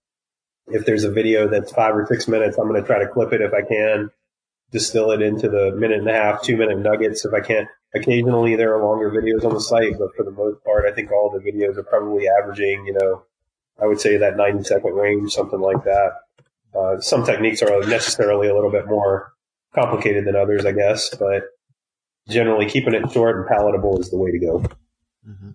if 0.68 0.86
there's 0.86 1.04
a 1.04 1.10
video 1.10 1.48
that's 1.48 1.72
five 1.72 1.94
or 1.94 2.06
six 2.06 2.26
minutes, 2.26 2.56
I'm 2.58 2.68
going 2.68 2.80
to 2.80 2.86
try 2.86 3.00
to 3.00 3.08
clip 3.08 3.32
it 3.32 3.42
if 3.42 3.52
I 3.52 3.62
can, 3.62 4.10
distill 4.70 5.10
it 5.10 5.20
into 5.20 5.48
the 5.48 5.72
minute 5.76 5.98
and 5.98 6.08
a 6.08 6.12
half, 6.12 6.42
two 6.42 6.56
minute 6.56 6.78
nuggets 6.78 7.24
if 7.24 7.34
I 7.34 7.40
can. 7.40 7.68
Occasionally 7.94 8.56
there 8.56 8.74
are 8.74 8.84
longer 8.84 9.10
videos 9.10 9.44
on 9.44 9.52
the 9.52 9.60
site, 9.60 9.98
but 9.98 10.14
for 10.16 10.24
the 10.24 10.30
most 10.30 10.64
part, 10.64 10.86
I 10.86 10.92
think 10.92 11.10
all 11.10 11.30
the 11.30 11.40
videos 11.40 11.76
are 11.76 11.82
probably 11.82 12.26
averaging, 12.28 12.86
you 12.86 12.94
know, 12.94 13.24
I 13.82 13.86
would 13.86 14.00
say 14.00 14.16
that 14.18 14.36
90 14.36 14.64
second 14.64 14.94
range, 14.94 15.32
something 15.32 15.60
like 15.60 15.84
that. 15.84 16.12
Uh, 16.74 17.00
some 17.00 17.24
techniques 17.24 17.62
are 17.62 17.80
necessarily 17.86 18.48
a 18.48 18.54
little 18.54 18.70
bit 18.70 18.86
more 18.86 19.32
complicated 19.74 20.24
than 20.24 20.36
others, 20.36 20.64
I 20.64 20.72
guess, 20.72 21.14
but 21.16 21.44
generally 22.30 22.66
keeping 22.66 22.94
it 22.94 23.10
short 23.12 23.36
and 23.36 23.46
palatable 23.46 24.00
is 24.00 24.10
the 24.10 24.18
way 24.18 24.30
to 24.30 24.38
go. 24.38 24.58
Mm-hmm. 25.28 25.50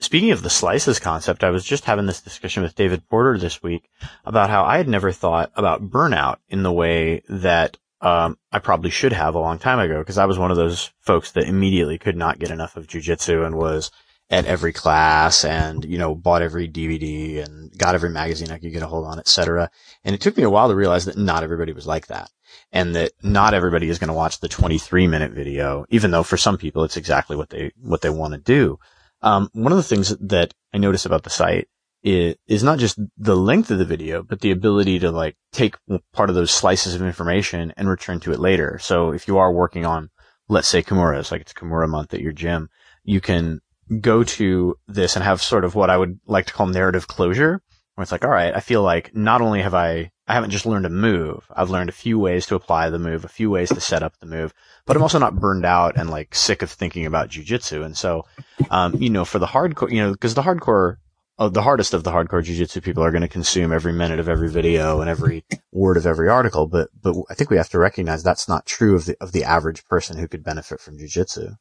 Speaking 0.00 0.30
of 0.30 0.42
the 0.42 0.50
slices 0.50 0.98
concept, 0.98 1.44
I 1.44 1.50
was 1.50 1.64
just 1.64 1.84
having 1.84 2.06
this 2.06 2.22
discussion 2.22 2.62
with 2.62 2.74
David 2.74 3.06
Porter 3.08 3.36
this 3.36 3.62
week 3.62 3.90
about 4.24 4.48
how 4.48 4.64
I 4.64 4.78
had 4.78 4.88
never 4.88 5.12
thought 5.12 5.52
about 5.54 5.90
burnout 5.90 6.36
in 6.48 6.62
the 6.62 6.72
way 6.72 7.22
that 7.28 7.76
um, 8.00 8.38
I 8.50 8.60
probably 8.60 8.88
should 8.88 9.12
have 9.12 9.34
a 9.34 9.40
long 9.40 9.58
time 9.58 9.78
ago 9.78 9.98
because 9.98 10.16
I 10.16 10.24
was 10.24 10.38
one 10.38 10.50
of 10.50 10.56
those 10.56 10.90
folks 11.00 11.32
that 11.32 11.44
immediately 11.44 11.98
could 11.98 12.16
not 12.16 12.38
get 12.38 12.50
enough 12.50 12.76
of 12.76 12.86
jujitsu 12.86 13.44
and 13.44 13.56
was 13.56 13.90
at 14.30 14.46
every 14.46 14.72
class 14.72 15.44
and, 15.44 15.84
you 15.84 15.98
know, 15.98 16.14
bought 16.14 16.40
every 16.40 16.66
DVD 16.66 17.44
and 17.44 17.76
got 17.76 17.94
every 17.94 18.10
magazine 18.10 18.50
I 18.50 18.58
could 18.58 18.72
get 18.72 18.82
a 18.82 18.86
hold 18.86 19.04
on, 19.04 19.18
etc. 19.18 19.70
And 20.02 20.14
it 20.14 20.22
took 20.22 20.36
me 20.36 20.44
a 20.44 20.50
while 20.50 20.68
to 20.68 20.74
realize 20.74 21.04
that 21.04 21.18
not 21.18 21.42
everybody 21.42 21.72
was 21.72 21.86
like 21.86 22.06
that 22.06 22.30
and 22.72 22.94
that 22.94 23.12
not 23.22 23.54
everybody 23.54 23.88
is 23.88 23.98
going 23.98 24.08
to 24.08 24.14
watch 24.14 24.40
the 24.40 24.48
23 24.48 25.06
minute 25.06 25.32
video, 25.32 25.84
even 25.88 26.10
though 26.10 26.22
for 26.22 26.36
some 26.36 26.58
people 26.58 26.84
it's 26.84 26.96
exactly 26.96 27.36
what 27.36 27.50
they, 27.50 27.72
what 27.80 28.00
they 28.00 28.10
want 28.10 28.34
to 28.34 28.40
do. 28.40 28.78
Um, 29.22 29.50
one 29.52 29.72
of 29.72 29.76
the 29.76 29.82
things 29.82 30.16
that 30.16 30.54
I 30.72 30.78
notice 30.78 31.04
about 31.04 31.24
the 31.24 31.30
site 31.30 31.68
is, 32.02 32.36
is 32.46 32.62
not 32.62 32.78
just 32.78 32.98
the 33.18 33.36
length 33.36 33.70
of 33.70 33.78
the 33.78 33.84
video, 33.84 34.22
but 34.22 34.40
the 34.40 34.50
ability 34.50 34.98
to 35.00 35.10
like 35.10 35.36
take 35.52 35.76
part 36.12 36.30
of 36.30 36.34
those 36.34 36.50
slices 36.50 36.94
of 36.94 37.02
information 37.02 37.72
and 37.76 37.88
return 37.88 38.20
to 38.20 38.32
it 38.32 38.40
later. 38.40 38.78
So 38.80 39.12
if 39.12 39.28
you 39.28 39.38
are 39.38 39.52
working 39.52 39.84
on, 39.84 40.10
let's 40.48 40.68
say 40.68 40.82
Kimuras, 40.82 41.30
like 41.30 41.42
it's 41.42 41.52
Kimura 41.52 41.88
month 41.88 42.14
at 42.14 42.20
your 42.20 42.32
gym, 42.32 42.70
you 43.04 43.20
can 43.20 43.60
go 44.00 44.22
to 44.22 44.76
this 44.86 45.16
and 45.16 45.24
have 45.24 45.42
sort 45.42 45.64
of 45.64 45.74
what 45.74 45.90
I 45.90 45.96
would 45.96 46.20
like 46.26 46.46
to 46.46 46.52
call 46.52 46.66
narrative 46.66 47.08
closure, 47.08 47.60
where 47.94 48.02
it's 48.02 48.12
like, 48.12 48.24
all 48.24 48.30
right, 48.30 48.54
I 48.54 48.60
feel 48.60 48.82
like 48.82 49.14
not 49.14 49.40
only 49.40 49.62
have 49.62 49.74
I, 49.74 50.12
I 50.30 50.34
haven't 50.34 50.50
just 50.50 50.64
learned 50.64 50.86
a 50.86 50.90
move, 50.90 51.44
I've 51.56 51.70
learned 51.70 51.90
a 51.90 51.92
few 51.92 52.16
ways 52.16 52.46
to 52.46 52.54
apply 52.54 52.88
the 52.88 53.00
move, 53.00 53.24
a 53.24 53.28
few 53.28 53.50
ways 53.50 53.68
to 53.70 53.80
set 53.80 54.04
up 54.04 54.16
the 54.18 54.26
move, 54.26 54.54
but 54.86 54.96
I'm 54.96 55.02
also 55.02 55.18
not 55.18 55.40
burned 55.40 55.66
out 55.66 55.96
and 55.96 56.08
like 56.08 56.36
sick 56.36 56.62
of 56.62 56.70
thinking 56.70 57.04
about 57.04 57.30
jujitsu. 57.30 57.84
And 57.84 57.96
so, 57.96 58.26
um, 58.70 58.94
you 58.94 59.10
know, 59.10 59.24
for 59.24 59.40
the 59.40 59.46
hardcore, 59.46 59.90
you 59.90 60.00
know, 60.00 60.12
because 60.12 60.34
the 60.34 60.42
hardcore, 60.42 60.98
uh, 61.40 61.48
the 61.48 61.62
hardest 61.62 61.94
of 61.94 62.04
the 62.04 62.12
hardcore 62.12 62.44
jujitsu 62.44 62.80
people 62.80 63.02
are 63.02 63.10
going 63.10 63.22
to 63.22 63.28
consume 63.28 63.72
every 63.72 63.92
minute 63.92 64.20
of 64.20 64.28
every 64.28 64.48
video 64.48 65.00
and 65.00 65.10
every 65.10 65.44
word 65.72 65.96
of 65.96 66.06
every 66.06 66.28
article. 66.28 66.68
But, 66.68 66.90
but 67.02 67.16
I 67.28 67.34
think 67.34 67.50
we 67.50 67.56
have 67.56 67.70
to 67.70 67.80
recognize 67.80 68.22
that's 68.22 68.48
not 68.48 68.66
true 68.66 68.94
of 68.94 69.06
the, 69.06 69.16
of 69.20 69.32
the 69.32 69.42
average 69.42 69.84
person 69.86 70.16
who 70.16 70.28
could 70.28 70.44
benefit 70.44 70.80
from 70.80 70.96
jujitsu. 70.96 71.56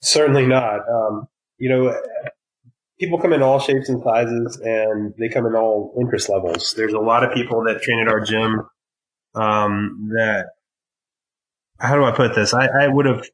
Certainly 0.00 0.46
not. 0.46 0.88
Um, 0.88 1.26
you 1.58 1.70
know, 1.70 2.00
people 3.00 3.18
come 3.18 3.32
in 3.32 3.42
all 3.42 3.58
shapes 3.58 3.88
and 3.88 4.02
sizes 4.02 4.60
and 4.62 5.14
they 5.18 5.28
come 5.28 5.46
in 5.46 5.54
all 5.54 5.94
interest 5.98 6.28
levels. 6.28 6.74
There's 6.76 6.92
a 6.92 6.98
lot 6.98 7.24
of 7.24 7.32
people 7.32 7.64
that 7.64 7.82
train 7.82 8.00
at 8.00 8.08
our 8.08 8.20
gym, 8.20 8.68
um, 9.34 10.10
that 10.14 10.50
how 11.78 11.96
do 11.96 12.04
I 12.04 12.12
put 12.12 12.34
this? 12.34 12.52
I, 12.52 12.66
I 12.66 12.88
would 12.88 13.06
have 13.06 13.24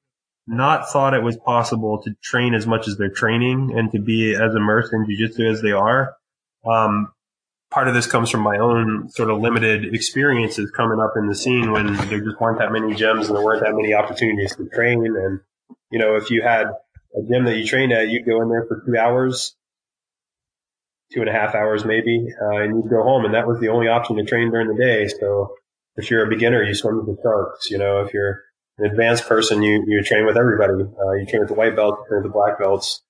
not 0.46 0.88
thought 0.88 1.14
it 1.14 1.22
was 1.22 1.36
possible 1.36 2.00
to 2.02 2.14
train 2.22 2.54
as 2.54 2.66
much 2.66 2.86
as 2.86 2.96
they're 2.96 3.10
training 3.10 3.72
and 3.76 3.90
to 3.90 3.98
be 3.98 4.34
as 4.34 4.54
immersed 4.54 4.92
in 4.92 5.04
jujitsu 5.04 5.50
as 5.50 5.60
they 5.60 5.72
are. 5.72 6.14
Um, 6.64 7.12
part 7.72 7.88
of 7.88 7.94
this 7.94 8.06
comes 8.06 8.30
from 8.30 8.42
my 8.42 8.58
own 8.58 9.08
sort 9.08 9.30
of 9.30 9.40
limited 9.40 9.92
experiences 9.92 10.70
coming 10.70 11.00
up 11.00 11.14
in 11.16 11.26
the 11.26 11.34
scene 11.34 11.72
when 11.72 11.96
there 12.08 12.20
just 12.20 12.40
weren't 12.40 12.60
that 12.60 12.70
many 12.70 12.94
gyms 12.94 13.26
and 13.26 13.36
there 13.36 13.42
weren't 13.42 13.62
that 13.64 13.74
many 13.74 13.92
opportunities 13.92 14.54
to 14.54 14.68
train. 14.68 15.04
And, 15.04 15.40
you 15.90 15.98
know, 15.98 16.14
if 16.14 16.30
you 16.30 16.42
had 16.42 16.68
a 17.16 17.22
gym 17.22 17.44
that 17.44 17.56
you 17.56 17.66
trained 17.66 17.92
at, 17.92 18.08
you'd 18.08 18.26
go 18.26 18.42
in 18.42 18.48
there 18.48 18.66
for 18.68 18.82
two 18.86 18.96
hours, 18.96 19.56
two 21.12 21.20
and 21.20 21.28
a 21.28 21.32
half 21.32 21.54
hours 21.54 21.84
maybe, 21.84 22.26
uh, 22.40 22.56
and 22.56 22.76
you'd 22.76 22.90
go 22.90 23.02
home. 23.02 23.24
And 23.24 23.34
that 23.34 23.46
was 23.46 23.60
the 23.60 23.68
only 23.68 23.88
option 23.88 24.16
to 24.16 24.24
train 24.24 24.50
during 24.50 24.68
the 24.68 24.82
day. 24.82 25.08
So 25.08 25.54
if 25.96 26.10
you're 26.10 26.26
a 26.26 26.30
beginner, 26.30 26.62
you 26.62 26.74
swim 26.74 26.98
with 26.98 27.06
the 27.06 27.22
sharks. 27.22 27.70
You 27.70 27.78
know, 27.78 28.00
if 28.00 28.12
you're 28.12 28.42
an 28.78 28.90
advanced 28.90 29.26
person, 29.26 29.62
you, 29.62 29.84
you 29.86 30.02
train 30.02 30.26
with 30.26 30.36
everybody. 30.36 30.74
Uh, 30.74 31.12
you 31.12 31.26
train 31.26 31.40
with 31.40 31.48
the 31.48 31.54
white 31.54 31.74
belts, 31.74 31.98
you 32.02 32.08
train 32.08 32.22
with 32.22 32.32
the 32.32 32.38
black 32.38 32.58
belts. 32.58 33.02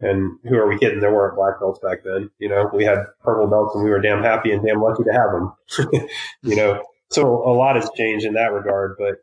And 0.00 0.38
who 0.42 0.56
are 0.56 0.66
we 0.66 0.78
kidding? 0.78 0.98
There 0.98 1.14
weren't 1.14 1.36
black 1.36 1.60
belts 1.60 1.78
back 1.80 1.98
then. 2.04 2.30
You 2.40 2.48
know, 2.48 2.68
we 2.74 2.84
had 2.84 2.98
purple 3.22 3.46
belts 3.46 3.76
and 3.76 3.84
we 3.84 3.90
were 3.90 4.00
damn 4.00 4.24
happy 4.24 4.50
and 4.50 4.66
damn 4.66 4.82
lucky 4.82 5.04
to 5.04 5.12
have 5.12 5.30
them. 5.30 6.08
you 6.42 6.56
know, 6.56 6.82
so 7.10 7.22
a 7.48 7.54
lot 7.54 7.76
has 7.76 7.88
changed 7.96 8.26
in 8.26 8.34
that 8.34 8.52
regard. 8.52 8.96
But 8.98 9.18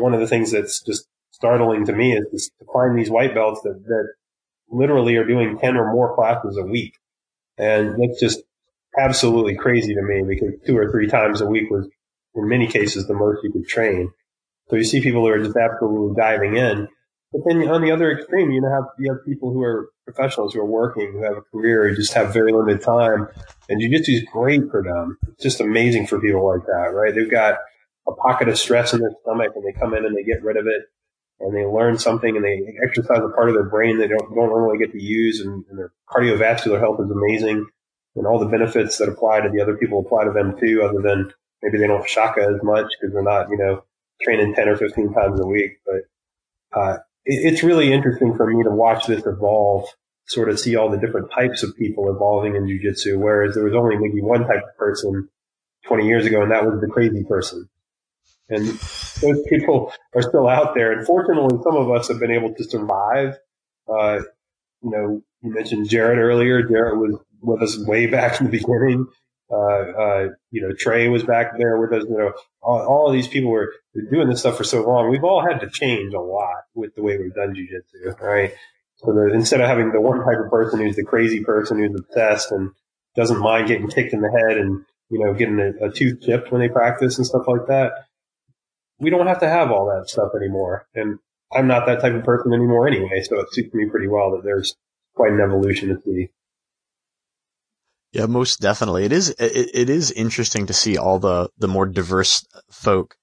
one 0.00 0.14
of 0.14 0.20
the 0.20 0.28
things 0.28 0.52
that's 0.52 0.82
just 0.82 1.08
startling 1.40 1.86
to 1.86 1.92
me 1.92 2.12
is 2.14 2.50
to 2.58 2.66
find 2.72 2.98
these 2.98 3.10
white 3.10 3.34
belts 3.34 3.62
that, 3.62 3.82
that 3.86 4.08
literally 4.70 5.16
are 5.16 5.26
doing 5.26 5.58
10 5.58 5.76
or 5.76 5.92
more 5.92 6.14
classes 6.14 6.56
a 6.56 6.64
week. 6.64 6.94
And 7.58 8.00
that's 8.00 8.20
just 8.20 8.40
absolutely 8.98 9.56
crazy 9.56 9.94
to 9.94 10.02
me 10.02 10.22
because 10.26 10.52
two 10.66 10.76
or 10.76 10.90
three 10.90 11.08
times 11.08 11.40
a 11.40 11.46
week 11.46 11.70
was 11.70 11.88
in 12.34 12.48
many 12.48 12.66
cases 12.66 13.06
the 13.06 13.14
most 13.14 13.42
you 13.42 13.50
could 13.50 13.66
train. 13.66 14.12
So 14.68 14.76
you 14.76 14.84
see 14.84 15.00
people 15.00 15.22
who 15.22 15.28
are 15.28 15.42
just 15.42 15.56
absolutely 15.56 16.14
diving 16.14 16.56
in. 16.56 16.88
But 17.32 17.42
then 17.46 17.68
on 17.68 17.82
the 17.82 17.92
other 17.92 18.10
extreme, 18.12 18.50
you 18.50 18.62
have 18.64 18.84
you 18.98 19.12
have 19.12 19.24
people 19.24 19.52
who 19.52 19.62
are 19.62 19.90
professionals 20.04 20.54
who 20.54 20.60
are 20.60 20.66
working, 20.66 21.12
who 21.12 21.22
have 21.22 21.36
a 21.36 21.42
career, 21.42 21.88
who 21.88 21.94
just 21.94 22.12
have 22.14 22.32
very 22.32 22.52
limited 22.52 22.82
time, 22.82 23.28
and 23.68 23.80
jujitsu 23.80 24.08
is 24.08 24.24
great 24.32 24.62
for 24.70 24.82
them. 24.82 25.16
It's 25.28 25.42
just 25.42 25.60
amazing 25.60 26.08
for 26.08 26.20
people 26.20 26.46
like 26.46 26.66
that, 26.66 26.92
right? 26.92 27.14
They've 27.14 27.30
got 27.30 27.58
a 28.08 28.12
pocket 28.12 28.48
of 28.48 28.58
stress 28.58 28.92
in 28.92 29.00
their 29.00 29.12
stomach, 29.22 29.52
and 29.54 29.64
they 29.64 29.78
come 29.78 29.94
in 29.94 30.04
and 30.04 30.16
they 30.16 30.24
get 30.24 30.42
rid 30.42 30.56
of 30.56 30.66
it, 30.66 30.82
and 31.40 31.56
they 31.56 31.64
learn 31.64 31.98
something, 31.98 32.36
and 32.36 32.44
they 32.44 32.62
exercise 32.86 33.18
a 33.18 33.34
part 33.34 33.48
of 33.48 33.54
their 33.54 33.68
brain 33.68 33.98
they 33.98 34.08
don't 34.08 34.34
don't 34.34 34.50
normally 34.50 34.78
get 34.78 34.92
to 34.92 35.02
use, 35.02 35.40
and, 35.40 35.64
and 35.70 35.78
their 35.78 35.92
cardiovascular 36.08 36.78
health 36.78 37.00
is 37.00 37.10
amazing, 37.10 37.66
and 38.16 38.26
all 38.26 38.38
the 38.38 38.46
benefits 38.46 38.98
that 38.98 39.08
apply 39.08 39.40
to 39.40 39.48
the 39.48 39.62
other 39.62 39.76
people 39.76 40.00
apply 40.00 40.24
to 40.24 40.32
them 40.32 40.58
too, 40.58 40.82
other 40.82 41.00
than 41.00 41.32
maybe 41.62 41.78
they 41.78 41.86
don't 41.86 42.08
shaka 42.08 42.42
as 42.42 42.62
much 42.62 42.86
because 43.00 43.14
they're 43.14 43.22
not, 43.22 43.48
you 43.50 43.58
know, 43.58 43.84
training 44.22 44.54
10 44.54 44.68
or 44.68 44.76
15 44.76 45.12
times 45.12 45.40
a 45.40 45.46
week. 45.46 45.80
But, 45.86 46.78
uh, 46.78 46.98
it, 47.24 47.52
it's 47.52 47.62
really 47.62 47.92
interesting 47.92 48.36
for 48.36 48.46
me 48.46 48.62
to 48.64 48.70
watch 48.70 49.06
this 49.06 49.24
evolve, 49.26 49.88
sort 50.26 50.48
of 50.48 50.58
see 50.58 50.76
all 50.76 50.90
the 50.90 50.98
different 50.98 51.30
types 51.30 51.62
of 51.62 51.76
people 51.76 52.14
evolving 52.14 52.56
in 52.56 52.66
jujitsu, 52.66 53.18
whereas 53.18 53.54
there 53.54 53.64
was 53.64 53.74
only 53.74 53.96
maybe 53.96 54.22
one 54.22 54.46
type 54.46 54.62
of 54.62 54.76
person 54.76 55.28
20 55.86 56.06
years 56.06 56.26
ago, 56.26 56.42
and 56.42 56.52
that 56.52 56.64
was 56.64 56.80
the 56.80 56.88
crazy 56.88 57.24
person. 57.24 57.68
And 58.50 58.66
those 59.22 59.42
people 59.48 59.92
are 60.14 60.22
still 60.22 60.48
out 60.48 60.74
there. 60.74 60.92
And 60.92 61.06
fortunately, 61.06 61.58
some 61.62 61.76
of 61.76 61.90
us 61.90 62.08
have 62.08 62.20
been 62.20 62.32
able 62.32 62.54
to 62.54 62.64
survive. 62.64 63.38
Uh, 63.88 64.20
you 64.82 64.90
know, 64.90 65.22
you 65.42 65.54
mentioned 65.54 65.88
Jarrett 65.88 66.18
earlier. 66.18 66.62
Jarrett 66.62 66.98
was 66.98 67.18
with 67.42 67.62
us 67.62 67.78
way 67.86 68.06
back 68.06 68.40
in 68.40 68.46
the 68.46 68.52
beginning 68.58 69.06
Uh, 69.50 69.56
uh, 69.56 70.28
you 70.52 70.62
know, 70.62 70.72
Trey 70.78 71.08
was 71.08 71.24
back 71.24 71.58
there 71.58 71.78
with 71.80 71.92
us. 71.92 72.04
You 72.08 72.18
know, 72.18 72.32
all, 72.62 72.80
all 72.86 73.06
of 73.08 73.12
these 73.14 73.28
people 73.28 73.50
were 73.50 73.72
doing 74.10 74.28
this 74.28 74.40
stuff 74.40 74.56
for 74.56 74.64
so 74.64 74.82
long. 74.86 75.10
We've 75.10 75.24
all 75.24 75.42
had 75.42 75.60
to 75.60 75.70
change 75.70 76.14
a 76.14 76.20
lot 76.20 76.64
with 76.74 76.94
the 76.94 77.02
way 77.02 77.18
we've 77.18 77.34
done 77.34 77.54
jujitsu, 77.54 78.20
right? 78.20 78.54
So 78.96 79.16
instead 79.32 79.60
of 79.60 79.68
having 79.68 79.92
the 79.92 80.00
one 80.00 80.18
type 80.20 80.38
of 80.44 80.50
person 80.50 80.80
who's 80.80 80.96
the 80.96 81.04
crazy 81.04 81.42
person 81.44 81.78
who's 81.78 81.98
obsessed 81.98 82.52
and 82.52 82.70
doesn't 83.16 83.40
mind 83.40 83.68
getting 83.68 83.88
kicked 83.88 84.12
in 84.12 84.20
the 84.20 84.30
head 84.30 84.58
and 84.58 84.84
you 85.10 85.18
know 85.18 85.34
getting 85.34 85.58
a, 85.60 85.86
a 85.86 85.90
tooth 85.90 86.20
chipped 86.22 86.52
when 86.52 86.60
they 86.60 86.68
practice 86.68 87.18
and 87.18 87.26
stuff 87.26 87.48
like 87.48 87.66
that, 87.68 87.92
we 89.00 89.10
don't 89.10 89.26
have 89.26 89.40
to 89.40 89.48
have 89.48 89.70
all 89.70 89.86
that 89.86 90.08
stuff 90.08 90.32
anymore. 90.36 90.86
And 90.94 91.18
I'm 91.52 91.66
not 91.66 91.86
that 91.86 92.00
type 92.00 92.14
of 92.14 92.24
person 92.24 92.52
anymore 92.52 92.86
anyway, 92.86 93.22
so 93.22 93.40
it 93.40 93.52
suits 93.52 93.74
me 93.74 93.88
pretty 93.90 94.08
well 94.08 94.32
that 94.32 94.44
there's 94.44 94.76
quite 95.14 95.32
an 95.32 95.40
evolution 95.40 95.88
to 95.88 96.00
see. 96.04 96.28
Yeah, 98.12 98.26
most 98.26 98.60
definitely. 98.60 99.04
It 99.04 99.12
is. 99.12 99.30
It, 99.30 99.70
it 99.72 99.90
is 99.90 100.10
interesting 100.10 100.66
to 100.66 100.72
see 100.72 100.98
all 100.98 101.18
the 101.18 101.48
the 101.58 101.68
more 101.68 101.86
diverse 101.86 102.44
folk 102.70 103.16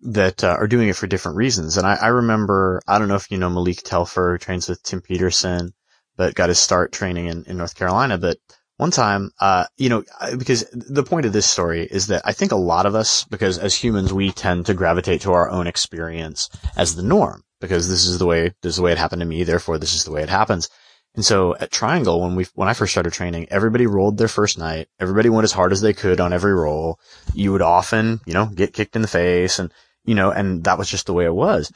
that 0.00 0.44
uh, 0.44 0.56
are 0.58 0.68
doing 0.68 0.88
it 0.88 0.96
for 0.96 1.06
different 1.06 1.38
reasons. 1.38 1.78
And 1.78 1.86
I, 1.86 1.94
I 1.94 2.08
remember, 2.08 2.82
I 2.86 2.98
don't 2.98 3.08
know 3.08 3.14
if 3.14 3.30
you 3.30 3.38
know 3.38 3.48
Malik 3.48 3.82
Telfer, 3.82 4.36
trains 4.38 4.68
with 4.68 4.82
Tim 4.82 5.00
Peterson, 5.00 5.72
but 6.16 6.34
got 6.34 6.50
his 6.50 6.58
start 6.58 6.92
training 6.92 7.26
in, 7.26 7.44
in 7.46 7.56
North 7.56 7.74
Carolina. 7.74 8.18
But 8.18 8.36
one 8.76 8.90
time, 8.90 9.30
uh, 9.40 9.64
you 9.76 9.88
know, 9.88 10.04
because 10.36 10.66
the 10.72 11.02
point 11.02 11.26
of 11.26 11.32
this 11.32 11.46
story 11.46 11.86
is 11.90 12.08
that 12.08 12.22
I 12.24 12.32
think 12.32 12.52
a 12.52 12.56
lot 12.56 12.86
of 12.86 12.94
us, 12.94 13.24
because 13.24 13.58
as 13.58 13.74
humans, 13.74 14.12
we 14.12 14.32
tend 14.32 14.66
to 14.66 14.74
gravitate 14.74 15.22
to 15.22 15.32
our 15.32 15.50
own 15.50 15.66
experience 15.66 16.50
as 16.76 16.94
the 16.94 17.02
norm, 17.02 17.42
because 17.60 17.88
this 17.88 18.04
is 18.06 18.18
the 18.18 18.26
way, 18.26 18.52
this 18.62 18.70
is 18.70 18.76
the 18.76 18.82
way 18.82 18.92
it 18.92 18.98
happened 18.98 19.20
to 19.20 19.26
me. 19.26 19.44
Therefore, 19.44 19.78
this 19.78 19.94
is 19.94 20.04
the 20.04 20.12
way 20.12 20.22
it 20.22 20.28
happens. 20.28 20.68
And 21.14 21.24
so 21.24 21.56
at 21.56 21.70
Triangle, 21.70 22.20
when 22.20 22.36
we, 22.36 22.44
when 22.54 22.68
I 22.68 22.74
first 22.74 22.92
started 22.92 23.14
training, 23.14 23.48
everybody 23.50 23.86
rolled 23.86 24.18
their 24.18 24.28
first 24.28 24.58
night. 24.58 24.88
Everybody 25.00 25.30
went 25.30 25.44
as 25.44 25.52
hard 25.52 25.72
as 25.72 25.80
they 25.80 25.94
could 25.94 26.20
on 26.20 26.34
every 26.34 26.52
roll. 26.52 27.00
You 27.32 27.52
would 27.52 27.62
often, 27.62 28.20
you 28.26 28.34
know, 28.34 28.46
get 28.46 28.74
kicked 28.74 28.94
in 28.94 29.02
the 29.02 29.08
face 29.08 29.58
and, 29.58 29.72
you 30.04 30.14
know, 30.14 30.30
and 30.30 30.64
that 30.64 30.76
was 30.76 30.90
just 30.90 31.06
the 31.06 31.14
way 31.14 31.24
it 31.24 31.34
was. 31.34 31.72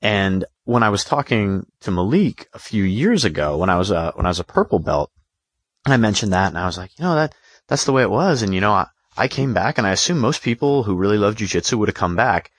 And 0.00 0.44
when 0.62 0.84
I 0.84 0.90
was 0.90 1.02
talking 1.02 1.66
to 1.80 1.90
Malik 1.90 2.48
a 2.52 2.58
few 2.60 2.84
years 2.84 3.24
ago, 3.24 3.56
when 3.56 3.70
I 3.70 3.78
was 3.78 3.90
a, 3.90 4.12
when 4.14 4.26
I 4.26 4.28
was 4.28 4.38
a 4.38 4.44
purple 4.44 4.78
belt, 4.78 5.10
I 5.92 5.96
mentioned 5.96 6.32
that 6.32 6.48
and 6.48 6.58
I 6.58 6.66
was 6.66 6.78
like, 6.78 6.90
you 6.98 7.04
know, 7.04 7.14
that, 7.14 7.34
that's 7.68 7.84
the 7.84 7.92
way 7.92 8.02
it 8.02 8.10
was. 8.10 8.42
And, 8.42 8.54
you 8.54 8.60
know, 8.60 8.72
I, 8.72 8.86
I 9.16 9.28
came 9.28 9.54
back 9.54 9.78
and 9.78 9.86
I 9.86 9.92
assume 9.92 10.18
most 10.18 10.42
people 10.42 10.82
who 10.82 10.96
really 10.96 11.18
love 11.18 11.36
jujitsu 11.36 11.74
would 11.74 11.88
have 11.88 11.94
come 11.94 12.16
back. 12.16 12.50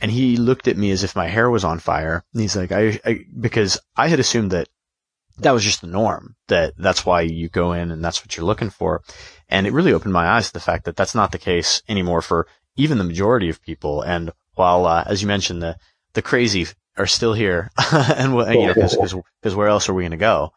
And 0.00 0.10
he 0.10 0.36
looked 0.36 0.68
at 0.68 0.76
me 0.76 0.90
as 0.90 1.04
if 1.04 1.16
my 1.16 1.28
hair 1.28 1.48
was 1.48 1.64
on 1.64 1.78
fire. 1.78 2.24
And 2.32 2.42
he's 2.42 2.56
like, 2.56 2.72
I, 2.72 3.00
I, 3.04 3.24
because 3.38 3.78
I 3.96 4.08
had 4.08 4.20
assumed 4.20 4.50
that 4.50 4.68
that 5.38 5.52
was 5.52 5.64
just 5.64 5.80
the 5.80 5.86
norm, 5.86 6.36
that 6.48 6.74
that's 6.76 7.06
why 7.06 7.22
you 7.22 7.48
go 7.48 7.72
in 7.72 7.90
and 7.90 8.04
that's 8.04 8.22
what 8.22 8.36
you're 8.36 8.46
looking 8.46 8.70
for. 8.70 9.02
And 9.48 9.66
it 9.66 9.72
really 9.72 9.92
opened 9.92 10.12
my 10.12 10.26
eyes 10.26 10.48
to 10.48 10.52
the 10.52 10.60
fact 10.60 10.84
that 10.84 10.96
that's 10.96 11.14
not 11.14 11.32
the 11.32 11.38
case 11.38 11.82
anymore 11.88 12.22
for 12.22 12.46
even 12.76 12.98
the 12.98 13.04
majority 13.04 13.48
of 13.48 13.62
people. 13.62 14.02
And 14.02 14.32
while, 14.54 14.86
uh, 14.86 15.04
as 15.06 15.22
you 15.22 15.28
mentioned, 15.28 15.62
the, 15.62 15.76
the 16.14 16.22
crazy 16.22 16.66
are 16.96 17.06
still 17.06 17.34
here 17.34 17.70
and, 17.92 18.32
you 18.34 18.66
know, 18.66 18.74
cause, 18.74 18.96
cause, 18.96 19.14
cause 19.42 19.54
where 19.54 19.68
else 19.68 19.88
are 19.88 19.94
we 19.94 20.02
going 20.02 20.12
to 20.12 20.16
go? 20.16 20.52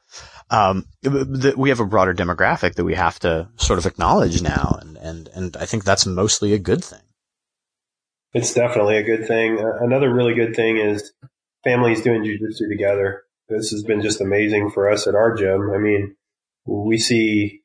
Um, 0.49 0.85
the, 1.01 1.53
we 1.57 1.69
have 1.69 1.79
a 1.79 1.85
broader 1.85 2.13
demographic 2.13 2.75
that 2.75 2.85
we 2.85 2.95
have 2.95 3.19
to 3.19 3.49
sort 3.57 3.79
of 3.79 3.85
acknowledge 3.85 4.41
now. 4.41 4.77
And, 4.81 4.97
and, 4.97 5.29
and 5.33 5.57
I 5.57 5.65
think 5.65 5.83
that's 5.83 6.05
mostly 6.05 6.53
a 6.53 6.59
good 6.59 6.83
thing. 6.83 7.01
It's 8.33 8.53
definitely 8.53 8.97
a 8.97 9.03
good 9.03 9.27
thing. 9.27 9.59
Uh, 9.59 9.83
another 9.83 10.13
really 10.13 10.35
good 10.35 10.55
thing 10.55 10.77
is 10.77 11.11
families 11.63 12.01
doing 12.01 12.23
jujitsu 12.23 12.69
together 12.69 13.23
this 13.49 13.71
has 13.71 13.83
been 13.83 14.01
just 14.01 14.21
amazing 14.21 14.71
for 14.71 14.89
us 14.89 15.07
at 15.07 15.15
our 15.15 15.35
gym. 15.35 15.71
I 15.73 15.77
mean, 15.77 16.15
we 16.65 16.97
see 16.97 17.61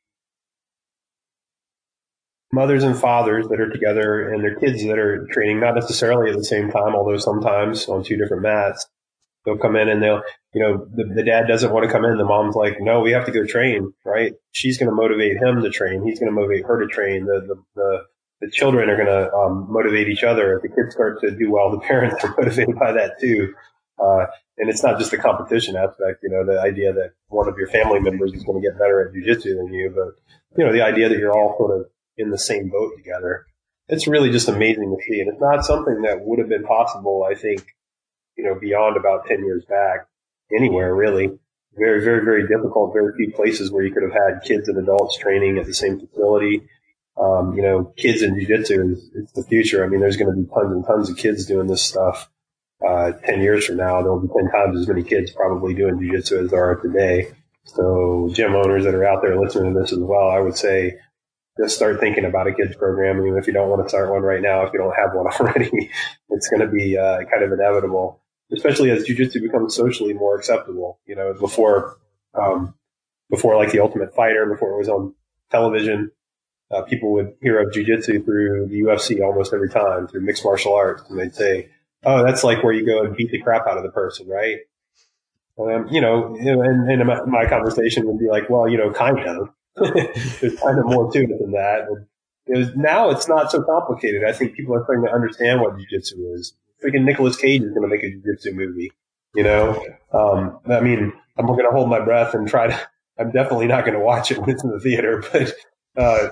mothers 2.52 2.84
and 2.84 2.96
fathers 2.96 3.48
that 3.48 3.60
are 3.60 3.70
together 3.70 4.32
and 4.32 4.44
their 4.44 4.54
kids 4.54 4.84
that 4.84 4.98
are 4.98 5.26
training, 5.32 5.60
not 5.60 5.74
necessarily 5.74 6.30
at 6.30 6.36
the 6.36 6.44
same 6.44 6.70
time, 6.70 6.94
although 6.94 7.18
sometimes 7.18 7.88
on 7.88 8.04
two 8.04 8.16
different 8.16 8.42
mats. 8.42 8.86
They'll 9.44 9.58
come 9.58 9.74
in 9.74 9.88
and 9.88 10.02
they'll, 10.02 10.22
you 10.54 10.60
know, 10.60 10.86
the, 10.94 11.04
the 11.04 11.22
dad 11.22 11.46
doesn't 11.48 11.72
want 11.72 11.86
to 11.86 11.90
come 11.90 12.04
in. 12.04 12.18
The 12.18 12.24
mom's 12.24 12.54
like, 12.54 12.76
no, 12.80 13.00
we 13.00 13.12
have 13.12 13.24
to 13.24 13.32
go 13.32 13.46
train, 13.46 13.92
right? 14.04 14.34
She's 14.50 14.78
going 14.78 14.90
to 14.90 14.94
motivate 14.94 15.38
him 15.38 15.62
to 15.62 15.70
train. 15.70 16.06
He's 16.06 16.18
going 16.18 16.30
to 16.30 16.34
motivate 16.34 16.66
her 16.66 16.80
to 16.80 16.86
train. 16.86 17.24
The, 17.24 17.40
the, 17.40 17.62
the, 17.74 18.02
the 18.42 18.50
children 18.50 18.90
are 18.90 18.96
going 18.96 19.08
to 19.08 19.32
um, 19.32 19.66
motivate 19.70 20.08
each 20.08 20.24
other. 20.24 20.56
If 20.56 20.62
the 20.62 20.68
kids 20.68 20.94
start 20.94 21.20
to 21.22 21.30
do 21.30 21.50
well, 21.50 21.70
the 21.70 21.80
parents 21.80 22.22
are 22.22 22.34
motivated 22.38 22.78
by 22.78 22.92
that 22.92 23.18
too. 23.18 23.54
Uh, 23.98 24.26
and 24.58 24.68
it's 24.68 24.82
not 24.82 24.98
just 24.98 25.10
the 25.10 25.16
competition 25.16 25.76
aspect, 25.76 26.22
you 26.22 26.28
know, 26.28 26.44
the 26.44 26.60
idea 26.60 26.92
that 26.92 27.12
one 27.28 27.48
of 27.48 27.56
your 27.56 27.68
family 27.68 28.00
members 28.00 28.32
is 28.32 28.44
going 28.44 28.60
to 28.60 28.68
get 28.68 28.78
better 28.78 29.00
at 29.00 29.14
jujitsu 29.14 29.56
than 29.56 29.72
you, 29.72 29.90
but 29.94 30.20
you 30.58 30.64
know, 30.64 30.72
the 30.72 30.82
idea 30.82 31.08
that 31.08 31.18
you're 31.18 31.32
all 31.32 31.56
sort 31.56 31.78
of 31.78 31.86
in 32.18 32.30
the 32.30 32.38
same 32.38 32.68
boat 32.68 32.92
together. 32.96 33.46
It's 33.88 34.06
really 34.06 34.30
just 34.30 34.48
amazing 34.48 34.94
to 34.94 35.02
see. 35.08 35.20
And 35.20 35.30
it's 35.30 35.40
not 35.40 35.64
something 35.64 36.02
that 36.02 36.20
would 36.20 36.38
have 36.38 36.48
been 36.48 36.64
possible, 36.64 37.26
I 37.28 37.34
think, 37.34 37.64
you 38.36 38.44
know, 38.44 38.54
beyond 38.54 38.96
about 38.96 39.26
10 39.26 39.44
years 39.44 39.64
back 39.64 40.06
anywhere 40.56 40.94
really. 40.94 41.38
Very, 41.74 42.04
very, 42.04 42.22
very 42.22 42.46
difficult. 42.46 42.92
Very 42.92 43.14
few 43.16 43.32
places 43.32 43.72
where 43.72 43.82
you 43.82 43.94
could 43.94 44.02
have 44.02 44.12
had 44.12 44.42
kids 44.44 44.68
and 44.68 44.76
adults 44.76 45.16
training 45.16 45.56
at 45.58 45.64
the 45.64 45.72
same 45.72 45.98
facility. 45.98 46.68
Um, 47.16 47.54
you 47.56 47.62
know, 47.62 47.94
kids 47.96 48.20
in 48.20 48.38
jiu-jitsu 48.38 48.92
is, 48.92 49.10
it's 49.14 49.32
the 49.32 49.42
future. 49.44 49.82
I 49.82 49.88
mean, 49.88 50.00
there's 50.00 50.18
going 50.18 50.34
to 50.34 50.38
be 50.38 50.46
tons 50.48 50.72
and 50.72 50.84
tons 50.84 51.08
of 51.08 51.16
kids 51.16 51.46
doing 51.46 51.68
this 51.68 51.82
stuff 51.82 52.30
uh, 52.86 53.12
10 53.12 53.40
years 53.40 53.66
from 53.66 53.76
now, 53.76 54.02
there'll 54.02 54.20
be 54.20 54.28
10 54.28 54.50
times 54.50 54.78
as 54.78 54.88
many 54.88 55.02
kids 55.02 55.30
probably 55.30 55.74
doing 55.74 56.00
jiu-jitsu 56.00 56.44
as 56.44 56.50
there 56.50 56.64
are 56.64 56.76
today. 56.76 57.32
So 57.64 58.30
gym 58.32 58.54
owners 58.54 58.84
that 58.84 58.94
are 58.94 59.06
out 59.06 59.22
there 59.22 59.38
listening 59.38 59.74
to 59.74 59.80
this 59.80 59.92
as 59.92 59.98
well, 59.98 60.30
I 60.30 60.40
would 60.40 60.56
say 60.56 60.96
just 61.60 61.76
start 61.76 62.00
thinking 62.00 62.24
about 62.24 62.48
a 62.48 62.54
kids 62.54 62.74
program. 62.76 63.24
Even 63.24 63.38
if 63.38 63.46
you 63.46 63.52
don't 63.52 63.68
want 63.68 63.84
to 63.84 63.88
start 63.88 64.10
one 64.10 64.22
right 64.22 64.42
now, 64.42 64.62
if 64.62 64.72
you 64.72 64.80
don't 64.80 64.96
have 64.96 65.14
one 65.14 65.26
already, 65.40 65.90
it's 66.30 66.48
going 66.48 66.62
to 66.62 66.68
be 66.68 66.98
uh, 66.98 67.18
kind 67.30 67.44
of 67.44 67.52
inevitable, 67.52 68.21
especially 68.52 68.90
as 68.90 69.04
jiu-jitsu 69.04 69.40
becomes 69.40 69.74
socially 69.74 70.12
more 70.12 70.36
acceptable. 70.36 71.00
You 71.06 71.16
know, 71.16 71.34
before, 71.34 71.96
um, 72.34 72.74
before 73.30 73.56
like 73.56 73.72
the 73.72 73.80
ultimate 73.80 74.14
fighter, 74.14 74.46
before 74.46 74.72
it 74.72 74.78
was 74.78 74.88
on 74.88 75.14
television, 75.50 76.10
uh, 76.70 76.82
people 76.82 77.12
would 77.12 77.34
hear 77.42 77.60
of 77.60 77.72
jiu-jitsu 77.72 78.24
through 78.24 78.68
the 78.68 78.80
UFC 78.80 79.20
almost 79.22 79.52
every 79.52 79.68
time, 79.68 80.08
through 80.08 80.22
mixed 80.22 80.44
martial 80.44 80.74
arts. 80.74 81.02
And 81.08 81.18
they'd 81.18 81.34
say, 81.34 81.68
oh, 82.04 82.24
that's 82.24 82.44
like 82.44 82.62
where 82.62 82.72
you 82.72 82.86
go 82.86 83.04
and 83.04 83.16
beat 83.16 83.30
the 83.30 83.40
crap 83.40 83.66
out 83.66 83.76
of 83.76 83.82
the 83.82 83.90
person, 83.90 84.26
right? 84.28 84.58
Um, 85.58 85.86
you 85.90 86.00
know, 86.00 86.34
and, 86.34 86.90
and 86.90 87.06
my, 87.06 87.24
my, 87.26 87.46
conversation 87.46 88.06
would 88.06 88.18
be 88.18 88.28
like, 88.28 88.48
well, 88.48 88.68
you 88.68 88.78
know, 88.78 88.90
kind 88.90 89.18
of. 89.20 89.50
There's 89.76 90.58
kind 90.58 90.78
of 90.78 90.86
more 90.86 91.10
to 91.10 91.18
it 91.18 91.38
than 91.40 91.52
that. 91.52 91.86
It 92.46 92.58
was, 92.58 92.74
now 92.74 93.10
it's 93.10 93.28
not 93.28 93.50
so 93.50 93.62
complicated. 93.62 94.24
I 94.24 94.32
think 94.32 94.54
people 94.54 94.74
are 94.74 94.82
starting 94.84 95.04
to 95.04 95.12
understand 95.12 95.60
what 95.60 95.76
jujitsu 95.76 96.34
is. 96.34 96.54
Freaking 96.82 97.04
Nicolas 97.04 97.36
Cage 97.36 97.62
is 97.62 97.72
going 97.72 97.82
to 97.82 97.88
make 97.88 98.02
a 98.02 98.06
jujitsu 98.06 98.54
movie. 98.54 98.92
You 99.34 99.44
know, 99.44 99.84
um, 100.12 100.58
I 100.66 100.80
mean, 100.80 101.12
I'm 101.38 101.46
going 101.46 101.64
to 101.64 101.70
hold 101.70 101.88
my 101.88 102.00
breath 102.00 102.34
and 102.34 102.46
try 102.46 102.68
to. 102.68 102.80
I'm 103.18 103.30
definitely 103.30 103.66
not 103.66 103.84
going 103.84 103.96
to 103.96 104.04
watch 104.04 104.30
it 104.30 104.38
when 104.38 104.48
it's 104.48 104.64
in 104.64 104.70
the 104.70 104.80
theater, 104.80 105.22
but 105.32 105.52
uh, 105.96 106.28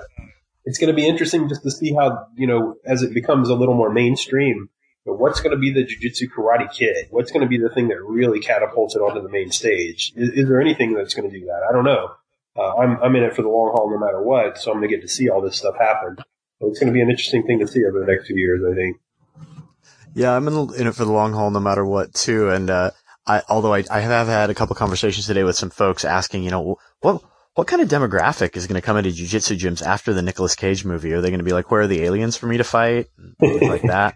it's 0.65 0.79
going 0.79 0.87
to 0.87 0.95
be 0.95 1.07
interesting 1.07 1.47
just 1.47 1.61
to 1.63 1.71
see 1.71 1.93
how 1.93 2.25
you 2.35 2.47
know 2.47 2.75
as 2.85 3.03
it 3.03 3.13
becomes 3.13 3.49
a 3.49 3.55
little 3.55 3.75
more 3.75 3.91
mainstream 3.91 4.69
but 5.05 5.15
what's 5.15 5.41
going 5.41 5.51
to 5.51 5.57
be 5.57 5.71
the 5.71 5.83
Jiu-Jitsu 5.83 6.29
Karate 6.29 6.71
Kid? 6.71 7.07
What's 7.09 7.31
going 7.31 7.41
to 7.41 7.47
be 7.47 7.57
the 7.57 7.69
thing 7.69 7.87
that 7.87 8.01
really 8.03 8.39
catapults 8.39 8.95
it 8.95 8.99
onto 8.99 9.21
the 9.21 9.29
main 9.29 9.51
stage? 9.51 10.13
Is, 10.15 10.29
is 10.29 10.47
there 10.47 10.61
anything 10.61 10.93
that's 10.93 11.13
going 11.13 11.29
to 11.29 11.39
do 11.39 11.45
that? 11.45 11.65
I 11.67 11.71
don't 11.71 11.85
know. 11.85 12.11
Uh, 12.55 12.75
I'm, 12.75 13.01
I'm 13.01 13.15
in 13.15 13.23
it 13.23 13.35
for 13.35 13.41
the 13.41 13.47
long 13.47 13.71
haul 13.73 13.89
no 13.89 13.97
matter 13.97 14.21
what, 14.21 14.57
so 14.57 14.71
I'm 14.71 14.77
going 14.77 14.89
to 14.89 14.95
get 14.95 15.01
to 15.01 15.07
see 15.07 15.29
all 15.29 15.41
this 15.41 15.57
stuff 15.57 15.75
happen. 15.79 16.17
So 16.59 16.67
it's 16.67 16.79
going 16.79 16.91
to 16.91 16.93
be 16.93 17.01
an 17.01 17.09
interesting 17.09 17.43
thing 17.43 17.59
to 17.59 17.67
see 17.67 17.83
over 17.85 17.99
the 17.99 18.05
next 18.05 18.27
few 18.27 18.35
years, 18.35 18.61
I 18.69 18.75
think. 18.75 18.97
Yeah, 20.13 20.35
I'm 20.35 20.47
in, 20.47 20.73
in 20.75 20.87
it 20.87 20.95
for 20.95 21.05
the 21.05 21.11
long 21.11 21.33
haul 21.33 21.51
no 21.51 21.59
matter 21.59 21.85
what, 21.85 22.13
too. 22.13 22.49
And, 22.49 22.69
uh, 22.69 22.91
I, 23.25 23.43
although 23.49 23.73
I, 23.73 23.83
I 23.89 23.99
have 24.01 24.27
had 24.27 24.49
a 24.49 24.55
couple 24.55 24.75
conversations 24.75 25.27
today 25.27 25.43
with 25.43 25.55
some 25.55 25.69
folks 25.69 26.03
asking, 26.03 26.43
you 26.43 26.51
know, 26.51 26.77
what, 27.01 27.23
what 27.53 27.67
kind 27.67 27.81
of 27.81 27.89
demographic 27.89 28.55
is 28.55 28.67
going 28.67 28.79
to 28.79 28.85
come 28.85 28.97
into 28.97 29.09
jujitsu 29.09 29.57
gyms 29.57 29.85
after 29.85 30.13
the 30.13 30.21
Nicolas 30.21 30.55
Cage 30.55 30.85
movie? 30.85 31.13
Are 31.13 31.21
they 31.21 31.29
going 31.29 31.39
to 31.39 31.45
be 31.45 31.53
like, 31.53 31.69
where 31.69 31.81
are 31.81 31.87
the 31.87 32.03
aliens 32.03 32.37
for 32.37 32.47
me 32.47 32.57
to 32.57 32.63
fight? 32.63 33.07
Like 33.41 33.83
that. 33.83 34.15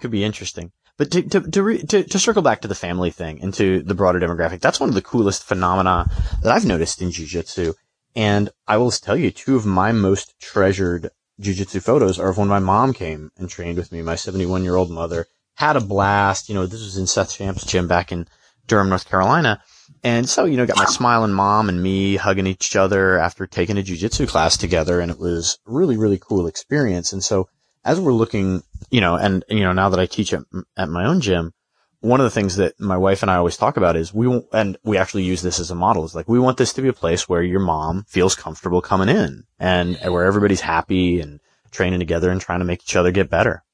Could 0.00 0.10
be 0.10 0.24
interesting. 0.24 0.72
But 0.96 1.10
to 1.12 1.22
to 1.22 1.40
to, 1.40 1.62
re, 1.62 1.82
to 1.82 2.02
to 2.02 2.18
circle 2.18 2.42
back 2.42 2.62
to 2.62 2.68
the 2.68 2.74
family 2.74 3.10
thing 3.10 3.40
and 3.40 3.54
to 3.54 3.82
the 3.82 3.94
broader 3.94 4.18
demographic, 4.20 4.60
that's 4.60 4.80
one 4.80 4.88
of 4.88 4.94
the 4.94 5.02
coolest 5.02 5.44
phenomena 5.44 6.10
that 6.42 6.52
I've 6.52 6.66
noticed 6.66 7.00
in 7.00 7.10
jujitsu. 7.10 7.74
And 8.16 8.50
I 8.66 8.78
will 8.78 8.90
tell 8.90 9.16
you, 9.16 9.30
two 9.30 9.56
of 9.56 9.64
my 9.64 9.92
most 9.92 10.38
treasured 10.40 11.10
jujitsu 11.40 11.82
photos 11.82 12.18
are 12.18 12.30
of 12.30 12.38
when 12.38 12.48
my 12.48 12.58
mom 12.58 12.92
came 12.92 13.30
and 13.36 13.48
trained 13.48 13.78
with 13.78 13.92
me. 13.92 14.02
My 14.02 14.16
71 14.16 14.64
year 14.64 14.76
old 14.76 14.90
mother 14.90 15.26
had 15.54 15.76
a 15.76 15.80
blast. 15.80 16.48
You 16.48 16.54
know, 16.54 16.66
this 16.66 16.84
was 16.84 16.96
in 16.96 17.06
Seth 17.06 17.32
Champ's 17.32 17.64
gym 17.64 17.88
back 17.88 18.12
in 18.12 18.26
Durham, 18.66 18.88
North 18.88 19.08
Carolina. 19.08 19.62
And 20.04 20.28
so, 20.28 20.44
you 20.44 20.56
know, 20.56 20.66
got 20.66 20.76
my 20.76 20.84
smiling 20.84 21.32
mom 21.32 21.68
and 21.68 21.82
me 21.82 22.16
hugging 22.16 22.46
each 22.46 22.76
other 22.76 23.18
after 23.18 23.46
taking 23.46 23.78
a 23.78 23.82
jujitsu 23.82 24.28
class 24.28 24.56
together. 24.56 25.00
And 25.00 25.10
it 25.10 25.18
was 25.18 25.58
really, 25.66 25.96
really 25.96 26.18
cool 26.18 26.46
experience. 26.46 27.12
And 27.12 27.24
so 27.24 27.48
as 27.84 27.98
we're 27.98 28.12
looking, 28.12 28.62
you 28.90 29.00
know, 29.00 29.16
and, 29.16 29.44
you 29.48 29.60
know, 29.60 29.72
now 29.72 29.88
that 29.88 30.00
I 30.00 30.06
teach 30.06 30.32
at, 30.32 30.42
at 30.76 30.88
my 30.88 31.06
own 31.06 31.20
gym, 31.20 31.52
one 32.00 32.20
of 32.20 32.24
the 32.24 32.30
things 32.30 32.56
that 32.56 32.78
my 32.78 32.96
wife 32.96 33.22
and 33.22 33.30
I 33.30 33.36
always 33.36 33.56
talk 33.56 33.76
about 33.76 33.96
is 33.96 34.14
we, 34.14 34.42
and 34.52 34.76
we 34.84 34.96
actually 34.96 35.24
use 35.24 35.42
this 35.42 35.58
as 35.58 35.70
a 35.70 35.74
model 35.74 36.04
is 36.04 36.14
like, 36.14 36.28
we 36.28 36.38
want 36.38 36.56
this 36.56 36.72
to 36.74 36.82
be 36.82 36.88
a 36.88 36.92
place 36.92 37.28
where 37.28 37.42
your 37.42 37.60
mom 37.60 38.04
feels 38.08 38.34
comfortable 38.34 38.80
coming 38.80 39.08
in 39.08 39.44
and, 39.58 39.96
where 39.96 40.24
everybody's 40.24 40.60
happy 40.60 41.20
and 41.20 41.40
training 41.70 41.98
together 41.98 42.30
and 42.30 42.40
trying 42.40 42.60
to 42.60 42.64
make 42.64 42.82
each 42.82 42.96
other 42.96 43.10
get 43.10 43.28
better. 43.28 43.64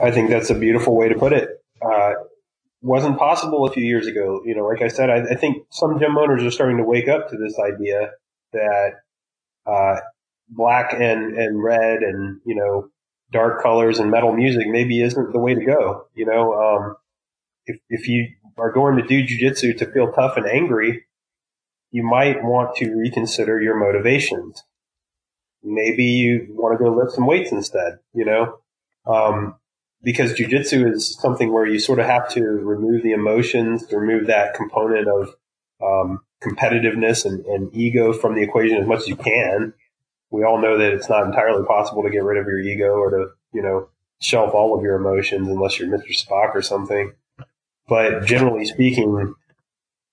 I 0.00 0.10
think 0.10 0.30
that's 0.30 0.50
a 0.50 0.58
beautiful 0.58 0.96
way 0.96 1.08
to 1.08 1.14
put 1.14 1.32
it. 1.32 1.48
Uh, 1.80 2.12
wasn't 2.80 3.18
possible 3.18 3.66
a 3.66 3.72
few 3.72 3.84
years 3.84 4.06
ago. 4.06 4.42
You 4.44 4.54
know, 4.54 4.66
like 4.66 4.82
I 4.82 4.88
said, 4.88 5.10
I, 5.10 5.32
I, 5.32 5.34
think 5.36 5.66
some 5.70 5.98
gym 5.98 6.18
owners 6.18 6.42
are 6.42 6.50
starting 6.50 6.78
to 6.78 6.84
wake 6.84 7.08
up 7.08 7.30
to 7.30 7.36
this 7.36 7.58
idea 7.58 8.10
that 8.52 8.92
uh, 9.66 10.00
black 10.48 10.92
and 10.92 11.36
and 11.36 11.62
red 11.62 12.02
and 12.02 12.40
you 12.44 12.54
know 12.54 12.88
dark 13.32 13.62
colors 13.62 13.98
and 13.98 14.10
metal 14.10 14.32
music 14.32 14.66
maybe 14.68 15.00
isn't 15.02 15.32
the 15.32 15.38
way 15.38 15.54
to 15.54 15.64
go. 15.64 16.06
You 16.14 16.26
know, 16.26 16.54
um, 16.54 16.96
if 17.66 17.76
if 17.88 18.08
you 18.08 18.28
are 18.58 18.72
going 18.72 18.96
to 18.96 19.06
do 19.06 19.26
jujitsu 19.26 19.76
to 19.78 19.90
feel 19.90 20.12
tough 20.12 20.36
and 20.36 20.46
angry, 20.46 21.04
you 21.90 22.02
might 22.02 22.42
want 22.42 22.76
to 22.76 22.94
reconsider 22.94 23.60
your 23.60 23.76
motivations. 23.76 24.62
Maybe 25.62 26.04
you 26.04 26.46
want 26.50 26.78
to 26.78 26.84
go 26.84 26.90
lift 26.90 27.12
some 27.12 27.26
weights 27.26 27.52
instead. 27.52 27.98
You 28.12 28.24
know. 28.24 28.58
Um, 29.06 29.56
because 30.04 30.34
jujitsu 30.34 30.92
is 30.92 31.18
something 31.18 31.52
where 31.52 31.66
you 31.66 31.78
sort 31.78 31.98
of 31.98 32.06
have 32.06 32.28
to 32.30 32.42
remove 32.42 33.02
the 33.02 33.12
emotions, 33.12 33.84
remove 33.90 34.26
that 34.26 34.54
component 34.54 35.08
of 35.08 35.34
um, 35.82 36.20
competitiveness 36.42 37.24
and, 37.24 37.44
and, 37.46 37.74
ego 37.74 38.12
from 38.12 38.34
the 38.34 38.42
equation 38.42 38.76
as 38.76 38.86
much 38.86 39.00
as 39.00 39.08
you 39.08 39.16
can. 39.16 39.72
We 40.34 40.44
all 40.44 40.60
know 40.60 40.78
that 40.78 40.92
it's 40.92 41.08
not 41.08 41.26
entirely 41.26 41.64
possible 41.64 42.02
to 42.02 42.10
get 42.10 42.24
rid 42.24 42.38
of 42.38 42.46
your 42.46 42.58
ego 42.58 42.94
or 42.94 43.10
to, 43.10 43.26
you 43.52 43.62
know, 43.62 43.88
shelf 44.20 44.54
all 44.54 44.76
of 44.76 44.82
your 44.82 44.96
emotions 44.96 45.48
unless 45.48 45.78
you're 45.78 45.88
Mr. 45.88 46.10
Spock 46.10 46.54
or 46.54 46.62
something. 46.62 47.12
But 47.88 48.24
generally 48.24 48.64
speaking, 48.64 49.34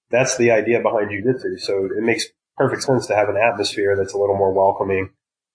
that's 0.09 0.37
the 0.37 0.51
idea 0.51 0.81
behind 0.81 1.09
jujitsu. 1.09 1.59
So 1.59 1.85
it 1.85 2.03
makes 2.03 2.25
perfect 2.57 2.83
sense 2.83 3.07
to 3.07 3.15
have 3.15 3.29
an 3.29 3.37
atmosphere 3.37 3.95
that's 3.95 4.13
a 4.13 4.17
little 4.17 4.37
more 4.37 4.53
welcoming, 4.53 5.09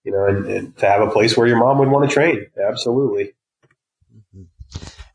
you 0.04 0.12
know, 0.12 0.24
and, 0.24 0.46
and 0.46 0.76
to 0.78 0.86
have 0.86 1.02
a 1.02 1.10
place 1.10 1.36
where 1.36 1.46
your 1.46 1.58
mom 1.58 1.78
would 1.78 1.88
want 1.88 2.08
to 2.08 2.12
train. 2.12 2.46
Absolutely 2.58 3.34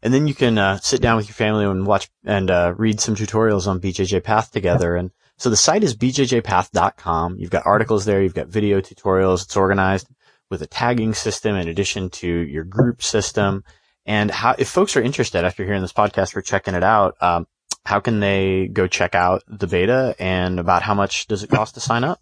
and 0.02 0.14
then 0.14 0.28
you 0.28 0.34
can 0.34 0.58
uh, 0.58 0.78
sit 0.80 1.02
down 1.02 1.18
with 1.18 1.28
your 1.28 1.36
family 1.36 1.66
and 1.66 1.86
watch 1.86 2.10
and 2.26 2.50
uh, 2.50 2.74
read 2.78 3.00
some 3.00 3.16
tutorials 3.16 3.68
on 3.68 3.80
BJJ 3.80 4.24
Path 4.24 4.52
together. 4.52 4.96
And 4.96 5.12
so 5.42 5.50
the 5.50 5.58
site 5.58 5.84
is 5.84 5.98
bjjpath.com. 5.98 7.38
You've 7.40 7.50
got 7.50 7.66
articles 7.66 8.06
there. 8.06 8.22
You've 8.22 8.36
got 8.36 8.50
video 8.50 8.80
tutorials. 8.80 9.44
It's 9.44 9.58
organized 9.58 10.08
with 10.52 10.62
a 10.62 10.68
tagging 10.68 11.16
system 11.16 11.56
in 11.56 11.68
addition 11.68 12.12
to 12.12 12.28
your 12.28 12.64
group 12.64 13.02
system. 13.02 13.64
And 14.06 14.30
how, 14.30 14.54
if 14.60 14.70
folks 14.70 14.96
are 14.96 15.02
interested 15.02 15.44
after 15.44 15.66
hearing 15.66 15.82
this 15.82 15.94
podcast 15.94 16.36
or 16.36 16.44
checking 16.44 16.76
it 16.76 16.84
out, 16.84 17.16
um, 17.22 17.48
how 17.84 18.00
can 18.00 18.20
they 18.20 18.68
go 18.72 18.86
check 18.86 19.16
out 19.16 19.42
the 19.48 19.66
beta 19.66 20.16
and 20.20 20.60
about 20.60 20.84
how 20.84 20.94
much 20.94 21.26
does 21.26 21.42
it 21.42 21.50
cost 21.50 21.74
to 21.74 21.80
sign 21.80 22.04
up? 22.04 22.22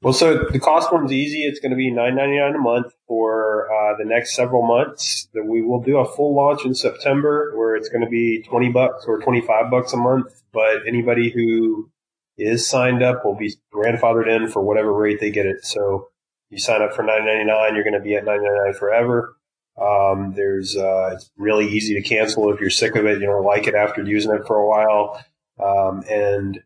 Well, 0.00 0.12
so 0.12 0.44
the 0.52 0.60
cost 0.60 0.92
one's 0.92 1.10
easy. 1.10 1.40
It's 1.40 1.58
going 1.58 1.70
to 1.70 1.76
be 1.76 1.90
nine 1.90 2.14
ninety 2.14 2.38
nine 2.38 2.54
a 2.54 2.58
month 2.58 2.92
for 3.08 3.66
uh, 3.72 3.96
the 3.98 4.04
next 4.04 4.36
several 4.36 4.62
months. 4.62 5.28
We 5.34 5.62
will 5.62 5.82
do 5.82 5.96
a 5.96 6.04
full 6.04 6.36
launch 6.36 6.64
in 6.64 6.76
September, 6.76 7.54
where 7.56 7.74
it's 7.74 7.88
going 7.88 8.04
to 8.04 8.10
be 8.10 8.44
twenty 8.46 8.70
bucks 8.70 9.06
or 9.08 9.18
twenty 9.18 9.40
five 9.40 9.68
bucks 9.68 9.94
a 9.94 9.96
month. 9.96 10.42
But 10.52 10.86
anybody 10.86 11.30
who 11.30 11.90
is 12.36 12.68
signed 12.68 13.02
up 13.02 13.24
will 13.24 13.36
be 13.36 13.54
grandfathered 13.72 14.28
in 14.28 14.48
for 14.48 14.62
whatever 14.62 14.92
rate 14.92 15.20
they 15.20 15.30
get 15.30 15.46
it. 15.46 15.64
So 15.64 16.08
you 16.50 16.58
sign 16.58 16.82
up 16.82 16.94
for 16.94 17.02
nine 17.02 17.24
ninety 17.24 17.44
nine, 17.44 17.74
you're 17.74 17.84
going 17.84 17.94
to 17.94 18.00
be 18.00 18.16
at 18.16 18.24
nine 18.24 18.42
ninety 18.42 18.58
nine 18.64 18.74
forever. 18.74 19.36
Um, 19.80 20.34
there's 20.34 20.76
uh, 20.76 21.10
it's 21.14 21.30
really 21.36 21.66
easy 21.66 21.94
to 21.94 22.02
cancel 22.02 22.52
if 22.52 22.60
you're 22.60 22.70
sick 22.70 22.94
of 22.94 23.06
it, 23.06 23.20
you 23.20 23.26
don't 23.26 23.44
like 23.44 23.66
it 23.66 23.74
after 23.74 24.02
using 24.02 24.32
it 24.32 24.46
for 24.46 24.56
a 24.56 24.68
while. 24.68 25.24
Um, 25.62 26.04
and 26.08 26.62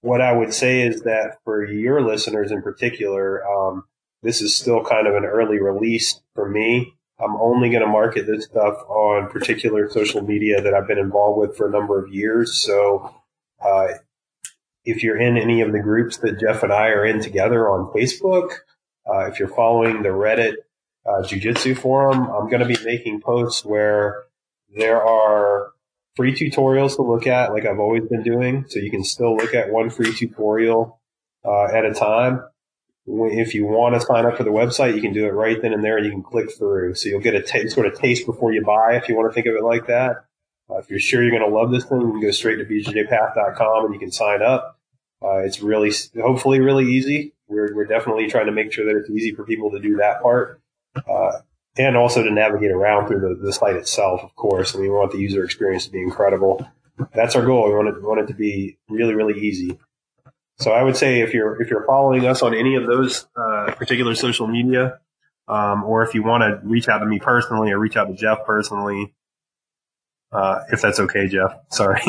what 0.00 0.20
I 0.20 0.32
would 0.32 0.52
say 0.52 0.82
is 0.82 1.02
that 1.02 1.38
for 1.44 1.64
your 1.64 2.02
listeners 2.02 2.50
in 2.50 2.62
particular, 2.62 3.44
um, 3.46 3.84
this 4.22 4.42
is 4.42 4.54
still 4.54 4.84
kind 4.84 5.06
of 5.06 5.14
an 5.14 5.24
early 5.24 5.60
release 5.60 6.20
for 6.34 6.48
me. 6.48 6.94
I'm 7.18 7.36
only 7.36 7.70
going 7.70 7.82
to 7.82 7.88
market 7.88 8.26
this 8.26 8.44
stuff 8.44 8.76
on 8.88 9.30
particular 9.30 9.88
social 9.88 10.22
media 10.22 10.60
that 10.60 10.74
I've 10.74 10.88
been 10.88 10.98
involved 10.98 11.38
with 11.38 11.56
for 11.56 11.68
a 11.68 11.70
number 11.70 12.02
of 12.02 12.12
years. 12.12 12.54
So, 12.54 13.14
uh, 13.64 13.86
if 14.84 15.02
you're 15.02 15.18
in 15.18 15.36
any 15.36 15.60
of 15.60 15.72
the 15.72 15.80
groups 15.80 16.18
that 16.18 16.38
Jeff 16.38 16.62
and 16.62 16.72
I 16.72 16.88
are 16.88 17.04
in 17.04 17.20
together 17.20 17.68
on 17.70 17.92
Facebook, 17.92 18.50
uh, 19.08 19.26
if 19.26 19.38
you're 19.38 19.48
following 19.48 20.02
the 20.02 20.10
Reddit 20.10 20.54
uh, 21.06 21.26
Jiu 21.26 21.40
Jitsu 21.40 21.74
forum, 21.74 22.28
I'm 22.30 22.48
going 22.48 22.60
to 22.60 22.66
be 22.66 22.78
making 22.84 23.20
posts 23.20 23.64
where 23.64 24.24
there 24.74 25.02
are 25.02 25.72
free 26.16 26.34
tutorials 26.34 26.96
to 26.96 27.02
look 27.02 27.26
at, 27.26 27.52
like 27.52 27.66
I've 27.66 27.80
always 27.80 28.04
been 28.04 28.22
doing. 28.22 28.64
So 28.68 28.78
you 28.78 28.90
can 28.90 29.04
still 29.04 29.36
look 29.36 29.54
at 29.54 29.70
one 29.70 29.90
free 29.90 30.14
tutorial 30.14 31.00
uh, 31.44 31.64
at 31.64 31.84
a 31.84 31.92
time. 31.92 32.42
If 33.06 33.54
you 33.54 33.66
want 33.66 33.94
to 33.94 34.00
sign 34.00 34.24
up 34.24 34.38
for 34.38 34.44
the 34.44 34.50
website, 34.50 34.94
you 34.94 35.02
can 35.02 35.12
do 35.12 35.26
it 35.26 35.32
right 35.32 35.60
then 35.60 35.74
and 35.74 35.84
there, 35.84 35.98
and 35.98 36.06
you 36.06 36.12
can 36.12 36.22
click 36.22 36.50
through. 36.56 36.94
So 36.94 37.10
you'll 37.10 37.20
get 37.20 37.34
a 37.34 37.42
t- 37.42 37.68
sort 37.68 37.86
of 37.86 37.98
taste 37.98 38.24
before 38.24 38.52
you 38.52 38.64
buy, 38.64 38.96
if 38.96 39.08
you 39.08 39.14
want 39.14 39.30
to 39.30 39.34
think 39.34 39.46
of 39.46 39.54
it 39.54 39.62
like 39.62 39.86
that. 39.88 40.24
Uh, 40.70 40.76
if 40.78 40.88
you're 40.88 40.98
sure 40.98 41.22
you're 41.22 41.38
going 41.38 41.48
to 41.48 41.54
love 41.54 41.70
this 41.70 41.84
thing, 41.84 42.00
you 42.00 42.12
can 42.12 42.22
go 42.22 42.30
straight 42.30 42.56
to 42.56 42.64
bjjpath.com 42.64 43.84
and 43.84 43.92
you 43.92 44.00
can 44.00 44.10
sign 44.10 44.40
up. 44.40 44.73
Uh, 45.24 45.38
it's 45.38 45.60
really, 45.60 45.92
hopefully, 46.20 46.60
really 46.60 46.84
easy. 46.84 47.32
We're, 47.48 47.74
we're 47.74 47.86
definitely 47.86 48.28
trying 48.28 48.46
to 48.46 48.52
make 48.52 48.72
sure 48.72 48.84
that 48.84 48.98
it's 48.98 49.10
easy 49.10 49.34
for 49.34 49.44
people 49.44 49.70
to 49.70 49.80
do 49.80 49.96
that 49.96 50.22
part. 50.22 50.60
Uh, 51.08 51.40
and 51.76 51.96
also 51.96 52.22
to 52.22 52.30
navigate 52.30 52.70
around 52.70 53.08
through 53.08 53.20
the, 53.20 53.46
the 53.46 53.52
site 53.52 53.76
itself, 53.76 54.20
of 54.22 54.34
course. 54.36 54.74
I 54.74 54.78
mean, 54.78 54.90
we 54.90 54.96
want 54.96 55.12
the 55.12 55.18
user 55.18 55.44
experience 55.44 55.86
to 55.86 55.90
be 55.90 56.00
incredible. 56.00 56.68
That's 57.12 57.34
our 57.34 57.44
goal. 57.44 57.68
We 57.68 57.74
want 57.74 57.88
it, 57.88 58.02
want 58.02 58.20
it 58.20 58.26
to 58.28 58.34
be 58.34 58.78
really, 58.88 59.14
really 59.14 59.40
easy. 59.40 59.78
So 60.58 60.70
I 60.70 60.82
would 60.82 60.96
say 60.96 61.20
if 61.20 61.34
you're 61.34 61.60
if 61.60 61.68
you're 61.68 61.84
following 61.84 62.26
us 62.26 62.42
on 62.42 62.54
any 62.54 62.76
of 62.76 62.86
those 62.86 63.26
uh, 63.36 63.72
particular 63.72 64.14
social 64.14 64.46
media, 64.46 65.00
um, 65.48 65.82
or 65.82 66.04
if 66.04 66.14
you 66.14 66.22
want 66.22 66.42
to 66.42 66.60
reach 66.62 66.88
out 66.88 66.98
to 66.98 67.06
me 67.06 67.18
personally 67.18 67.72
or 67.72 67.78
reach 67.78 67.96
out 67.96 68.06
to 68.06 68.14
Jeff 68.14 68.44
personally, 68.46 69.12
uh, 70.34 70.64
if 70.72 70.82
that's 70.82 70.98
okay, 70.98 71.28
Jeff. 71.28 71.56
Sorry. 71.70 72.00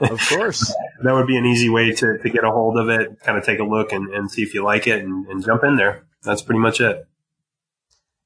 of 0.00 0.20
course. 0.28 0.72
that 1.02 1.12
would 1.12 1.26
be 1.26 1.36
an 1.36 1.44
easy 1.44 1.68
way 1.68 1.90
to, 1.90 2.18
to 2.18 2.30
get 2.30 2.44
a 2.44 2.50
hold 2.50 2.78
of 2.78 2.88
it, 2.88 3.20
kind 3.22 3.36
of 3.36 3.44
take 3.44 3.58
a 3.58 3.64
look 3.64 3.92
and, 3.92 4.14
and 4.14 4.30
see 4.30 4.42
if 4.42 4.54
you 4.54 4.62
like 4.62 4.86
it 4.86 5.02
and, 5.04 5.26
and 5.26 5.44
jump 5.44 5.64
in 5.64 5.76
there. 5.76 6.06
That's 6.22 6.42
pretty 6.42 6.60
much 6.60 6.80
it. 6.80 7.06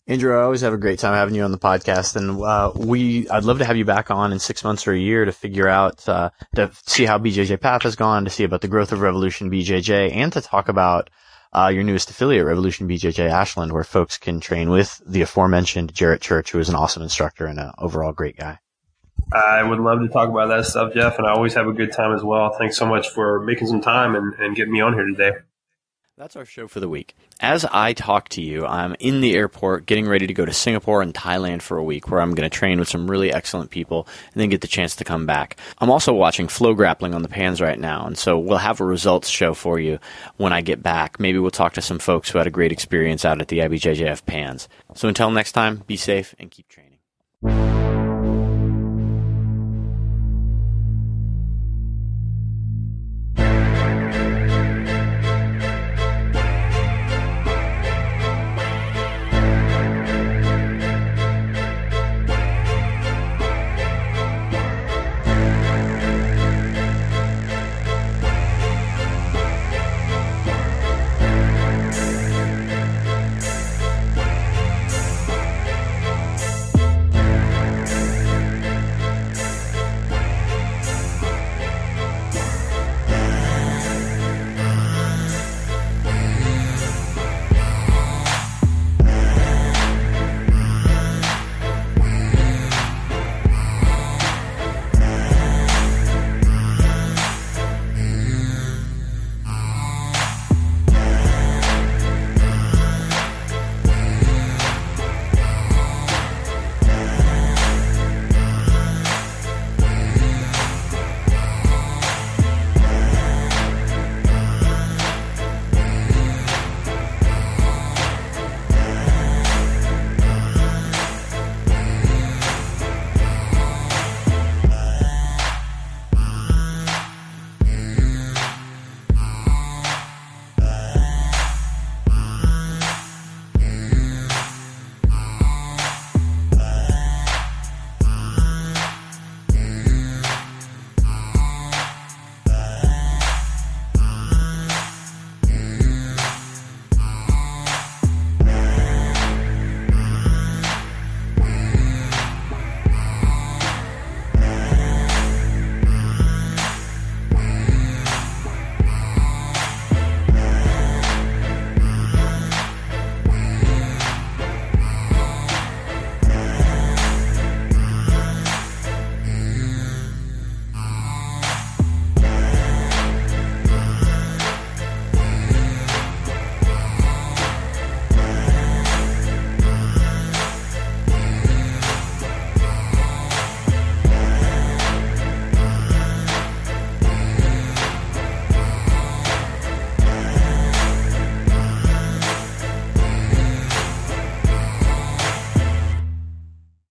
Andrew, 0.06 0.36
I 0.36 0.42
always 0.42 0.62
have 0.62 0.72
a 0.72 0.78
great 0.78 0.98
time 0.98 1.14
having 1.14 1.36
you 1.36 1.44
on 1.44 1.52
the 1.52 1.58
podcast, 1.58 2.16
and 2.16 2.42
uh, 2.42 2.72
we 2.74 3.28
I'd 3.28 3.44
love 3.44 3.58
to 3.58 3.64
have 3.64 3.76
you 3.76 3.84
back 3.84 4.10
on 4.10 4.32
in 4.32 4.40
six 4.40 4.64
months 4.64 4.88
or 4.88 4.92
a 4.92 4.98
year 4.98 5.24
to 5.24 5.30
figure 5.30 5.68
out 5.68 6.08
uh, 6.08 6.30
to 6.56 6.72
see 6.84 7.04
how 7.04 7.18
BJJ 7.18 7.60
Path 7.60 7.82
has 7.82 7.94
gone, 7.94 8.24
to 8.24 8.30
see 8.30 8.42
about 8.42 8.60
the 8.60 8.68
growth 8.68 8.90
of 8.90 9.02
Revolution 9.02 9.50
BJJ, 9.50 10.12
and 10.12 10.32
to 10.32 10.40
talk 10.40 10.68
about 10.68 11.10
uh, 11.52 11.70
your 11.72 11.84
newest 11.84 12.10
affiliate, 12.10 12.44
Revolution 12.44 12.88
BJJ 12.88 13.30
Ashland, 13.30 13.72
where 13.72 13.84
folks 13.84 14.18
can 14.18 14.40
train 14.40 14.68
with 14.70 15.00
the 15.06 15.22
aforementioned 15.22 15.94
Jarrett 15.94 16.22
Church, 16.22 16.50
who 16.50 16.58
is 16.58 16.68
an 16.68 16.74
awesome 16.74 17.04
instructor 17.04 17.46
and 17.46 17.60
an 17.60 17.70
overall 17.78 18.12
great 18.12 18.36
guy. 18.36 18.58
I 19.32 19.62
would 19.62 19.78
love 19.78 20.00
to 20.00 20.08
talk 20.08 20.28
about 20.28 20.48
that 20.48 20.66
stuff, 20.66 20.92
Jeff, 20.92 21.18
and 21.18 21.26
I 21.26 21.32
always 21.32 21.54
have 21.54 21.68
a 21.68 21.72
good 21.72 21.92
time 21.92 22.14
as 22.14 22.22
well. 22.22 22.54
Thanks 22.58 22.76
so 22.76 22.86
much 22.86 23.08
for 23.10 23.40
making 23.40 23.68
some 23.68 23.80
time 23.80 24.16
and, 24.16 24.34
and 24.34 24.56
getting 24.56 24.72
me 24.72 24.80
on 24.80 24.94
here 24.94 25.06
today. 25.06 25.32
That's 26.20 26.36
our 26.36 26.44
show 26.44 26.68
for 26.68 26.80
the 26.80 26.88
week. 26.88 27.14
As 27.40 27.64
I 27.64 27.94
talk 27.94 28.28
to 28.30 28.42
you, 28.42 28.66
I'm 28.66 28.94
in 28.98 29.22
the 29.22 29.34
airport 29.34 29.86
getting 29.86 30.06
ready 30.06 30.26
to 30.26 30.34
go 30.34 30.44
to 30.44 30.52
Singapore 30.52 31.00
and 31.00 31.14
Thailand 31.14 31.62
for 31.62 31.78
a 31.78 31.82
week 31.82 32.10
where 32.10 32.20
I'm 32.20 32.34
going 32.34 32.48
to 32.48 32.54
train 32.54 32.78
with 32.78 32.90
some 32.90 33.10
really 33.10 33.32
excellent 33.32 33.70
people 33.70 34.06
and 34.34 34.42
then 34.42 34.50
get 34.50 34.60
the 34.60 34.68
chance 34.68 34.96
to 34.96 35.04
come 35.04 35.24
back. 35.24 35.56
I'm 35.78 35.88
also 35.88 36.12
watching 36.12 36.46
FloGrappling 36.46 37.14
on 37.14 37.22
the 37.22 37.28
pans 37.28 37.62
right 37.62 37.78
now, 37.78 38.06
and 38.06 38.18
so 38.18 38.38
we'll 38.38 38.58
have 38.58 38.82
a 38.82 38.84
results 38.84 39.30
show 39.30 39.54
for 39.54 39.80
you 39.80 39.98
when 40.36 40.52
I 40.52 40.60
get 40.60 40.82
back. 40.82 41.18
Maybe 41.18 41.38
we'll 41.38 41.50
talk 41.50 41.72
to 41.74 41.80
some 41.80 41.98
folks 41.98 42.28
who 42.28 42.36
had 42.36 42.46
a 42.46 42.50
great 42.50 42.72
experience 42.72 43.24
out 43.24 43.40
at 43.40 43.48
the 43.48 43.60
IBJJF 43.60 44.26
pans. 44.26 44.68
So 44.94 45.08
until 45.08 45.30
next 45.30 45.52
time, 45.52 45.84
be 45.86 45.96
safe 45.96 46.34
and 46.38 46.50
keep 46.50 46.68
training. 46.68 47.79